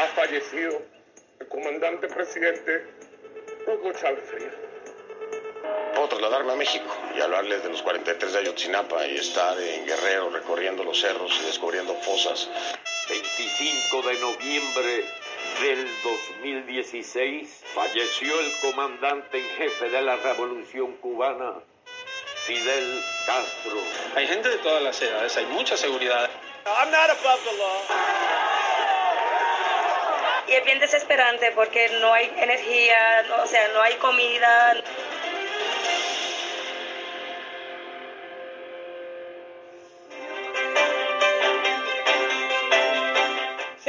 Ha 0.00 0.06
fallecido 0.14 1.01
el 1.40 1.48
comandante 1.48 2.08
presidente 2.08 2.86
Hugo 3.66 3.92
Chávez 3.92 4.24
Frías. 4.30 4.54
Puedo 5.94 6.08
trasladarme 6.08 6.52
a 6.52 6.56
México 6.56 6.86
y 7.16 7.20
hablarles 7.20 7.62
de 7.62 7.70
los 7.70 7.82
43 7.82 8.32
de 8.32 8.38
Ayotzinapa 8.38 9.06
y 9.06 9.16
estar 9.16 9.58
en 9.60 9.86
Guerrero 9.86 10.30
recorriendo 10.30 10.84
los 10.84 11.00
cerros 11.00 11.38
y 11.42 11.46
descubriendo 11.46 11.94
fosas. 11.96 12.48
25 13.08 14.02
de 14.02 14.18
noviembre 14.20 15.04
del 15.60 15.88
2016 16.02 17.62
falleció 17.74 18.40
el 18.40 18.52
comandante 18.60 19.38
en 19.38 19.48
jefe 19.56 19.90
de 19.90 20.02
la 20.02 20.16
Revolución 20.16 20.96
Cubana, 20.96 21.54
Fidel 22.46 23.02
Castro. 23.26 23.78
Hay 24.16 24.26
gente 24.26 24.48
de 24.48 24.58
todas 24.58 24.82
las 24.82 25.00
edades, 25.02 25.36
hay 25.36 25.46
mucha 25.46 25.76
seguridad. 25.76 26.30
I'm 26.64 26.90
not 26.90 27.10
above 27.10 27.40
the 27.44 27.56
law. 27.58 28.71
Y 30.52 30.54
es 30.54 30.64
bien 30.66 30.80
desesperante 30.80 31.50
porque 31.54 31.88
no 32.02 32.12
hay 32.12 32.30
energía, 32.36 33.24
o 33.42 33.46
sea, 33.46 33.68
no 33.68 33.80
hay 33.80 33.94
comida. 33.94 34.74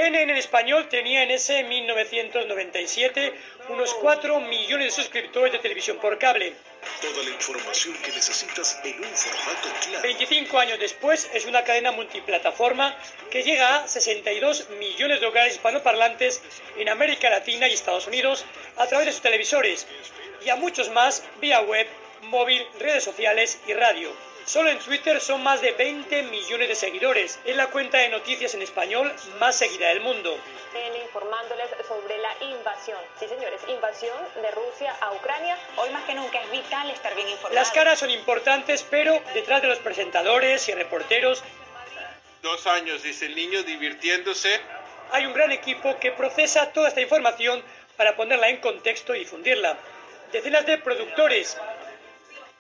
CNN 0.03 0.33
en 0.33 0.37
español 0.37 0.89
tenía 0.89 1.23
en 1.23 1.31
ese 1.31 1.63
1997 1.63 3.33
unos 3.69 3.93
4 3.93 4.41
millones 4.41 4.87
de 4.87 5.01
suscriptores 5.01 5.53
de 5.53 5.59
televisión 5.59 5.97
por 5.97 6.19
cable. 6.19 6.53
Toda 7.01 7.23
la 7.23 7.29
información 7.29 7.95
que 8.03 8.11
necesitas 8.11 8.81
en 8.83 8.97
un 8.97 9.15
formato 9.15 9.69
claro. 9.87 10.03
25 10.03 10.59
años 10.59 10.79
después 10.79 11.29
es 11.33 11.45
una 11.45 11.63
cadena 11.63 11.93
multiplataforma 11.93 12.93
que 13.31 13.43
llega 13.43 13.77
a 13.77 13.87
62 13.87 14.71
millones 14.71 15.21
de 15.21 15.27
hogares 15.27 15.53
hispanoparlantes 15.53 16.41
en 16.75 16.89
América 16.89 17.29
Latina 17.29 17.69
y 17.69 17.73
Estados 17.73 18.05
Unidos 18.07 18.43
a 18.75 18.85
través 18.87 19.05
de 19.05 19.13
sus 19.13 19.21
televisores 19.21 19.87
y 20.45 20.49
a 20.49 20.57
muchos 20.57 20.89
más 20.89 21.23
vía 21.39 21.61
web, 21.61 21.87
móvil, 22.23 22.61
redes 22.77 23.05
sociales 23.05 23.57
y 23.67 23.73
radio. 23.73 24.13
Solo 24.45 24.69
en 24.69 24.79
Twitter 24.79 25.21
son 25.21 25.41
más 25.41 25.61
de 25.61 25.71
20 25.71 26.23
millones 26.23 26.67
de 26.67 26.75
seguidores. 26.75 27.39
Es 27.45 27.55
la 27.55 27.67
cuenta 27.67 27.99
de 27.99 28.09
noticias 28.09 28.53
en 28.53 28.61
español 28.61 29.11
más 29.39 29.55
seguida 29.55 29.87
del 29.87 30.01
mundo. 30.01 30.37
Informándoles 31.05 31.69
sobre 31.87 32.17
la 32.17 32.35
invasión. 32.41 32.97
Sí, 33.19 33.27
señores, 33.27 33.61
invasión 33.67 34.17
de 34.41 34.51
Rusia 34.51 34.95
a 34.99 35.13
Ucrania. 35.13 35.57
Hoy 35.77 35.89
más 35.91 36.03
que 36.03 36.15
nunca 36.15 36.41
es 36.41 36.51
vital 36.51 36.89
estar 36.89 37.15
bien 37.15 37.29
informados. 37.29 37.55
Las 37.55 37.71
caras 37.71 37.99
son 37.99 38.09
importantes, 38.09 38.85
pero 38.89 39.21
detrás 39.33 39.61
de 39.61 39.69
los 39.69 39.79
presentadores 39.79 40.67
y 40.67 40.73
reporteros. 40.73 41.41
Dos 42.41 42.67
años, 42.67 43.03
dice 43.03 43.27
el 43.27 43.35
niño, 43.35 43.63
divirtiéndose. 43.63 44.59
Hay 45.11 45.25
un 45.25 45.33
gran 45.33 45.51
equipo 45.51 45.97
que 45.99 46.11
procesa 46.11 46.73
toda 46.73 46.89
esta 46.89 46.99
información 46.99 47.63
para 47.95 48.15
ponerla 48.15 48.49
en 48.49 48.57
contexto 48.57 49.15
y 49.15 49.19
difundirla. 49.19 49.77
Decenas 50.31 50.65
de 50.65 50.79
productores, 50.79 51.57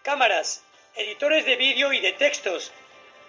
cámaras, 0.03 0.63
editores 0.95 1.45
de 1.45 1.55
vídeo 1.55 1.91
y 1.91 1.99
de 1.99 2.13
textos, 2.13 2.71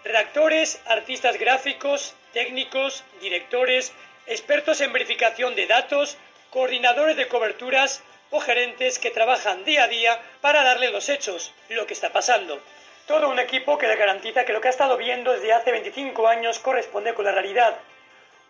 redactores, 0.04 0.80
artistas 0.86 1.38
gráficos, 1.38 2.14
técnicos, 2.32 3.04
directores, 3.20 3.92
expertos 4.26 4.80
en 4.80 4.92
verificación 4.92 5.54
de 5.54 5.66
datos, 5.66 6.18
coordinadores 6.50 7.16
de 7.16 7.28
coberturas 7.28 8.02
o 8.30 8.40
gerentes 8.40 8.98
que 8.98 9.10
trabajan 9.10 9.64
día 9.64 9.84
a 9.84 9.88
día 9.88 10.20
para 10.40 10.62
darle 10.62 10.90
los 10.90 11.08
hechos, 11.08 11.52
lo 11.68 11.86
que 11.86 11.94
está 11.94 12.12
pasando. 12.12 12.60
Todo 13.06 13.28
un 13.28 13.38
equipo 13.38 13.78
que 13.78 13.86
le 13.86 13.96
garantiza 13.96 14.44
que 14.44 14.52
lo 14.52 14.60
que 14.60 14.68
ha 14.68 14.70
estado 14.70 14.96
viendo 14.96 15.32
desde 15.32 15.52
hace 15.52 15.72
25 15.72 16.26
años 16.26 16.58
corresponde 16.58 17.14
con 17.14 17.24
la 17.24 17.32
realidad. 17.32 17.76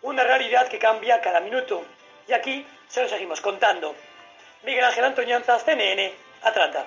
Una 0.01 0.23
realidad 0.23 0.67
que 0.67 0.79
cambia 0.79 1.21
cada 1.21 1.39
minuto. 1.39 1.85
Y 2.27 2.33
aquí 2.33 2.65
se 2.87 3.01
lo 3.01 3.09
seguimos 3.09 3.41
contando. 3.41 3.95
Miguel 4.63 4.85
Ángel 4.85 5.05
Antoñanzas, 5.05 5.63
CNN, 5.63 6.13
Atlanta. 6.43 6.85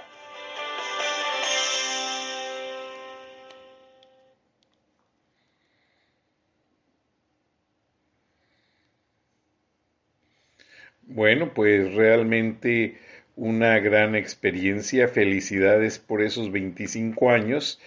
Bueno, 11.19 11.53
pues 11.53 11.95
realmente 11.95 12.97
una 13.35 13.81
gran 13.81 14.15
experiencia. 14.15 15.09
Felicidades 15.09 15.99
por 15.99 16.23
esos 16.23 16.53
25 16.53 17.33
años. 17.33 17.81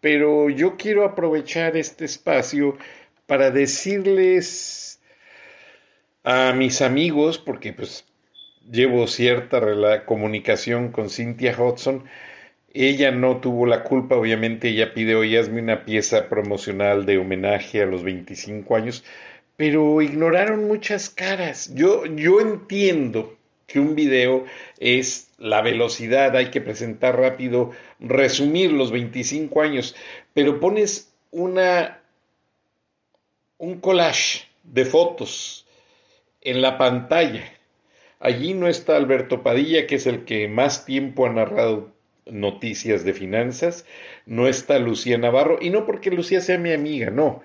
Pero 0.00 0.48
yo 0.48 0.78
quiero 0.78 1.04
aprovechar 1.04 1.76
este 1.76 2.06
espacio 2.06 2.78
para 3.26 3.50
decirles 3.50 4.98
a 6.24 6.54
mis 6.54 6.80
amigos, 6.80 7.36
porque 7.36 7.74
pues 7.74 8.06
llevo 8.72 9.06
cierta 9.08 10.06
comunicación 10.06 10.90
con 10.90 11.10
Cynthia 11.10 11.54
Hudson, 11.60 12.04
ella 12.72 13.10
no 13.10 13.42
tuvo 13.42 13.66
la 13.66 13.82
culpa, 13.82 14.16
obviamente 14.16 14.68
ella 14.68 14.94
pide 14.94 15.16
hoy 15.16 15.36
una 15.36 15.84
pieza 15.84 16.30
promocional 16.30 17.04
de 17.04 17.18
homenaje 17.18 17.82
a 17.82 17.86
los 17.86 18.02
25 18.04 18.74
años, 18.74 19.04
pero 19.60 20.00
ignoraron 20.00 20.66
muchas 20.68 21.10
caras. 21.10 21.70
Yo, 21.74 22.06
yo 22.06 22.40
entiendo 22.40 23.36
que 23.66 23.78
un 23.78 23.94
video 23.94 24.46
es 24.78 25.32
la 25.36 25.60
velocidad, 25.60 26.34
hay 26.34 26.50
que 26.50 26.62
presentar 26.62 27.18
rápido, 27.18 27.70
resumir 27.98 28.72
los 28.72 28.90
25 28.90 29.60
años, 29.60 29.94
pero 30.32 30.60
pones 30.60 31.12
una 31.30 32.00
un 33.58 33.80
collage 33.80 34.46
de 34.64 34.86
fotos 34.86 35.66
en 36.40 36.62
la 36.62 36.78
pantalla. 36.78 37.44
Allí 38.18 38.54
no 38.54 38.66
está 38.66 38.96
Alberto 38.96 39.42
Padilla, 39.42 39.86
que 39.86 39.96
es 39.96 40.06
el 40.06 40.24
que 40.24 40.48
más 40.48 40.86
tiempo 40.86 41.26
ha 41.26 41.34
narrado 41.34 41.92
noticias 42.24 43.04
de 43.04 43.12
finanzas, 43.12 43.84
no 44.24 44.48
está 44.48 44.78
Lucía 44.78 45.18
Navarro, 45.18 45.58
y 45.60 45.68
no 45.68 45.84
porque 45.84 46.10
Lucía 46.10 46.40
sea 46.40 46.56
mi 46.56 46.72
amiga, 46.72 47.10
no, 47.10 47.42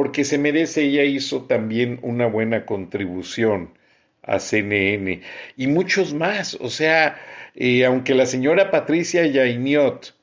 porque 0.00 0.24
se 0.24 0.38
merece, 0.38 0.84
ella 0.84 1.04
hizo 1.04 1.42
también 1.42 1.98
una 2.00 2.24
buena 2.24 2.64
contribución 2.64 3.74
a 4.22 4.38
CNN 4.38 5.20
y 5.58 5.66
muchos 5.66 6.14
más, 6.14 6.54
o 6.54 6.70
sea, 6.70 7.20
eh, 7.54 7.84
aunque 7.84 8.14
la 8.14 8.24
señora 8.24 8.70
Patricia 8.70 9.26
Yainiot 9.26 10.14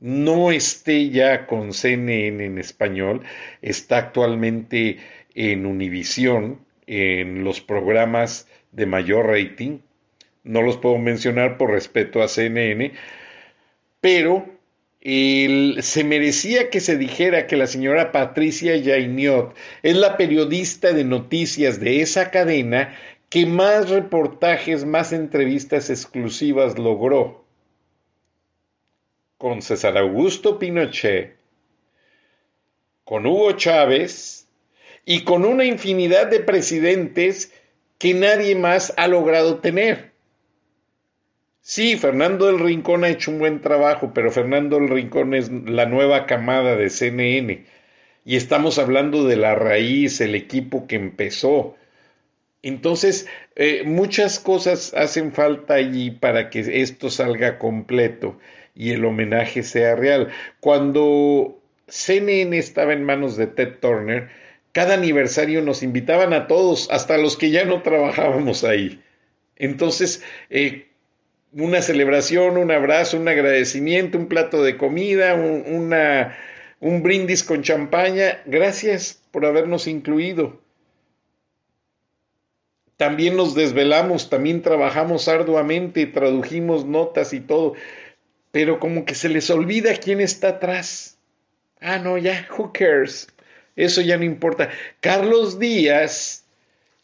no 0.00 0.50
esté 0.50 1.08
ya 1.08 1.46
con 1.46 1.72
CNN 1.72 2.44
en 2.44 2.58
español, 2.58 3.22
está 3.62 3.96
actualmente 3.96 4.98
en 5.34 5.64
Univisión, 5.64 6.60
en 6.86 7.42
los 7.42 7.62
programas 7.62 8.48
de 8.70 8.84
mayor 8.84 9.28
rating, 9.28 9.78
no 10.44 10.60
los 10.60 10.76
puedo 10.76 10.98
mencionar 10.98 11.56
por 11.56 11.70
respeto 11.70 12.22
a 12.22 12.28
CNN, 12.28 12.92
pero 14.02 14.59
se 15.02 16.04
merecía 16.04 16.68
que 16.68 16.80
se 16.80 16.98
dijera 16.98 17.46
que 17.46 17.56
la 17.56 17.66
señora 17.66 18.12
Patricia 18.12 18.76
Yainiot 18.76 19.56
es 19.82 19.96
la 19.96 20.16
periodista 20.16 20.92
de 20.92 21.04
noticias 21.04 21.80
de 21.80 22.02
esa 22.02 22.30
cadena 22.30 22.94
que 23.30 23.46
más 23.46 23.88
reportajes, 23.88 24.84
más 24.84 25.12
entrevistas 25.12 25.88
exclusivas 25.88 26.78
logró. 26.78 27.44
Con 29.38 29.62
César 29.62 29.96
Augusto 29.96 30.58
Pinochet, 30.58 31.38
con 33.04 33.24
Hugo 33.24 33.52
Chávez 33.52 34.48
y 35.06 35.24
con 35.24 35.46
una 35.46 35.64
infinidad 35.64 36.26
de 36.26 36.40
presidentes 36.40 37.52
que 37.96 38.12
nadie 38.12 38.54
más 38.54 38.92
ha 38.98 39.08
logrado 39.08 39.60
tener. 39.60 40.09
Sí, 41.72 41.96
Fernando 41.96 42.46
del 42.46 42.58
Rincón 42.58 43.04
ha 43.04 43.10
hecho 43.10 43.30
un 43.30 43.38
buen 43.38 43.60
trabajo, 43.60 44.10
pero 44.12 44.32
Fernando 44.32 44.80
del 44.80 44.88
Rincón 44.88 45.34
es 45.34 45.52
la 45.52 45.86
nueva 45.86 46.26
camada 46.26 46.74
de 46.74 46.90
CNN. 46.90 47.64
Y 48.24 48.34
estamos 48.34 48.80
hablando 48.80 49.22
de 49.24 49.36
la 49.36 49.54
raíz, 49.54 50.20
el 50.20 50.34
equipo 50.34 50.88
que 50.88 50.96
empezó. 50.96 51.76
Entonces, 52.64 53.28
eh, 53.54 53.84
muchas 53.84 54.40
cosas 54.40 54.94
hacen 54.94 55.32
falta 55.32 55.74
allí 55.74 56.10
para 56.10 56.50
que 56.50 56.82
esto 56.82 57.08
salga 57.08 57.60
completo 57.60 58.36
y 58.74 58.90
el 58.90 59.04
homenaje 59.04 59.62
sea 59.62 59.94
real. 59.94 60.30
Cuando 60.58 61.56
CNN 61.86 62.58
estaba 62.58 62.94
en 62.94 63.04
manos 63.04 63.36
de 63.36 63.46
Ted 63.46 63.76
Turner, 63.80 64.28
cada 64.72 64.94
aniversario 64.94 65.62
nos 65.62 65.84
invitaban 65.84 66.32
a 66.32 66.48
todos, 66.48 66.90
hasta 66.90 67.16
los 67.16 67.36
que 67.36 67.52
ya 67.52 67.64
no 67.64 67.82
trabajábamos 67.82 68.64
ahí. 68.64 69.00
Entonces, 69.54 70.24
eh, 70.48 70.89
una 71.52 71.82
celebración, 71.82 72.56
un 72.56 72.70
abrazo, 72.70 73.16
un 73.18 73.28
agradecimiento, 73.28 74.18
un 74.18 74.26
plato 74.26 74.62
de 74.62 74.76
comida, 74.76 75.34
un, 75.34 75.64
una, 75.66 76.36
un 76.80 77.02
brindis 77.02 77.42
con 77.42 77.62
champaña. 77.62 78.40
Gracias 78.46 79.20
por 79.30 79.44
habernos 79.46 79.86
incluido. 79.86 80.60
También 82.96 83.36
nos 83.36 83.54
desvelamos, 83.54 84.28
también 84.28 84.62
trabajamos 84.62 85.26
arduamente, 85.26 86.06
tradujimos 86.06 86.84
notas 86.84 87.32
y 87.32 87.40
todo. 87.40 87.74
pero 88.52 88.80
como 88.80 89.04
que 89.04 89.14
se 89.14 89.28
les 89.28 89.48
olvida 89.50 89.96
quién 89.96 90.20
está 90.20 90.48
atrás. 90.48 91.18
Ah, 91.80 91.98
no, 91.98 92.18
ya, 92.18 92.46
who 92.56 92.72
cares? 92.72 93.28
Eso 93.76 94.00
ya 94.00 94.16
no 94.16 94.24
importa. 94.24 94.70
Carlos 95.00 95.58
Díaz 95.58 96.39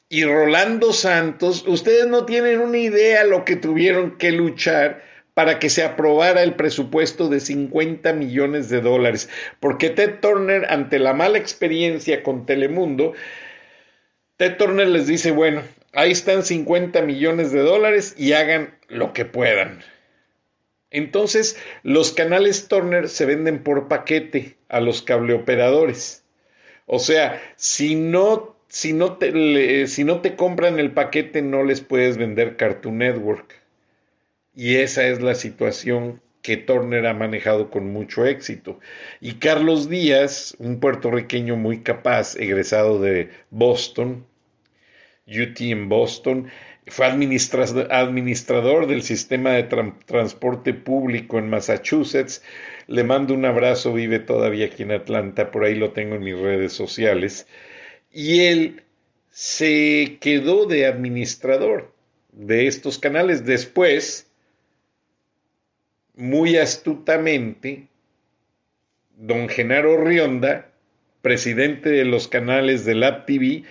y 0.09 0.25
Rolando 0.25 0.93
Santos, 0.93 1.65
ustedes 1.67 2.07
no 2.07 2.27
tienen 2.27 2.61
una 2.61 2.79
idea 2.79 3.25
lo 3.25 3.45
que 3.45 3.57
tuvieron 3.57 4.17
que 4.19 4.31
luchar 4.31 5.03
para 5.35 5.59
que 5.59 5.69
se 5.69 5.83
aprobara 5.83 6.43
el 6.43 6.55
presupuesto 6.55 7.29
de 7.29 7.41
50 7.41 8.13
millones 8.13 8.71
de 8.71 8.81
dólares, 8.81 9.29
porque 9.61 9.91
Ted 9.91 10.21
Turner, 10.21 10.67
ante 10.71 10.99
la 10.99 11.13
mala 11.13 11.39
experiencia 11.39 12.23
con 12.23 12.47
Telemundo, 12.47 13.13
Ted 14.37 14.57
Turner 14.57 14.89
les 14.89 15.07
dice, 15.07 15.33
bueno, 15.33 15.63
ahí 15.93 16.13
están 16.13 16.45
50 16.45 17.03
millones 17.03 17.53
de 17.53 17.61
dólares 17.61 18.15
y 18.17 18.33
hagan 18.33 18.79
lo 18.89 19.13
que 19.13 19.25
puedan. 19.25 19.83
Entonces, 20.91 21.59
los 21.83 22.13
canales 22.13 22.69
Turner 22.69 23.09
se 23.09 23.27
venden 23.27 23.63
por 23.63 23.89
paquete 23.89 24.57
a 24.69 24.81
los 24.81 25.03
cableoperadores. 25.03 26.25
O 26.87 26.99
sea, 26.99 27.43
si 27.57 27.95
no, 27.97 28.56
si 28.69 28.93
no, 28.93 29.17
te, 29.17 29.87
si 29.87 30.05
no 30.05 30.21
te 30.21 30.37
compran 30.37 30.79
el 30.79 30.93
paquete, 30.93 31.43
no 31.43 31.63
les 31.65 31.81
puedes 31.81 32.17
vender 32.17 32.57
Cartoon 32.57 32.99
Network. 32.99 33.55
Y 34.55 34.77
esa 34.77 35.07
es 35.07 35.21
la 35.21 35.35
situación 35.35 36.21
que 36.43 36.57
Turner 36.57 37.07
ha 37.07 37.15
manejado 37.15 37.71
con 37.71 37.93
mucho 37.93 38.25
éxito. 38.25 38.79
Y 39.21 39.35
Carlos 39.35 39.89
Díaz, 39.89 40.55
un 40.59 40.81
puertorriqueño 40.81 41.57
muy 41.57 41.83
capaz, 41.83 42.37
egresado 42.37 43.01
de 43.01 43.31
Boston, 43.51 44.25
UT 45.27 45.61
en 45.61 45.89
Boston, 45.89 46.49
fue 46.87 47.07
administrador 47.07 48.87
del 48.87 49.03
sistema 49.03 49.51
de 49.51 49.65
transporte 50.07 50.73
público 50.73 51.39
en 51.39 51.51
Massachusetts. 51.51 52.45
Le 52.87 53.03
mando 53.03 53.35
un 53.35 53.45
abrazo, 53.45 53.93
vive 53.93 54.21
todavía 54.21 54.67
aquí 54.67 54.85
en 54.85 54.93
Atlanta, 54.93 55.51
por 55.51 55.65
ahí 55.65 55.75
lo 55.75 55.91
tengo 55.91 56.15
en 56.15 56.23
mis 56.23 56.39
redes 56.39 56.73
sociales. 56.73 57.49
Y 58.19 58.47
él 58.47 58.83
se 59.29 60.17
quedó 60.23 60.65
de 60.65 60.87
administrador 60.87 61.93
de 62.33 62.67
estos 62.67 62.99
canales. 62.99 63.45
Después, 63.45 64.27
muy 66.15 66.57
astutamente, 66.57 67.89
don 69.19 69.51
Genaro 69.51 70.03
Rionda, 70.03 70.71
presidente 71.21 71.91
de 71.91 72.07
los 72.07 72.27
canales 72.27 72.87
de 72.87 72.95
Lab 72.95 73.27
TV, 73.27 73.65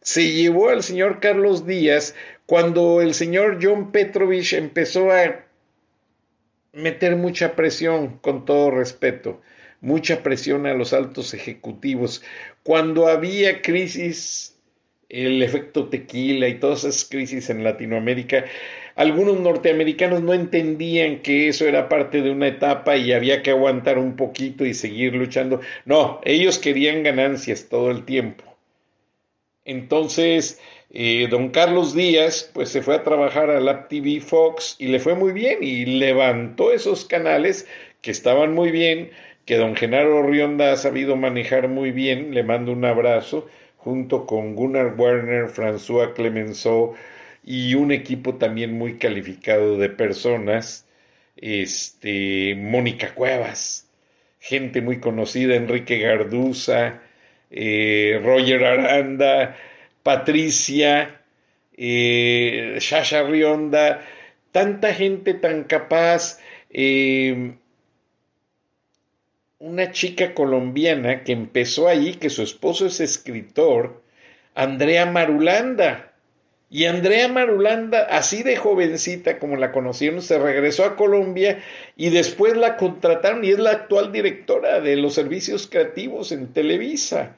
se 0.00 0.32
llevó 0.32 0.70
al 0.70 0.82
señor 0.82 1.20
Carlos 1.20 1.64
Díaz 1.64 2.16
cuando 2.46 3.02
el 3.02 3.14
señor 3.14 3.60
John 3.62 3.92
Petrovich 3.92 4.52
empezó 4.54 5.12
a 5.12 5.44
meter 6.72 7.14
mucha 7.14 7.54
presión, 7.54 8.18
con 8.18 8.46
todo 8.46 8.72
respeto, 8.72 9.40
mucha 9.84 10.22
presión 10.22 10.66
a 10.66 10.74
los 10.74 10.92
altos 10.92 11.34
ejecutivos. 11.34 12.22
Cuando 12.62 13.06
había 13.06 13.60
crisis, 13.60 14.56
el 15.10 15.42
efecto 15.42 15.88
tequila 15.88 16.48
y 16.48 16.58
todas 16.58 16.84
esas 16.84 17.04
crisis 17.04 17.50
en 17.50 17.62
Latinoamérica, 17.62 18.46
algunos 18.96 19.38
norteamericanos 19.40 20.22
no 20.22 20.32
entendían 20.32 21.20
que 21.20 21.48
eso 21.48 21.66
era 21.66 21.88
parte 21.88 22.22
de 22.22 22.30
una 22.30 22.48
etapa 22.48 22.96
y 22.96 23.12
había 23.12 23.42
que 23.42 23.50
aguantar 23.50 23.98
un 23.98 24.16
poquito 24.16 24.64
y 24.64 24.72
seguir 24.72 25.14
luchando. 25.14 25.60
No, 25.84 26.20
ellos 26.24 26.58
querían 26.58 27.02
ganancias 27.02 27.68
todo 27.68 27.90
el 27.90 28.04
tiempo. 28.04 28.44
Entonces, 29.66 30.60
eh, 30.90 31.28
don 31.30 31.50
Carlos 31.50 31.94
Díaz, 31.94 32.50
pues 32.54 32.70
se 32.70 32.82
fue 32.82 32.94
a 32.94 33.02
trabajar 33.02 33.50
a 33.50 33.60
la 33.60 33.88
TV 33.88 34.20
Fox 34.20 34.76
y 34.78 34.88
le 34.88 35.00
fue 35.00 35.14
muy 35.14 35.32
bien 35.32 35.58
y 35.62 35.84
levantó 35.84 36.72
esos 36.72 37.04
canales 37.04 37.66
que 38.00 38.10
estaban 38.10 38.54
muy 38.54 38.70
bien, 38.70 39.10
que 39.44 39.56
don 39.56 39.76
Genaro 39.76 40.22
Rionda 40.22 40.72
ha 40.72 40.76
sabido 40.76 41.16
manejar 41.16 41.68
muy 41.68 41.90
bien, 41.90 42.34
le 42.34 42.42
mando 42.42 42.72
un 42.72 42.84
abrazo, 42.84 43.48
junto 43.76 44.26
con 44.26 44.54
Gunnar 44.54 44.94
Werner, 44.96 45.48
François 45.48 46.14
Clemenceau, 46.14 46.94
y 47.44 47.74
un 47.74 47.92
equipo 47.92 48.36
también 48.36 48.72
muy 48.72 48.96
calificado 48.98 49.76
de 49.76 49.90
personas, 49.90 50.86
este, 51.36 52.54
Mónica 52.56 53.14
Cuevas, 53.14 53.90
gente 54.40 54.80
muy 54.80 55.00
conocida, 55.00 55.54
Enrique 55.54 55.98
Garduza, 55.98 57.02
eh, 57.50 58.20
Roger 58.22 58.64
Aranda, 58.64 59.56
Patricia, 60.02 61.20
eh, 61.76 62.76
Shasha 62.80 63.22
Rionda, 63.24 64.02
tanta 64.52 64.94
gente 64.94 65.34
tan 65.34 65.64
capaz, 65.64 66.40
eh, 66.70 67.54
una 69.64 69.92
chica 69.92 70.34
colombiana 70.34 71.24
que 71.24 71.32
empezó 71.32 71.88
ahí, 71.88 72.16
que 72.16 72.28
su 72.28 72.42
esposo 72.42 72.84
es 72.84 73.00
escritor, 73.00 74.02
Andrea 74.54 75.06
Marulanda, 75.06 76.12
y 76.68 76.84
Andrea 76.84 77.28
Marulanda, 77.28 78.02
así 78.10 78.42
de 78.42 78.56
jovencita 78.56 79.38
como 79.38 79.56
la 79.56 79.72
conocieron, 79.72 80.20
se 80.20 80.38
regresó 80.38 80.84
a 80.84 80.96
Colombia 80.96 81.62
y 81.96 82.10
después 82.10 82.56
la 82.58 82.76
contrataron 82.76 83.42
y 83.42 83.52
es 83.52 83.58
la 83.58 83.70
actual 83.70 84.12
directora 84.12 84.80
de 84.80 84.96
los 84.96 85.14
servicios 85.14 85.66
creativos 85.66 86.30
en 86.30 86.52
Televisa. 86.52 87.36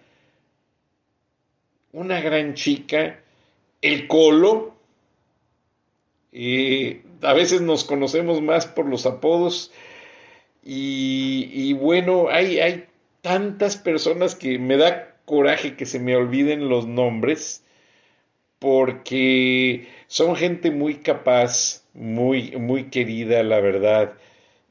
Una 1.93 2.20
gran 2.20 2.55
chica, 2.55 3.20
el 3.83 4.09
Colo, 4.09 4.74
eh, 6.33 7.03
a 7.22 7.35
veces 7.35 7.61
nos 7.61 7.85
conocemos 7.85 8.43
más 8.43 8.66
por 8.66 8.87
los 8.87 9.07
apodos 9.07 9.70
y, 10.69 11.73
bueno, 11.75 12.27
hay, 12.29 12.59
hay 12.59 12.87
tantas 13.21 13.77
personas 13.77 14.35
que 14.35 14.59
me 14.59 14.77
da 14.77 15.14
coraje 15.25 15.77
que 15.77 15.87
se 15.87 16.01
me 16.01 16.17
olviden 16.17 16.69
los 16.69 16.89
nombres 16.89 17.62
porque 18.59 19.87
son 20.09 20.35
gente 20.35 20.73
muy 20.73 20.97
capaz, 20.97 21.85
muy, 21.95 22.57
muy 22.57 22.91
querida, 22.91 23.45
la 23.45 23.61
verdad. 23.61 24.14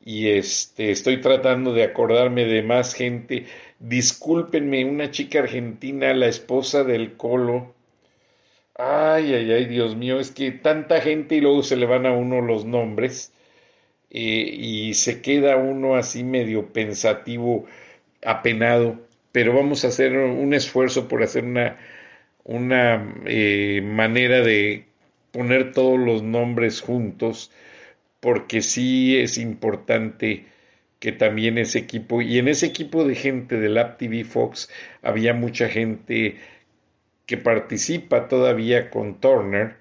Y 0.04 0.28
este, 0.30 0.92
estoy 0.92 1.22
tratando 1.22 1.74
de 1.74 1.84
acordarme 1.84 2.44
de 2.44 2.62
más 2.62 2.94
gente. 2.94 3.46
Discúlpenme, 3.80 4.84
una 4.84 5.12
chica 5.12 5.40
argentina, 5.40 6.14
la 6.14 6.28
esposa 6.28 6.84
del 6.84 7.16
Colo. 7.16 7.74
Ay, 8.78 9.34
ay, 9.34 9.50
ay, 9.50 9.66
Dios 9.66 9.96
mío, 9.96 10.20
es 10.20 10.32
que 10.32 10.52
tanta 10.52 11.00
gente 11.00 11.36
y 11.36 11.42
luego 11.42 11.64
se 11.64 11.78
le 11.78 11.86
van 11.86 12.06
a 12.06 12.12
uno 12.12 12.42
los 12.42 12.66
nombres 12.66 13.32
y 14.22 14.94
se 14.94 15.22
queda 15.22 15.58
uno 15.58 15.96
así 15.96 16.24
medio 16.24 16.72
pensativo, 16.74 17.66
apenado. 18.26 19.00
Pero 19.32 19.54
vamos 19.54 19.84
a 19.86 19.90
hacer 19.90 20.16
un 20.18 20.54
esfuerzo 20.54 21.08
por 21.08 21.24
hacer 21.24 21.44
una 21.44 21.78
una 22.46 23.16
eh, 23.26 23.82
manera 23.84 24.42
de 24.42 24.86
poner 25.32 25.74
todos 25.74 26.00
los 26.00 26.24
nombres 26.24 26.82
juntos, 26.82 27.52
porque 28.22 28.62
sí 28.62 29.18
es 29.18 29.38
importante 29.38 30.46
que 31.00 31.12
también 31.12 31.58
ese 31.58 31.80
equipo, 31.80 32.22
y 32.22 32.40
en 32.40 32.48
ese 32.48 32.68
equipo 32.68 33.04
de 33.06 33.16
gente 33.16 33.60
del 33.60 33.78
App 33.78 33.98
TV 33.98 34.24
Fox 34.24 34.70
había 35.02 35.34
mucha 35.34 35.70
gente 35.70 36.38
que 37.26 37.38
participa 37.38 38.28
todavía 38.28 38.90
con 38.92 39.20
Turner, 39.20 39.78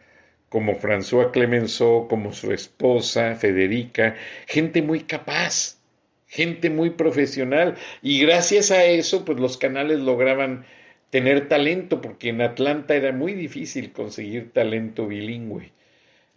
como 0.54 0.78
François 0.78 1.32
Clemenceau, 1.32 2.06
como 2.06 2.32
su 2.32 2.52
esposa 2.52 3.34
Federica, 3.34 4.14
gente 4.46 4.82
muy 4.82 5.00
capaz, 5.00 5.80
gente 6.28 6.70
muy 6.70 6.90
profesional, 6.90 7.74
y 8.02 8.20
gracias 8.20 8.70
a 8.70 8.84
eso, 8.84 9.24
pues 9.24 9.40
los 9.40 9.58
canales 9.58 9.98
lograban 9.98 10.64
tener 11.10 11.48
talento, 11.48 12.00
porque 12.00 12.28
en 12.28 12.40
Atlanta 12.40 12.94
era 12.94 13.10
muy 13.10 13.34
difícil 13.34 13.90
conseguir 13.90 14.52
talento 14.52 15.08
bilingüe. 15.08 15.72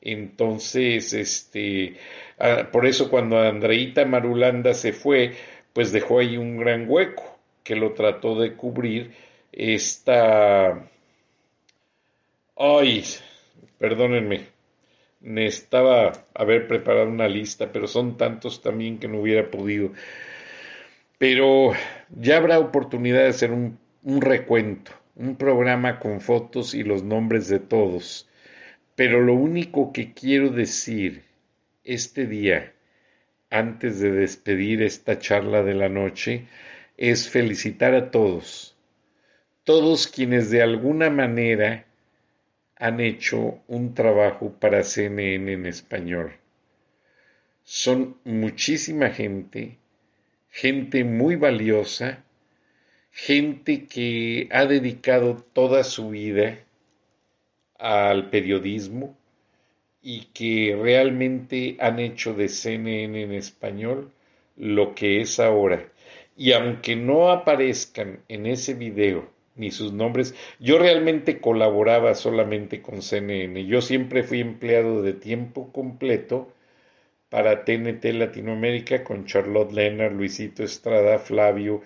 Entonces, 0.02 1.14
este, 1.14 1.98
ah, 2.40 2.70
por 2.72 2.88
eso 2.88 3.12
cuando 3.12 3.38
Andreita 3.40 4.04
Marulanda 4.06 4.74
se 4.74 4.94
fue, 4.94 5.34
pues 5.74 5.92
dejó 5.92 6.18
ahí 6.18 6.38
un 6.38 6.58
gran 6.58 6.90
hueco 6.90 7.38
que 7.64 7.76
lo 7.76 7.94
trató 7.94 8.40
de 8.40 8.56
cubrir 8.56 9.12
esta... 9.52 10.90
Ay, 12.56 13.04
perdónenme, 13.78 14.48
necesitaba 15.22 16.12
haber 16.34 16.68
preparado 16.68 17.10
una 17.10 17.28
lista, 17.28 17.72
pero 17.72 17.88
son 17.88 18.18
tantos 18.18 18.62
también 18.62 19.00
que 19.00 19.08
no 19.08 19.22
hubiera 19.22 19.50
podido. 19.50 19.92
Pero 21.18 21.72
ya 22.16 22.38
habrá 22.38 22.60
oportunidad 22.60 23.24
de 23.24 23.30
hacer 23.30 23.52
un 23.52 23.78
un 24.08 24.22
recuento, 24.22 24.94
un 25.16 25.36
programa 25.36 26.00
con 26.00 26.22
fotos 26.22 26.74
y 26.74 26.84
los 26.84 27.04
nombres 27.04 27.50
de 27.50 27.60
todos. 27.60 28.30
Pero 28.96 29.22
lo 29.22 29.34
único 29.34 29.92
que 29.92 30.14
quiero 30.14 30.50
decir 30.50 31.24
este 31.84 32.26
día, 32.26 32.72
antes 33.50 34.00
de 34.00 34.14
despedir 34.14 34.82
esta 34.82 35.20
charla 35.20 35.62
de 35.62 35.74
la 35.74 35.90
noche, 35.90 36.48
es 36.96 37.30
felicitar 37.30 37.96
a 37.96 38.12
todos, 38.12 38.78
todos 39.66 40.08
quienes 40.08 40.50
de 40.52 40.64
alguna 40.64 41.10
manera 41.10 41.86
han 42.80 43.00
hecho 43.00 43.60
un 43.68 43.94
trabajo 43.94 44.54
para 44.60 44.84
CNN 44.84 45.52
en 45.52 45.66
español. 45.66 46.34
son 47.64 48.18
muchísima 48.24 49.10
gente, 49.10 49.78
gente 50.50 51.04
muy 51.04 51.36
valiosa, 51.36 52.24
gente 53.12 53.86
que 53.88 54.48
ha 54.52 54.66
dedicado 54.66 55.36
toda 55.54 55.84
su 55.84 56.12
vida 56.12 56.60
al 57.78 58.30
periodismo 58.30 59.18
y 60.02 60.26
que 60.34 60.78
realmente 60.82 61.78
han 61.80 62.00
hecho 62.00 62.34
de 62.34 62.48
CNN 62.48 63.22
en 63.24 63.34
español 63.34 64.12
lo 64.56 64.96
que 64.96 65.22
es 65.22 65.40
ahora. 65.40 65.92
Y 66.38 66.54
aunque 66.54 66.96
no 66.96 67.32
aparezcan 67.32 68.22
en 68.30 68.46
ese 68.46 68.76
video 68.76 69.30
ni 69.58 69.72
sus 69.72 69.94
nombres, 69.94 70.36
yo 70.60 70.80
realmente 70.80 71.40
colaboraba 71.40 72.16
solamente 72.16 72.82
con 72.82 73.02
CNN. 73.02 73.66
Yo 73.66 73.82
siempre 73.82 74.24
fui 74.24 74.42
empleado 74.42 75.02
de 75.02 75.14
tiempo 75.14 75.72
completo 75.72 76.54
para 77.30 77.66
TNT 77.66 78.06
Latinoamérica 78.14 79.04
con 79.04 79.26
Charlotte 79.26 79.72
Leonard, 79.74 80.14
Luisito 80.14 80.64
Estrada, 80.64 81.20
Flavio 81.20 81.82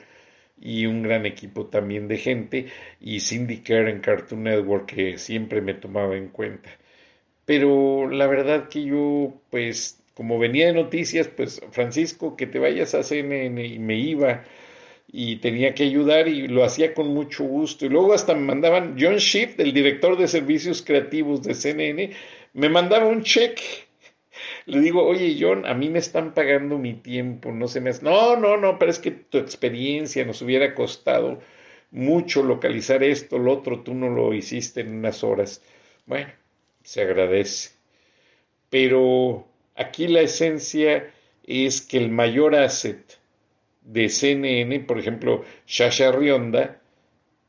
y 0.59 0.85
un 0.85 1.01
gran 1.03 1.25
equipo 1.25 1.67
también 1.67 2.07
de 2.07 2.17
gente 2.17 2.67
y 2.99 3.19
Cindy 3.21 3.63
en 3.67 3.99
Cartoon 4.01 4.43
Network 4.43 4.85
que 4.87 5.17
siempre 5.17 5.61
me 5.61 5.73
tomaba 5.73 6.15
en 6.15 6.27
cuenta. 6.29 6.69
Pero 7.45 8.09
la 8.09 8.27
verdad 8.27 8.69
que 8.69 8.83
yo 8.83 9.33
pues 9.49 10.01
como 10.13 10.37
venía 10.39 10.67
de 10.67 10.73
noticias, 10.73 11.27
pues 11.29 11.61
Francisco, 11.71 12.35
que 12.35 12.45
te 12.45 12.59
vayas 12.59 12.93
a 12.93 13.03
CNN 13.03 13.65
y 13.65 13.79
me 13.79 13.95
iba 13.97 14.43
y 15.11 15.37
tenía 15.37 15.73
que 15.73 15.83
ayudar 15.83 16.27
y 16.27 16.47
lo 16.47 16.63
hacía 16.63 16.93
con 16.93 17.09
mucho 17.09 17.43
gusto. 17.43 17.85
Y 17.85 17.89
luego 17.89 18.13
hasta 18.13 18.33
me 18.33 18.41
mandaban, 18.41 18.95
John 18.99 19.17
Shift, 19.17 19.59
el 19.59 19.73
director 19.73 20.17
de 20.17 20.27
servicios 20.27 20.81
creativos 20.81 21.43
de 21.43 21.53
CNN, 21.53 22.11
me 22.53 22.69
mandaba 22.69 23.07
un 23.07 23.23
cheque. 23.23 23.63
Le 24.65 24.79
digo, 24.79 25.03
oye 25.05 25.37
John, 25.39 25.65
a 25.65 25.73
mí 25.73 25.89
me 25.89 25.99
están 25.99 26.33
pagando 26.33 26.77
mi 26.77 26.93
tiempo, 26.93 27.51
no 27.51 27.67
se 27.67 27.81
me 27.81 27.89
hace... 27.89 28.03
No, 28.03 28.37
no, 28.37 28.57
no, 28.57 28.79
pero 28.79 28.91
es 28.91 28.99
que 28.99 29.11
tu 29.11 29.37
experiencia 29.37 30.25
nos 30.25 30.41
hubiera 30.41 30.73
costado 30.73 31.39
mucho 31.91 32.43
localizar 32.43 33.03
esto, 33.03 33.37
lo 33.37 33.53
otro, 33.53 33.81
tú 33.81 33.93
no 33.93 34.09
lo 34.09 34.33
hiciste 34.33 34.81
en 34.81 34.95
unas 34.95 35.23
horas. 35.23 35.61
Bueno, 36.05 36.31
se 36.83 37.01
agradece. 37.01 37.71
Pero 38.69 39.45
Aquí 39.75 40.07
la 40.07 40.21
esencia 40.21 41.11
es 41.43 41.81
que 41.81 41.97
el 41.97 42.09
mayor 42.09 42.55
asset 42.55 43.17
de 43.81 44.09
CNN, 44.09 44.81
por 44.81 44.99
ejemplo, 44.99 45.43
Shasha 45.67 46.11
Rionda 46.11 46.79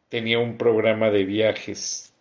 tenía 0.08 0.38
un 0.38 0.58
programa 0.58 1.10
de 1.10 1.24
viajes 1.24 2.12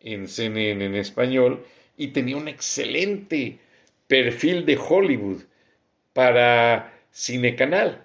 en 0.00 0.28
CNN 0.28 0.84
en 0.84 0.94
español 0.94 1.64
y 1.96 2.08
tenía 2.08 2.36
un 2.36 2.48
excelente 2.48 3.58
perfil 4.06 4.66
de 4.66 4.76
Hollywood 4.76 5.42
para 6.12 6.92
Cinecanal. 7.12 8.04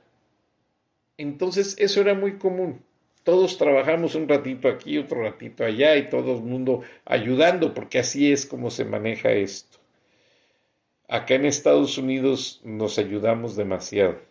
Entonces 1.18 1.76
eso 1.78 2.02
era 2.02 2.14
muy 2.14 2.38
común. 2.38 2.82
Todos 3.24 3.58
trabajamos 3.58 4.16
un 4.16 4.28
ratito 4.28 4.68
aquí, 4.68 4.98
otro 4.98 5.22
ratito 5.22 5.64
allá 5.64 5.96
y 5.96 6.10
todo 6.10 6.36
el 6.38 6.42
mundo 6.42 6.82
ayudando 7.06 7.74
porque 7.74 8.00
así 8.00 8.32
es 8.32 8.46
como 8.46 8.72
se 8.72 8.86
maneja 8.86 9.32
esto. 9.32 9.78
Acá 11.08 11.36
en 11.36 11.46
Estados 11.46 11.98
Unidos 11.98 12.62
nos 12.64 12.98
ayudamos 12.98 13.56
demasiado 13.56 14.31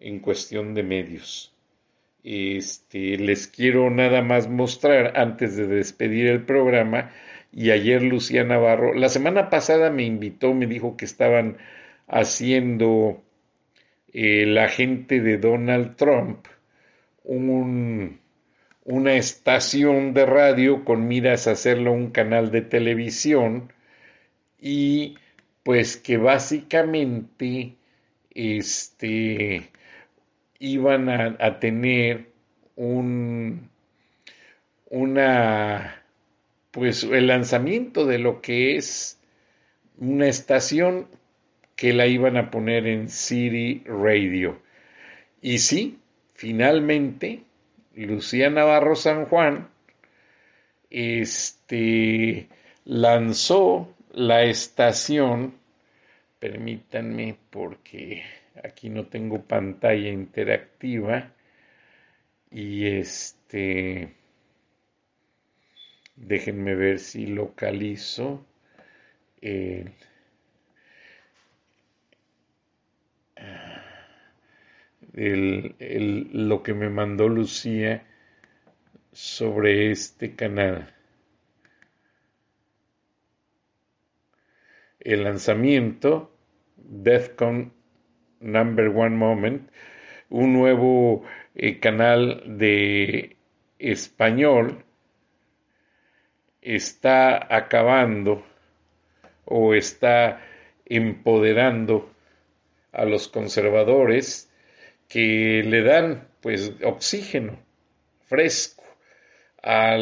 en 0.00 0.20
cuestión 0.20 0.74
de 0.74 0.82
medios. 0.82 1.54
Este, 2.24 3.16
les 3.16 3.46
quiero 3.46 3.90
nada 3.90 4.22
más 4.22 4.48
mostrar 4.48 5.18
antes 5.18 5.56
de 5.56 5.66
despedir 5.66 6.26
el 6.26 6.44
programa 6.44 7.12
y 7.52 7.70
ayer 7.70 8.02
Lucía 8.02 8.44
Navarro, 8.44 8.94
la 8.94 9.08
semana 9.08 9.50
pasada 9.50 9.90
me 9.90 10.04
invitó, 10.04 10.52
me 10.54 10.66
dijo 10.66 10.96
que 10.96 11.04
estaban 11.04 11.56
haciendo 12.06 13.22
eh, 14.12 14.46
la 14.46 14.68
gente 14.68 15.20
de 15.20 15.38
Donald 15.38 15.96
Trump 15.96 16.46
un, 17.24 18.20
una 18.84 19.14
estación 19.14 20.14
de 20.14 20.26
radio 20.26 20.84
con 20.84 21.06
miras 21.08 21.46
a 21.46 21.52
hacerlo 21.52 21.92
un 21.92 22.10
canal 22.10 22.50
de 22.50 22.62
televisión 22.62 23.72
y 24.60 25.16
pues 25.62 25.96
que 25.96 26.16
básicamente 26.16 27.76
este, 28.30 29.70
iban 30.60 31.08
a, 31.08 31.58
tener 31.58 32.26
un, 32.76 33.70
una, 34.90 36.04
pues 36.70 37.02
el 37.02 37.26
lanzamiento 37.26 38.06
de 38.06 38.18
lo 38.18 38.40
que 38.40 38.76
es 38.76 39.18
una 39.96 40.28
estación 40.28 41.08
que 41.74 41.94
la 41.94 42.06
iban 42.06 42.36
a 42.36 42.50
poner 42.50 42.86
en 42.86 43.08
City 43.08 43.82
Radio. 43.86 44.60
Y 45.40 45.58
sí, 45.58 45.98
finalmente, 46.34 47.42
Lucía 47.94 48.50
Navarro 48.50 48.96
San 48.96 49.24
Juan 49.24 49.68
este, 50.90 52.48
lanzó 52.84 53.94
la 54.12 54.42
estación, 54.42 55.54
permítanme 56.38 57.36
porque 57.48 58.24
aquí 58.62 58.90
no 58.90 59.06
tengo 59.06 59.42
pantalla 59.42 60.08
interactiva 60.08 61.32
y 62.50 62.86
este, 62.86 64.14
déjenme 66.16 66.74
ver 66.74 66.98
si 66.98 67.26
localizo 67.26 68.44
el, 69.40 69.94
lo 76.32 76.62
que 76.62 76.74
me 76.74 76.88
mandó 76.90 77.28
Lucía 77.28 78.06
sobre 79.12 79.90
este 79.90 80.34
canal. 80.34 80.94
el 85.00 85.24
lanzamiento 85.24 86.30
DEFCON 86.76 87.72
Number 88.40 88.88
One 88.88 89.16
Moment, 89.16 89.70
un 90.28 90.52
nuevo 90.52 91.24
eh, 91.54 91.78
canal 91.78 92.42
de 92.58 93.36
español, 93.78 94.84
está 96.62 97.54
acabando 97.54 98.44
o 99.44 99.74
está 99.74 100.42
empoderando 100.84 102.10
a 102.92 103.04
los 103.04 103.28
conservadores 103.28 104.50
que 105.08 105.62
le 105.64 105.82
dan 105.82 106.28
pues 106.40 106.72
oxígeno 106.84 107.58
fresco 108.26 108.84
a 109.62 109.96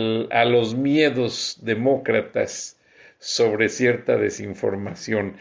los 0.45 0.74
miedos 0.76 1.59
demócratas 1.62 2.78
sobre 3.18 3.68
cierta 3.68 4.16
desinformación. 4.16 5.36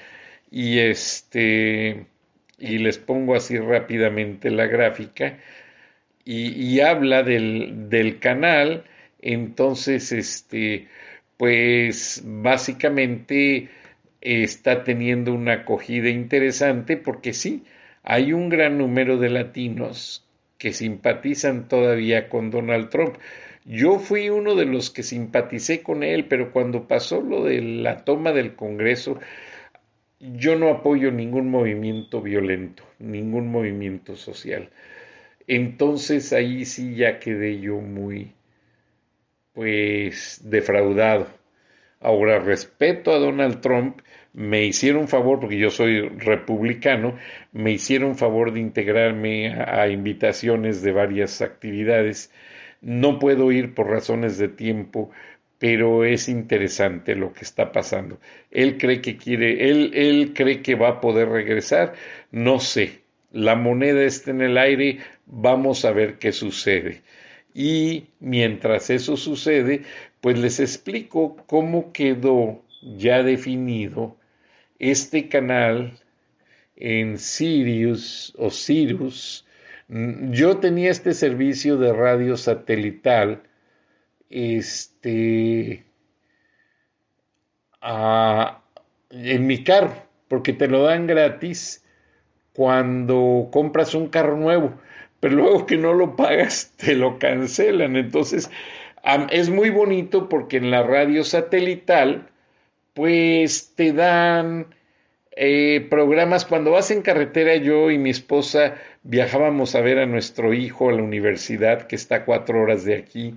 Y 0.50 0.80
este, 0.80 2.08
y 2.58 2.78
les 2.80 2.98
pongo 2.98 3.36
así 3.36 3.58
rápidamente 3.58 4.50
la 4.50 4.66
gráfica, 4.68 5.38
y, 6.30 6.82
habla 6.82 7.24
del, 7.24 7.90
del, 7.90 8.20
canal, 8.20 8.84
entonces, 9.22 10.12
este, 10.12 10.90
pues 11.38 12.22
básicamente 12.26 13.70
está 14.20 14.84
teniendo 14.84 15.34
una 15.34 15.54
acogida 15.54 16.10
interesante 16.10 16.98
porque 16.98 17.32
sí, 17.32 17.64
hay 18.04 18.34
un 18.34 18.50
gran 18.50 18.78
número 18.78 19.18
de 19.18 19.30
latinos 19.30 20.26
que 20.58 20.74
simpatizan 20.74 21.68
todavía 21.68 22.30
con 22.30 22.52
Donald 22.52 22.90
Trump. 22.90 23.16
Yo 23.66 24.00
fui 24.00 24.30
uno 24.30 24.56
de 24.56 24.66
los 24.66 24.90
que 24.90 25.04
simpaticé 25.04 25.84
con 25.84 26.04
él, 26.04 26.26
pero 26.26 26.52
cuando 26.52 26.88
pasó 26.88 27.22
lo 27.22 27.44
de 27.44 27.62
la 27.62 28.04
toma 28.06 28.32
del 28.32 28.56
Congreso, 28.56 29.20
yo 30.20 30.56
no 30.56 30.70
apoyo 30.70 31.12
ningún 31.12 31.50
movimiento 31.50 32.22
violento, 32.22 32.84
ningún 33.00 33.52
movimiento 33.52 34.16
social. 34.16 34.70
Entonces 35.48 36.34
ahí 36.34 36.66
sí 36.66 36.96
ya 36.96 37.20
quedé 37.20 37.60
yo 37.60 37.76
muy, 37.76 38.34
pues, 39.54 40.42
defraudado. 40.44 41.28
Ahora, 42.00 42.40
respeto 42.40 43.12
a 43.12 43.18
Donald 43.20 43.62
Trump, 43.62 44.02
me 44.34 44.66
hicieron 44.66 45.08
favor, 45.08 45.40
porque 45.40 45.58
yo 45.58 45.70
soy 45.72 46.02
republicano, 46.10 47.18
me 47.54 47.72
hicieron 47.72 48.16
favor 48.18 48.54
de 48.54 48.60
integrarme 48.60 49.54
a 49.54 49.88
invitaciones 49.88 50.84
de 50.84 50.92
varias 50.92 51.42
actividades 51.42 52.32
no 52.82 53.20
puedo 53.20 53.52
ir 53.52 53.74
por 53.74 53.90
razones 53.90 54.38
de 54.38 54.50
tiempo, 54.50 55.10
pero 55.60 56.06
es 56.06 56.30
interesante 56.30 57.16
lo 57.16 57.34
que 57.34 57.42
está 57.42 57.72
pasando. 57.72 58.20
Él 58.52 58.78
cree 58.78 59.02
que 59.02 59.18
quiere, 59.18 59.70
él, 59.70 59.92
él 59.94 60.34
cree 60.34 60.62
que 60.62 60.76
va 60.76 60.90
a 60.90 61.02
poder 61.02 61.30
regresar, 61.30 61.94
no 62.32 62.60
sé. 62.60 63.02
La 63.32 63.56
moneda 63.56 64.04
está 64.04 64.32
en 64.32 64.42
el 64.42 64.58
aire, 64.58 65.00
vamos 65.26 65.86
a 65.86 65.92
ver 65.92 66.18
qué 66.18 66.32
sucede. 66.32 67.02
Y 67.54 68.06
mientras 68.20 68.90
eso 68.90 69.18
sucede, 69.18 69.82
pues 70.22 70.40
les 70.40 70.60
explico 70.60 71.36
cómo 71.48 71.92
quedó 71.92 72.64
ya 72.82 73.24
definido 73.24 74.16
este 74.80 75.28
canal 75.28 76.00
en 76.76 77.18
Sirius 77.18 78.34
o 78.38 78.50
Sirius. 78.50 79.46
Mm, 79.88 80.32
yo 80.32 80.58
tenía 80.58 80.92
este 80.92 81.14
servicio 81.14 81.78
de 81.78 81.94
radio 81.94 82.38
satelital, 82.38 83.42
este, 84.30 85.86
en 89.10 89.48
mi 89.48 89.64
carro, 89.64 89.96
porque 90.28 90.54
te 90.54 90.68
lo 90.68 90.84
dan 90.84 91.08
gratis 91.08 91.84
cuando 92.54 93.50
compras 93.52 93.94
un 93.94 94.08
carro 94.08 94.36
nuevo, 94.36 94.74
pero 95.20 95.36
luego 95.36 95.66
que 95.66 95.78
no 95.78 95.94
lo 95.94 96.16
pagas, 96.16 96.74
te 96.78 96.96
lo 96.96 97.20
cancelan. 97.20 97.96
Entonces, 97.96 98.50
es 99.32 99.50
muy 99.50 99.70
bonito 99.70 100.28
porque 100.30 100.58
en 100.58 100.72
la 100.72 100.84
radio 100.84 101.24
satelital, 101.24 102.30
pues 102.94 103.74
te 103.76 103.94
dan 103.94 104.68
eh, 105.36 105.86
programas. 105.90 106.46
Cuando 106.46 106.72
vas 106.72 106.90
en 106.92 107.04
carretera, 107.04 107.56
yo 107.56 107.92
y 107.92 107.98
mi 108.00 108.10
esposa 108.10 108.76
viajábamos 109.04 109.76
a 109.76 109.82
ver 109.82 110.00
a 110.00 110.08
nuestro 110.08 110.54
hijo 110.54 110.90
a 110.90 110.94
la 110.94 111.04
universidad, 111.04 111.84
que 111.88 111.96
está 111.96 112.16
a 112.16 112.26
cuatro 112.26 112.60
horas 112.60 112.84
de 112.86 112.96
aquí, 112.96 113.36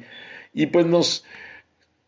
y 0.53 0.67
pues 0.67 0.87
nos, 0.87 1.25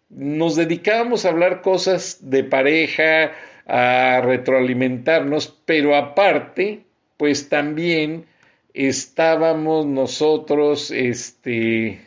nos 0.09 0.57
dedicábamos 0.57 1.25
a 1.25 1.31
hablar 1.31 1.63
cosas 1.63 2.19
de 2.23 2.45
pareja, 2.45 3.33
a 3.67 4.21
retroalimentarnos, 4.23 5.57
pero 5.65 5.97
aparte, 5.97 6.85
pues 7.17 7.49
también 7.49 8.27
estábamos 8.75 9.87
nosotros, 9.87 10.91
este, 10.91 12.01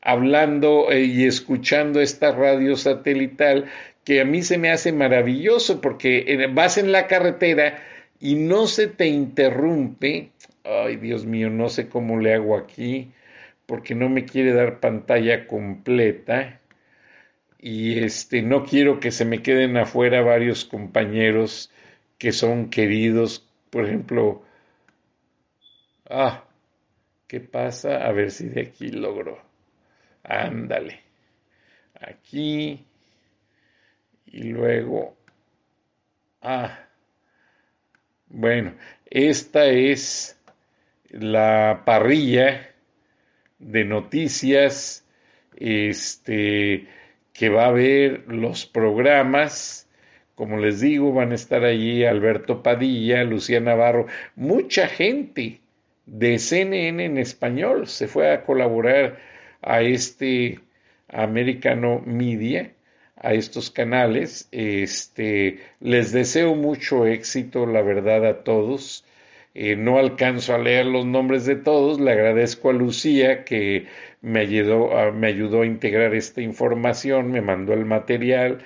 hablando 0.00 0.90
eh, 0.90 1.04
y 1.04 1.26
escuchando 1.26 2.00
esta 2.00 2.32
radio 2.32 2.76
satelital 2.76 3.66
que 4.04 4.20
a 4.20 4.24
mí 4.24 4.42
se 4.42 4.58
me 4.58 4.70
hace 4.70 4.92
maravilloso 4.92 5.80
porque 5.80 6.48
vas 6.52 6.76
en 6.76 6.90
la 6.90 7.06
carretera 7.06 7.80
y 8.18 8.34
no 8.34 8.66
se 8.66 8.88
te 8.88 9.06
interrumpe. 9.06 10.30
Ay, 10.64 10.96
Dios 10.96 11.24
mío, 11.24 11.50
no 11.50 11.68
sé 11.68 11.88
cómo 11.88 12.18
le 12.18 12.34
hago 12.34 12.56
aquí 12.56 13.12
porque 13.66 13.94
no 13.94 14.08
me 14.08 14.24
quiere 14.24 14.52
dar 14.52 14.80
pantalla 14.80 15.46
completa 15.46 16.60
y 17.58 18.00
este 18.00 18.42
no 18.42 18.64
quiero 18.64 18.98
que 19.00 19.12
se 19.12 19.24
me 19.24 19.42
queden 19.42 19.76
afuera 19.76 20.20
varios 20.22 20.64
compañeros 20.64 21.70
que 22.18 22.32
son 22.32 22.70
queridos, 22.70 23.48
por 23.70 23.84
ejemplo, 23.84 24.42
ah, 26.10 26.44
¿qué 27.28 27.40
pasa? 27.40 28.06
A 28.06 28.12
ver 28.12 28.30
si 28.30 28.48
de 28.48 28.62
aquí 28.62 28.88
logro. 28.88 29.40
Ándale. 30.24 31.00
Aquí 32.00 32.84
y 34.26 34.44
luego, 34.44 35.16
ah, 36.40 36.86
bueno, 38.28 38.74
esta 39.04 39.66
es 39.66 40.38
la 41.10 41.82
parrilla 41.84 42.71
de 43.62 43.84
noticias, 43.84 45.06
este, 45.56 46.86
que 47.32 47.48
va 47.48 47.66
a 47.66 47.72
ver 47.72 48.24
los 48.28 48.66
programas, 48.66 49.88
como 50.34 50.58
les 50.58 50.80
digo, 50.80 51.12
van 51.12 51.32
a 51.32 51.36
estar 51.36 51.64
allí 51.64 52.04
Alberto 52.04 52.62
Padilla, 52.62 53.24
Lucía 53.24 53.60
Navarro, 53.60 54.06
mucha 54.36 54.86
gente 54.88 55.60
de 56.06 56.38
CNN 56.38 57.04
en 57.04 57.18
español 57.18 57.86
se 57.86 58.08
fue 58.08 58.32
a 58.32 58.44
colaborar 58.44 59.18
a 59.62 59.82
este 59.82 60.60
Americano 61.08 62.02
Media 62.04 62.72
a 63.22 63.34
estos 63.34 63.70
canales. 63.70 64.48
Este, 64.50 65.60
les 65.80 66.12
deseo 66.12 66.54
mucho 66.54 67.06
éxito, 67.06 67.66
la 67.66 67.82
verdad, 67.82 68.26
a 68.26 68.42
todos. 68.42 69.04
No 69.54 69.98
alcanzo 69.98 70.54
a 70.54 70.58
leer 70.58 70.86
los 70.86 71.04
nombres 71.06 71.44
de 71.46 71.56
todos. 71.56 72.00
Le 72.00 72.12
agradezco 72.12 72.70
a 72.70 72.72
Lucía 72.72 73.44
que 73.44 73.86
me 74.20 74.40
ayudó, 74.40 74.96
a, 74.96 75.12
me 75.12 75.26
ayudó 75.28 75.62
a 75.62 75.66
integrar 75.66 76.14
esta 76.14 76.40
información, 76.40 77.30
me 77.30 77.42
mandó 77.42 77.74
el 77.74 77.84
material, 77.84 78.58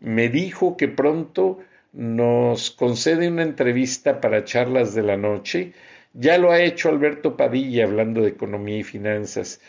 me 0.00 0.28
dijo 0.28 0.76
que 0.76 0.88
pronto 0.88 1.58
nos 1.92 2.70
concede 2.70 3.28
una 3.28 3.42
entrevista 3.42 4.20
para 4.20 4.44
charlas 4.44 4.94
de 4.94 5.02
la 5.02 5.16
noche. 5.16 5.72
Ya 6.12 6.38
lo 6.38 6.50
ha 6.52 6.60
hecho 6.60 6.88
Alberto 6.90 7.36
Padilla 7.36 7.84
hablando 7.84 8.22
de 8.22 8.28
economía 8.28 8.78
y 8.78 8.82
finanzas 8.82 9.60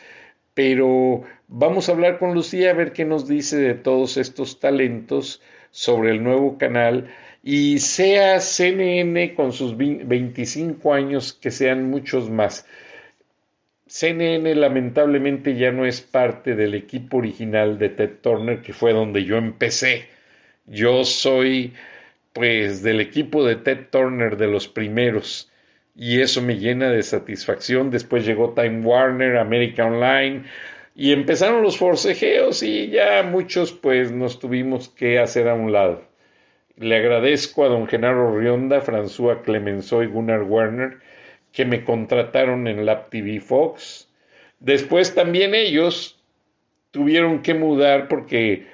pero 0.57 1.21
vamos 1.47 1.87
a 1.87 1.91
hablar 1.91 2.17
con 2.17 2.33
Lucía 2.33 2.71
a 2.71 2.73
ver 2.73 2.91
qué 2.91 3.05
nos 3.05 3.27
dice 3.27 3.57
de 3.57 3.75
todos 3.75 4.17
estos 4.17 4.59
talentos 4.59 5.39
sobre 5.69 6.09
el 6.09 6.23
nuevo 6.23 6.57
canal 6.57 7.13
y 7.43 7.79
sea 7.79 8.39
CNN 8.39 9.35
con 9.35 9.53
sus 9.53 9.77
25 9.77 10.93
años 10.93 11.33
que 11.33 11.51
sean 11.51 11.89
muchos 11.89 12.29
más. 12.29 12.65
CNN 13.87 14.53
lamentablemente 14.55 15.55
ya 15.55 15.71
no 15.71 15.85
es 15.85 16.01
parte 16.01 16.55
del 16.55 16.75
equipo 16.75 17.17
original 17.17 17.77
de 17.79 17.89
Ted 17.89 18.17
Turner, 18.21 18.61
que 18.61 18.73
fue 18.73 18.91
donde 18.91 19.23
yo 19.23 19.37
empecé. 19.37 20.05
Yo 20.65 21.05
soy 21.05 21.73
pues 22.33 22.83
del 22.83 22.99
equipo 22.99 23.45
de 23.45 23.55
Ted 23.55 23.87
Turner 23.89 24.37
de 24.37 24.47
los 24.47 24.67
primeros 24.67 25.51
y 25.95 26.21
eso 26.21 26.41
me 26.41 26.57
llena 26.57 26.89
de 26.91 27.01
satisfacción. 27.01 27.89
Después 27.89 28.25
llegó 28.25 28.53
Time 28.53 28.81
Warner, 28.81 29.37
America 29.37 29.85
Online 29.85 30.43
y 30.95 31.13
empezaron 31.13 31.63
los 31.63 31.77
forcejeos 31.77 32.61
y 32.63 32.89
ya 32.89 33.23
muchos 33.23 33.71
pues 33.71 34.11
nos 34.11 34.39
tuvimos 34.39 34.89
que 34.89 35.19
hacer 35.19 35.47
a 35.47 35.55
un 35.55 35.71
lado. 35.71 36.06
Le 36.77 36.95
agradezco 36.95 37.65
a 37.65 37.69
don 37.69 37.87
Genaro 37.87 38.37
Rionda, 38.37 38.81
François 38.81 39.41
Clemenceau 39.43 40.03
y 40.03 40.07
Gunnar 40.07 40.43
Werner 40.43 40.99
que 41.51 41.65
me 41.65 41.83
contrataron 41.83 42.67
en 42.67 42.85
Lab 42.85 43.09
TV 43.09 43.39
Fox. 43.39 44.07
Después 44.59 45.15
también 45.15 45.55
ellos 45.55 46.19
tuvieron 46.91 47.41
que 47.41 47.53
mudar 47.53 48.07
porque 48.07 48.67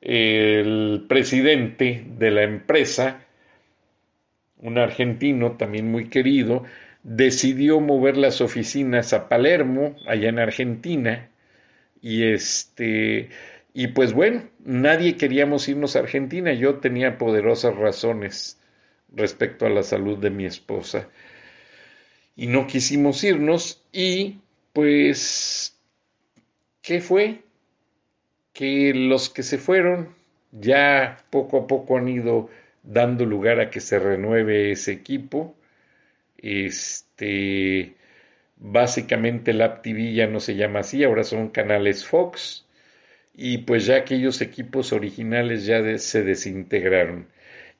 el 0.00 1.04
presidente 1.08 2.04
de 2.06 2.30
la 2.30 2.42
empresa 2.44 3.20
un 4.60 4.78
argentino 4.78 5.52
también 5.52 5.90
muy 5.90 6.08
querido, 6.08 6.64
decidió 7.02 7.80
mover 7.80 8.16
las 8.16 8.40
oficinas 8.40 9.12
a 9.12 9.28
Palermo, 9.28 9.96
allá 10.06 10.28
en 10.28 10.38
Argentina, 10.38 11.28
y 12.00 12.24
este 12.24 13.30
y 13.78 13.86
pues 13.86 14.12
bueno, 14.12 14.42
nadie 14.64 15.16
queríamos 15.16 15.68
irnos 15.68 15.94
a 15.94 16.00
Argentina, 16.00 16.52
yo 16.52 16.80
tenía 16.80 17.16
poderosas 17.16 17.76
razones 17.76 18.58
respecto 19.14 19.66
a 19.66 19.68
la 19.68 19.84
salud 19.84 20.18
de 20.18 20.30
mi 20.30 20.46
esposa 20.46 21.08
y 22.34 22.48
no 22.48 22.66
quisimos 22.66 23.22
irnos 23.22 23.80
y 23.92 24.38
pues 24.72 25.78
¿qué 26.82 27.00
fue? 27.00 27.42
Que 28.52 28.92
los 28.94 29.30
que 29.30 29.44
se 29.44 29.58
fueron 29.58 30.08
ya 30.50 31.24
poco 31.30 31.58
a 31.58 31.66
poco 31.68 31.98
han 31.98 32.08
ido 32.08 32.50
dando 32.82 33.26
lugar 33.26 33.60
a 33.60 33.70
que 33.70 33.78
se 33.78 34.00
renueve 34.00 34.72
ese 34.72 34.90
equipo. 34.90 35.54
Este, 36.36 37.94
básicamente 38.56 39.52
el 39.52 39.62
App 39.62 39.82
TV 39.82 40.14
ya 40.14 40.26
no 40.26 40.40
se 40.40 40.56
llama 40.56 40.80
así, 40.80 41.04
ahora 41.04 41.22
son 41.22 41.50
canales 41.50 42.04
Fox 42.04 42.64
y 43.40 43.58
pues 43.58 43.86
ya 43.86 43.98
aquellos 43.98 44.40
equipos 44.40 44.92
originales 44.92 45.64
ya 45.64 45.96
se 45.98 46.24
desintegraron. 46.24 47.28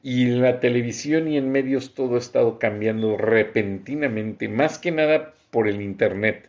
Y 0.04 0.22
en 0.22 0.40
la 0.40 0.60
televisión 0.60 1.26
y 1.26 1.36
en 1.36 1.50
medios 1.50 1.94
todo 1.94 2.14
ha 2.14 2.18
estado 2.18 2.60
cambiando 2.60 3.16
repentinamente, 3.16 4.48
más 4.48 4.78
que 4.78 4.92
nada 4.92 5.34
por 5.50 5.66
el 5.66 5.82
Internet. 5.82 6.48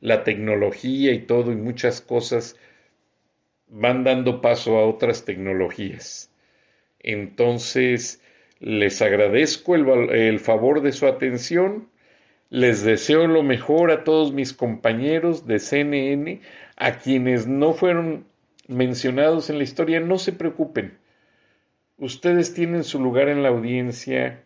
La 0.00 0.24
tecnología 0.24 1.12
y 1.12 1.20
todo 1.20 1.52
y 1.52 1.54
muchas 1.54 2.00
cosas 2.00 2.56
van 3.68 4.02
dando 4.02 4.40
paso 4.40 4.76
a 4.78 4.86
otras 4.88 5.24
tecnologías. 5.24 6.32
Entonces, 6.98 8.20
les 8.58 9.00
agradezco 9.02 9.76
el, 9.76 10.40
favor 10.40 10.82
de 10.82 10.90
su 10.90 11.06
atención. 11.06 11.88
Les 12.50 12.82
deseo 12.82 13.28
lo 13.28 13.44
mejor 13.44 13.92
a 13.92 14.02
todos 14.02 14.32
mis 14.32 14.52
compañeros 14.52 15.46
de 15.46 15.60
CNN, 15.60 16.40
a 16.76 16.98
quienes 16.98 17.46
no 17.46 17.72
fueron 17.72 18.24
mencionados 18.68 19.50
en 19.50 19.58
la 19.58 19.64
historia, 19.64 19.98
no 19.98 20.18
se 20.18 20.32
preocupen. 20.32 20.96
Ustedes 21.96 22.54
tienen 22.54 22.84
su 22.84 23.00
lugar 23.00 23.28
en 23.28 23.42
la 23.42 23.48
audiencia 23.48 24.44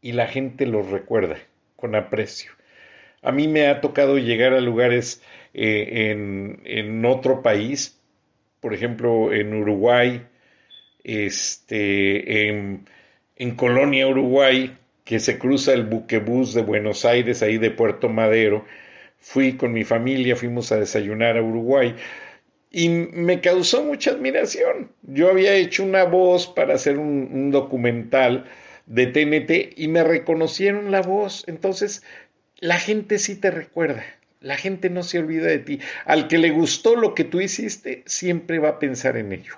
y 0.00 0.12
la 0.12 0.26
gente 0.26 0.64
los 0.64 0.90
recuerda 0.90 1.36
con 1.76 1.94
aprecio. 1.94 2.52
A 3.20 3.30
mí 3.30 3.46
me 3.46 3.66
ha 3.66 3.80
tocado 3.80 4.18
llegar 4.18 4.54
a 4.54 4.60
lugares 4.60 5.22
eh, 5.52 6.10
en, 6.10 6.62
en 6.64 7.04
otro 7.04 7.42
país, 7.42 8.00
por 8.60 8.72
ejemplo 8.72 9.32
en 9.32 9.54
Uruguay, 9.54 10.26
este, 11.04 12.48
en, 12.48 12.86
Colonia, 13.56 14.06
Uruguay, 14.06 14.76
que 15.04 15.18
se 15.18 15.38
cruza 15.38 15.72
el 15.72 15.84
buquebús 15.84 16.54
de 16.54 16.62
Buenos 16.62 17.04
Aires, 17.04 17.42
ahí 17.42 17.58
de 17.58 17.70
Puerto 17.70 18.08
Madero. 18.08 18.64
Fui 19.18 19.56
con 19.56 19.72
mi 19.72 19.84
familia, 19.84 20.36
fuimos 20.36 20.72
a 20.72 20.76
desayunar 20.76 21.36
a 21.36 21.42
Uruguay 21.42 21.94
y 22.72 22.88
me 22.88 23.40
causó 23.40 23.84
mucha 23.84 24.12
admiración. 24.12 24.90
Yo 25.02 25.28
había 25.28 25.54
hecho 25.54 25.84
una 25.84 26.04
voz 26.04 26.46
para 26.46 26.74
hacer 26.74 26.96
un, 26.96 27.50
documental 27.50 28.46
de 28.86 29.06
TNT 29.06 29.78
y 29.78 29.88
me 29.88 30.02
reconocieron 30.02 30.90
la 30.90 31.02
voz. 31.02 31.44
Entonces, 31.46 32.02
la 32.58 32.78
gente 32.78 33.18
sí 33.18 33.36
te 33.36 33.50
recuerda. 33.50 34.04
La 34.40 34.56
gente 34.56 34.88
no 34.88 35.02
se 35.02 35.18
olvida 35.18 35.46
de 35.46 35.58
ti. 35.58 35.80
Al 36.06 36.28
que 36.28 36.38
le 36.38 36.50
gustó 36.50 36.96
lo 36.96 37.14
que 37.14 37.24
tú 37.24 37.42
hiciste, 37.42 38.02
siempre 38.06 38.58
va 38.58 38.70
a 38.70 38.78
pensar 38.78 39.18
en 39.18 39.32
ello. 39.32 39.54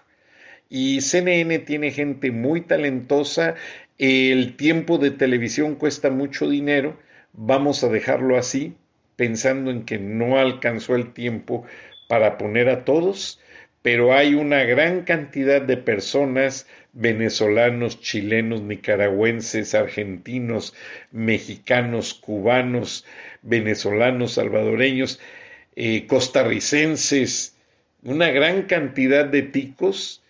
Y 0.69 1.01
CNN 1.01 1.61
tiene 1.61 1.93
gente 1.93 2.33
muy 2.33 2.63
talentosa. 2.63 3.55
El 3.97 4.57
tiempo 4.57 4.99
de 4.99 5.13
televisión 5.13 5.77
cuesta 5.77 6.11
mucho 6.11 6.51
dinero. 6.51 6.99
Vamos 7.33 7.85
a 7.85 7.89
dejarlo 7.89 8.37
así, 8.37 8.75
pensando 9.15 9.71
en 9.71 9.85
que 9.85 9.99
no 9.99 10.39
alcanzó 10.39 10.97
el 10.97 11.13
tiempo 11.13 11.65
para 12.09 12.39
poner 12.39 12.69
a 12.69 12.85
todos, 12.85 13.41
pero 13.83 14.15
hay 14.15 14.35
una 14.35 14.65
gran 14.65 15.03
cantidad 15.03 15.61
de 15.61 15.77
personas, 15.77 16.67
venezolanos, 16.93 18.01
chilenos, 18.01 18.63
nicaragüenses, 18.63 19.75
argentinos, 19.75 20.75
mexicanos, 21.13 22.15
cubanos, 22.15 23.05
venezolanos, 23.43 24.33
salvadoreños, 24.35 25.21
eh, 25.77 26.07
costarricenses, 26.07 27.57
una 28.03 28.31
gran 28.31 28.63
cantidad 28.63 29.27
de 29.27 29.43
ticos. 29.43 30.23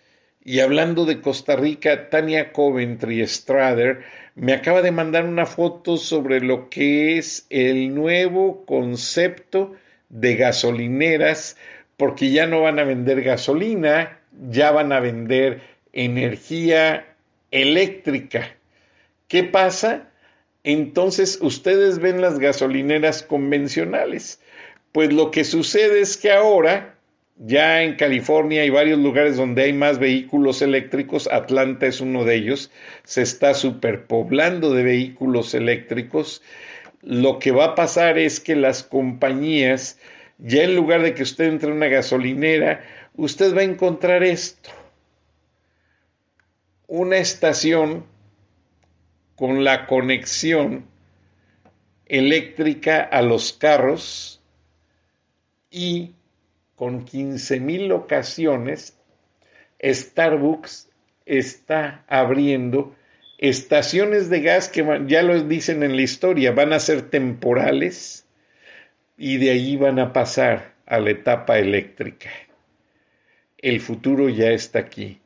Y 0.43 0.59
hablando 0.59 1.05
de 1.05 1.21
Costa 1.21 1.55
Rica, 1.55 2.09
Tania 2.09 2.51
Coventry 2.51 3.25
Strader 3.25 4.03
me 4.35 4.51
acaba 4.51 4.81
de 4.81 4.91
mandar 4.91 5.25
una 5.25 5.45
foto 5.45 5.95
sobre 5.95 6.41
lo 6.41 6.69
que 6.69 7.17
es 7.17 7.47
el 7.49 7.95
nuevo 7.95 8.65
concepto 8.65 9.75
de 10.09 10.35
gasolineras, 10.35 11.57
porque 11.97 12.31
ya 12.31 12.47
no 12.47 12.61
van 12.61 12.79
a 12.79 12.83
vender 12.83 13.21
gasolina, 13.21 14.19
ya 14.49 14.71
van 14.71 14.91
a 14.91 14.99
vender 14.99 15.61
energía 15.93 17.05
eléctrica. 17.51 18.55
¿Qué 19.27 19.43
pasa? 19.43 20.09
entonces 20.65 21.37
ustedes 21.41 21.99
ven 21.99 22.21
las 22.21 22.39
gasolineras 22.39 23.21
convencionales. 23.21 24.41
Pues 24.91 25.13
lo 25.13 25.29
que 25.29 25.43
sucede 25.43 26.01
es 26.01 26.17
que 26.17 26.31
ahora, 26.31 26.95
ya 27.37 27.83
en 27.83 27.95
California 27.97 28.63
hay 28.63 28.71
varios 28.71 28.97
lugares 28.97 29.37
donde 29.37 29.63
hay 29.63 29.73
más 29.73 29.99
vehículos 29.99 30.63
eléctricos, 30.63 31.29
Atlanta 31.31 31.85
es 31.85 32.01
uno 32.01 32.23
de 32.23 32.35
ellos, 32.35 32.71
se 33.03 33.21
está 33.21 33.53
superpoblando 33.53 34.73
de 34.73 34.83
vehículos 34.83 35.53
eléctricos. 35.53 36.41
Lo 37.05 37.37
que 37.37 37.51
va 37.51 37.65
a 37.65 37.75
pasar 37.75 38.17
es 38.17 38.39
que 38.39 38.55
las 38.55 38.81
compañías, 38.81 39.99
ya 40.39 40.63
en 40.63 40.75
lugar 40.75 41.03
de 41.03 41.13
que 41.13 41.21
usted 41.21 41.45
entre 41.45 41.69
a 41.69 41.73
una 41.73 41.85
gasolinera, 41.87 42.83
usted 43.13 43.55
va 43.55 43.61
a 43.61 43.65
encontrar 43.65 44.23
esto, 44.23 44.71
una 46.87 47.17
estación 47.17 48.05
con 49.35 49.63
la 49.63 49.85
conexión 49.85 50.87
eléctrica 52.07 53.03
a 53.03 53.21
los 53.21 53.53
carros 53.53 54.41
y 55.69 56.15
con 56.75 57.05
15 57.05 57.59
mil 57.59 57.87
locaciones, 57.87 58.97
Starbucks 59.79 60.89
está 61.27 62.03
abriendo 62.07 62.95
estaciones 63.37 64.29
de 64.29 64.41
gas 64.41 64.69
que 64.69 64.85
ya 65.07 65.21
lo 65.21 65.41
dicen 65.43 65.83
en 65.83 65.95
la 65.95 66.01
historia, 66.01 66.51
van 66.51 66.73
a 66.73 66.79
ser 66.79 67.03
temporales 67.03 68.25
y 69.17 69.37
de 69.37 69.51
ahí 69.51 69.75
van 69.77 69.99
a 69.99 70.13
pasar 70.13 70.73
a 70.85 70.99
la 70.99 71.11
etapa 71.11 71.59
eléctrica. 71.59 72.29
El 73.57 73.79
futuro 73.81 74.29
ya 74.29 74.51
está 74.51 74.79
aquí 74.79 75.19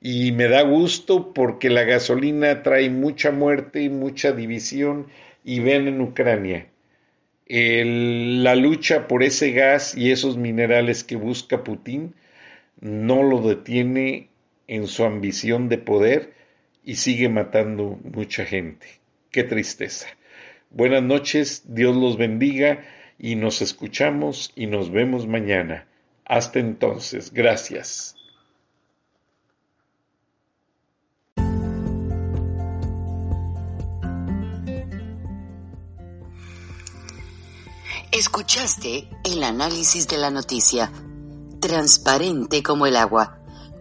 y 0.00 0.32
me 0.32 0.48
da 0.48 0.62
gusto 0.62 1.32
porque 1.32 1.70
la 1.70 1.84
gasolina 1.84 2.62
trae 2.62 2.90
mucha 2.90 3.30
muerte 3.30 3.82
y 3.82 3.88
mucha 3.88 4.32
división 4.32 5.06
y 5.44 5.60
ven 5.60 5.88
en 5.88 6.00
Ucrania 6.00 6.66
la 7.54 8.54
lucha 8.54 9.06
por 9.08 9.22
ese 9.22 9.52
gas 9.52 9.94
y 9.94 10.10
esos 10.10 10.38
minerales 10.38 11.04
que 11.04 11.16
busca 11.16 11.64
Putin 11.64 12.14
no 12.80 13.22
lo 13.22 13.42
detiene 13.42 14.28
en 14.68 14.86
su 14.86 15.04
ambición 15.04 15.68
de 15.68 15.76
poder 15.76 16.32
y 16.84 16.96
sigue 16.96 17.28
matando 17.28 17.98
mucha 18.04 18.44
gente. 18.44 18.86
Qué 19.30 19.44
tristeza. 19.44 20.06
Buenas 20.70 21.02
noches, 21.02 21.62
Dios 21.66 21.96
los 21.96 22.16
bendiga 22.16 22.84
y 23.18 23.36
nos 23.36 23.62
escuchamos 23.62 24.52
y 24.56 24.66
nos 24.66 24.90
vemos 24.90 25.26
mañana. 25.26 25.86
Hasta 26.24 26.58
entonces, 26.58 27.32
gracias. 27.32 28.16
Escuchaste 38.12 39.08
el 39.24 39.42
análisis 39.42 40.06
de 40.06 40.18
la 40.18 40.30
noticia, 40.30 40.92
transparente 41.60 42.62
como 42.62 42.86
el 42.86 42.96
agua, 42.96 43.41